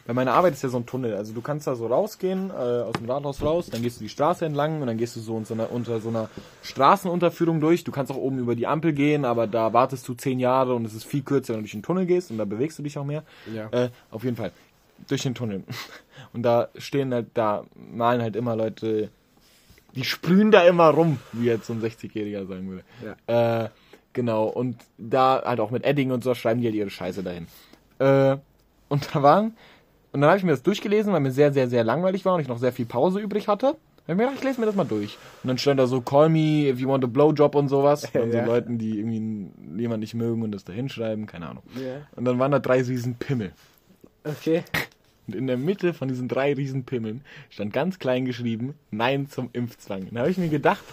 Bei 0.10 0.16
meiner 0.16 0.34
Arbeit 0.34 0.54
ist 0.54 0.64
ja 0.64 0.70
so 0.70 0.78
ein 0.78 0.88
Tunnel. 0.88 1.14
Also 1.14 1.34
du 1.34 1.42
kannst 1.42 1.68
da 1.68 1.76
so 1.76 1.86
rausgehen, 1.86 2.50
äh, 2.50 2.54
aus 2.54 2.94
dem 2.94 3.08
Rathaus 3.08 3.44
raus, 3.44 3.70
dann 3.70 3.84
gehst 3.84 4.00
du 4.00 4.06
die 4.06 4.10
Straße 4.10 4.44
entlang 4.44 4.82
und 4.82 4.88
dann 4.88 4.98
gehst 4.98 5.16
du 5.16 5.20
so 5.20 5.36
unter, 5.36 5.72
unter 5.72 6.00
so 6.00 6.10
einer 6.10 6.32
Straßenunterführung 6.64 7.62
durch. 7.62 7.84
Du 7.84 7.92
kannst 7.92 8.12
auch 8.12 8.18
oben 8.18 8.40
über 8.40 8.56
die 8.56 8.66
Ampel 8.66 8.94
gehen, 8.94 9.24
aber 9.24 9.46
da 9.46 9.72
wartest 9.72 10.08
du 10.08 10.16
zehn 10.16 10.40
Jahre 10.40 10.74
und 10.74 10.84
es 10.86 10.96
ist 10.96 11.04
viel 11.04 11.22
kürzer, 11.22 11.54
wenn 11.54 11.60
du 11.60 11.66
durch 11.66 11.74
den 11.74 11.84
Tunnel 11.84 12.08
gehst 12.08 12.32
und 12.32 12.40
da 12.40 12.46
bewegst 12.46 12.80
du 12.80 12.82
dich 12.82 12.98
auch 12.98 13.06
mehr. 13.06 13.24
Ja. 13.54 13.70
Äh, 13.70 13.90
auf 14.10 14.24
jeden 14.24 14.36
Fall. 14.36 14.52
Durch 15.08 15.22
den 15.22 15.36
Tunnel. 15.36 15.64
Und 16.34 16.42
da 16.42 16.70
stehen 16.76 17.14
halt, 17.14 17.28
da 17.36 17.66
malen 17.76 18.24
halt 18.24 18.36
immer 18.36 18.56
Leute, 18.56 19.10
die 19.94 20.04
sprühen 20.04 20.50
da 20.50 20.64
immer 20.64 20.90
rum, 20.90 21.20
wie 21.34 21.46
jetzt 21.46 21.68
so 21.68 21.74
ein 21.74 21.84
60-Jähriger 21.84 22.48
sagen 22.48 22.68
würde. 22.68 22.84
Äh, 23.28 23.70
genau, 24.14 24.46
und 24.48 24.78
da 24.98 25.44
halt 25.46 25.60
auch 25.60 25.70
mit 25.70 25.86
Edding 25.86 26.12
und 26.12 26.24
so 26.24 26.34
schreiben 26.34 26.62
die 26.62 26.68
halt 26.68 26.76
ihre 26.76 26.90
Scheiße 26.90 27.22
dahin. 27.22 27.48
Äh, 28.00 28.38
und 28.90 29.16
da 29.16 29.24
waren, 29.24 29.56
und 30.12 30.22
dann 30.22 30.30
habe 30.30 30.38
ich 30.38 30.44
mir 30.44 30.52
das 30.52 30.64
durchgelesen, 30.64 31.14
weil 31.14 31.20
mir 31.20 31.32
sehr, 31.32 31.54
sehr, 31.54 31.70
sehr 31.70 31.84
langweilig 31.84 32.26
war 32.26 32.36
und 32.36 32.42
ich 32.42 32.48
noch 32.48 32.58
sehr 32.58 32.74
viel 32.74 32.86
Pause 32.86 33.20
übrig 33.20 33.48
hatte. 33.48 33.76
Dann 34.08 34.16
ich 34.16 34.18
mir 34.18 34.24
gedacht, 34.30 34.40
ich 34.40 34.44
lese 34.44 34.60
mir 34.60 34.66
das 34.66 34.76
mal 34.76 34.86
durch. 34.86 35.20
Und 35.44 35.50
dann 35.50 35.60
stand 35.60 35.80
da 35.80 35.86
so, 35.86 36.02
call 36.02 36.30
me 36.30 36.68
if 36.68 36.80
you 36.80 36.88
want 36.90 37.04
a 37.04 37.08
blowjob 37.08 37.54
und 37.54 37.68
sowas. 37.68 38.06
Von 38.12 38.32
so 38.32 38.38
Ja. 38.38 38.46
Leuten, 38.46 38.80
die 38.80 38.98
irgendwie 38.98 39.52
jemand 39.78 40.00
nicht 40.00 40.16
mögen 40.16 40.42
und 40.42 40.52
das 40.52 40.64
da 40.64 40.74
hinschreiben, 40.74 41.28
keine 41.28 41.48
Ahnung. 41.48 41.64
Ja. 41.76 42.08
Und 42.16 42.26
dann 42.26 42.40
waren 42.40 42.52
da 42.52 42.58
drei 42.58 42.82
riesen 42.82 43.16
Pimmel. 43.16 43.52
Okay. 44.24 44.64
Und 45.28 45.36
in 45.36 45.46
der 45.46 45.58
Mitte 45.58 45.94
von 45.94 46.08
diesen 46.08 46.28
drei 46.28 46.54
riesen 46.56 46.86
Pimmeln 46.86 47.22
stand 47.52 47.72
ganz 47.72 48.00
klein 48.00 48.26
geschrieben, 48.26 48.74
Nein 48.90 49.30
zum 49.30 49.52
Impfzwang. 49.54 50.02
Und 50.08 50.16
da 50.16 50.22
habe 50.22 50.32
ich 50.32 50.40
mir 50.40 50.50
gedacht, 50.50 50.84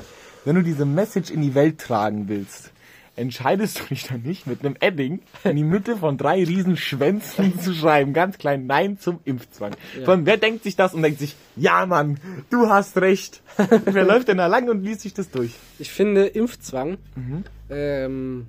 wenn 0.44 0.56
du 0.56 0.62
diese 0.62 0.84
Message 0.84 1.30
in 1.30 1.40
die 1.40 1.54
Welt 1.54 1.78
tragen 1.78 2.28
willst, 2.28 2.70
entscheidest 3.16 3.80
du 3.80 3.84
dich 3.86 4.04
dann 4.06 4.22
nicht 4.22 4.46
mit 4.46 4.64
einem 4.64 4.76
Edding 4.80 5.20
in 5.44 5.56
die 5.56 5.64
Mitte 5.64 5.96
von 5.96 6.16
drei 6.18 6.44
riesen 6.44 6.76
Schwänzen 6.76 7.58
zu 7.60 7.72
schreiben, 7.74 8.12
ganz 8.12 8.38
klein, 8.38 8.66
Nein 8.66 8.98
zum 8.98 9.20
Impfzwang. 9.24 9.72
Von 10.04 10.26
wer 10.26 10.36
denkt 10.36 10.62
sich 10.64 10.76
das 10.76 10.94
und 10.94 11.02
denkt 11.02 11.18
sich, 11.18 11.34
ja 11.56 11.86
Mann, 11.86 12.18
du 12.50 12.68
hast 12.68 12.96
recht. 12.98 13.42
wer 13.86 14.04
läuft 14.04 14.28
denn 14.28 14.36
da 14.38 14.46
lang 14.46 14.68
und 14.68 14.82
liest 14.84 15.00
sich 15.00 15.14
das 15.14 15.30
durch? 15.30 15.52
Ich 15.78 15.90
finde 15.90 16.26
Impfzwang, 16.26 16.98
Mhm. 17.14 17.44
ähm, 17.70 18.46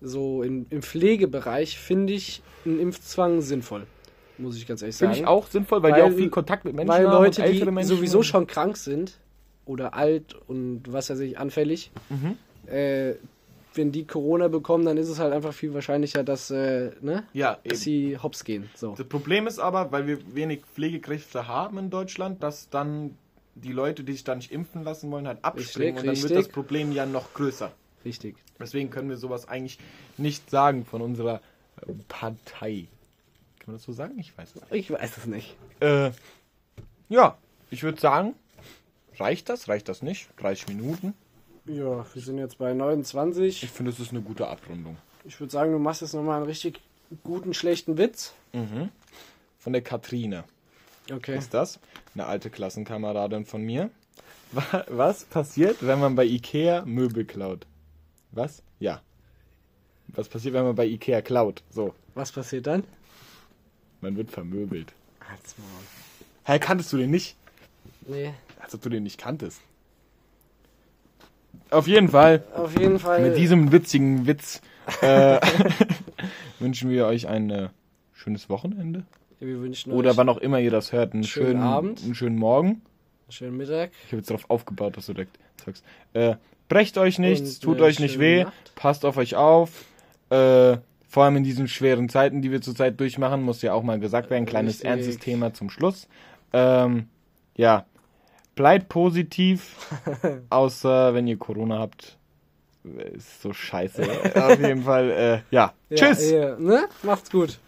so 0.00 0.42
im, 0.42 0.66
im 0.70 0.82
Pflegebereich, 0.82 1.78
finde 1.78 2.12
ich 2.12 2.42
einen 2.64 2.80
Impfzwang 2.80 3.40
sinnvoll. 3.40 3.86
Muss 4.38 4.56
ich 4.56 4.66
ganz 4.66 4.82
ehrlich 4.82 4.96
sagen. 4.96 5.12
Finde 5.12 5.24
ich 5.24 5.28
auch 5.28 5.48
sinnvoll, 5.48 5.82
weil, 5.82 5.92
die 5.92 6.00
Weil- 6.00 6.12
auch 6.12 6.16
viel 6.16 6.30
Kontakt 6.30 6.64
mit 6.64 6.74
Menschen 6.74 6.88
Weil 6.88 7.06
haben 7.08 7.12
Leute, 7.24 7.42
und 7.42 7.52
die 7.52 7.64
Menschen. 7.64 7.88
sowieso 7.96 8.22
schon 8.22 8.46
krank 8.46 8.76
sind 8.76 9.18
oder 9.66 9.94
alt 9.94 10.36
und 10.46 10.84
was 10.86 11.10
weiß 11.10 11.18
ich, 11.20 11.38
anfällig, 11.38 11.90
Mhm. 12.08 12.36
äh, 12.72 13.14
wenn 13.78 13.92
die 13.92 14.06
Corona 14.06 14.48
bekommen, 14.48 14.84
dann 14.84 14.98
ist 14.98 15.08
es 15.08 15.18
halt 15.18 15.32
einfach 15.32 15.54
viel 15.54 15.72
wahrscheinlicher, 15.72 16.22
dass, 16.22 16.50
äh, 16.50 16.90
ne, 17.00 17.26
Ja, 17.32 17.58
dass 17.64 17.80
sie 17.80 18.18
hops 18.18 18.44
gehen. 18.44 18.68
So. 18.74 18.94
Das 18.94 19.06
Problem 19.06 19.46
ist 19.46 19.58
aber, 19.58 19.90
weil 19.90 20.06
wir 20.06 20.18
wenig 20.34 20.60
Pflegekräfte 20.74 21.48
haben 21.48 21.78
in 21.78 21.88
Deutschland, 21.88 22.42
dass 22.42 22.68
dann 22.68 23.16
die 23.54 23.72
Leute, 23.72 24.04
die 24.04 24.12
sich 24.12 24.24
da 24.24 24.34
nicht 24.34 24.52
impfen 24.52 24.84
lassen 24.84 25.10
wollen, 25.10 25.26
halt 25.26 25.44
abspringen 25.44 25.94
Richtig, 25.96 26.00
und 26.00 26.06
dann 26.06 26.16
wird 26.16 26.24
richtig. 26.32 26.36
das 26.36 26.48
Problem 26.48 26.92
ja 26.92 27.06
noch 27.06 27.32
größer. 27.34 27.72
Richtig. 28.04 28.36
Deswegen 28.60 28.90
können 28.90 29.08
wir 29.08 29.16
sowas 29.16 29.48
eigentlich 29.48 29.78
nicht 30.16 30.50
sagen 30.50 30.84
von 30.84 31.00
unserer 31.00 31.40
äh, 31.86 31.92
Partei. 32.08 32.88
Kann 33.58 33.68
man 33.68 33.76
das 33.76 33.84
so 33.84 33.92
sagen? 33.92 34.18
Ich 34.18 34.36
weiß 34.36 34.56
es 34.56 34.62
nicht. 34.62 34.72
Ich 34.72 34.90
weiß 34.90 35.16
es 35.16 35.26
nicht. 35.26 35.56
Äh, 35.80 36.10
ja, 37.08 37.38
ich 37.70 37.82
würde 37.82 38.00
sagen, 38.00 38.34
reicht 39.18 39.48
das? 39.48 39.68
Reicht 39.68 39.88
das 39.88 40.02
nicht? 40.02 40.28
30 40.38 40.68
Minuten? 40.68 41.14
Ja, 41.68 42.04
wir 42.14 42.22
sind 42.22 42.38
jetzt 42.38 42.58
bei 42.58 42.72
29. 42.72 43.62
Ich 43.62 43.70
finde, 43.70 43.92
es 43.92 44.00
ist 44.00 44.10
eine 44.10 44.22
gute 44.22 44.46
Abrundung. 44.48 44.96
Ich 45.24 45.38
würde 45.40 45.52
sagen, 45.52 45.72
du 45.72 45.78
machst 45.78 46.00
jetzt 46.00 46.14
nochmal 46.14 46.38
einen 46.38 46.46
richtig 46.46 46.80
guten, 47.22 47.52
schlechten 47.54 47.98
Witz. 47.98 48.32
Von 49.58 49.72
der 49.72 49.82
Katrine. 49.82 50.44
Okay. 51.12 51.36
ist 51.38 51.52
das? 51.54 51.78
Eine 52.14 52.26
alte 52.26 52.50
Klassenkameradin 52.50 53.44
von 53.44 53.62
mir. 53.62 53.90
Wa- 54.52 54.84
Was 54.88 55.24
passiert, 55.24 55.76
wenn 55.86 55.98
man 56.00 56.14
bei 56.14 56.24
Ikea 56.24 56.84
Möbel 56.86 57.24
klaut? 57.24 57.66
Was? 58.32 58.62
Ja. 58.80 59.02
Was 60.08 60.28
passiert, 60.28 60.54
wenn 60.54 60.64
man 60.64 60.74
bei 60.74 60.86
Ikea 60.86 61.20
klaut? 61.22 61.62
So, 61.70 61.94
Was 62.14 62.32
passiert 62.32 62.66
dann? 62.66 62.84
man 64.00 64.16
wird 64.16 64.30
vermöbelt. 64.30 64.92
Halt's 65.28 65.54
Maul. 65.58 65.68
Hä, 66.44 66.58
kanntest 66.60 66.92
du 66.92 66.96
den 66.98 67.10
nicht? 67.10 67.34
Nee. 68.06 68.32
Als 68.60 68.74
ob 68.74 68.80
du 68.82 68.88
den 68.88 69.02
nicht 69.02 69.18
kanntest. 69.18 69.60
Auf 71.70 71.86
jeden 71.86 72.08
Fall, 72.08 72.42
Auf 72.54 72.78
jeden 72.78 72.98
Fall. 72.98 73.20
mit 73.22 73.36
diesem 73.36 73.72
witzigen 73.72 74.26
Witz 74.26 74.60
äh, 75.02 75.38
wünschen 76.58 76.90
wir 76.90 77.06
euch 77.06 77.28
ein 77.28 77.50
äh, 77.50 77.68
schönes 78.12 78.48
Wochenende. 78.48 79.04
wir 79.40 79.60
wünschen 79.60 79.92
Oder 79.92 80.10
euch 80.12 80.16
wann 80.16 80.28
auch 80.28 80.38
immer 80.38 80.58
ihr 80.60 80.70
das 80.70 80.92
hört, 80.92 81.14
einen 81.14 81.24
Schönen 81.24 81.46
schönen, 81.48 81.62
Abend. 81.62 82.02
einen 82.02 82.14
schönen 82.14 82.36
Morgen. 82.36 82.68
einen 82.68 83.30
schönen 83.32 83.56
Mittag. 83.56 83.90
Ich 84.06 84.12
habe 84.12 84.16
jetzt 84.18 84.30
darauf 84.30 84.48
aufgebaut, 84.50 84.96
dass 84.96 85.06
du 85.06 85.14
direkt 85.14 85.38
sagst. 85.64 85.84
Äh, 86.14 86.36
brecht 86.68 86.96
euch 86.98 87.18
nichts, 87.18 87.56
Und 87.56 87.62
tut 87.62 87.76
eine 87.78 87.86
euch 87.86 88.00
nicht 88.00 88.18
weh, 88.18 88.44
Nacht. 88.44 88.72
passt 88.74 89.04
auf 89.04 89.16
euch 89.16 89.36
auf. 89.36 89.70
Äh, 90.30 90.78
vor 91.10 91.24
allem 91.24 91.36
in 91.36 91.44
diesen 91.44 91.68
schweren 91.68 92.08
Zeiten, 92.10 92.42
die 92.42 92.50
wir 92.50 92.60
zurzeit 92.60 93.00
durchmachen, 93.00 93.42
muss 93.42 93.62
ja 93.62 93.72
auch 93.72 93.82
mal 93.82 93.98
gesagt 93.98 94.28
werden. 94.30 94.44
Kleines 94.46 94.74
Richtig. 94.74 94.90
ernstes 94.90 95.18
Thema 95.18 95.54
zum 95.54 95.70
Schluss. 95.70 96.06
Ähm, 96.52 97.06
ja, 97.56 97.86
bleibt 98.58 98.88
positiv, 98.88 99.76
außer 100.50 101.14
wenn 101.14 101.28
ihr 101.28 101.36
Corona 101.36 101.78
habt. 101.78 102.18
Ist 103.14 103.40
so 103.40 103.52
scheiße. 103.52 104.02
auf 104.34 104.58
jeden 104.58 104.82
Fall, 104.82 105.10
äh, 105.10 105.54
ja. 105.54 105.74
Ja, 105.90 105.96
Tschüss! 105.96 106.30
Ja, 106.30 106.56
ne? 106.58 106.88
Macht's 107.04 107.30
gut. 107.30 107.60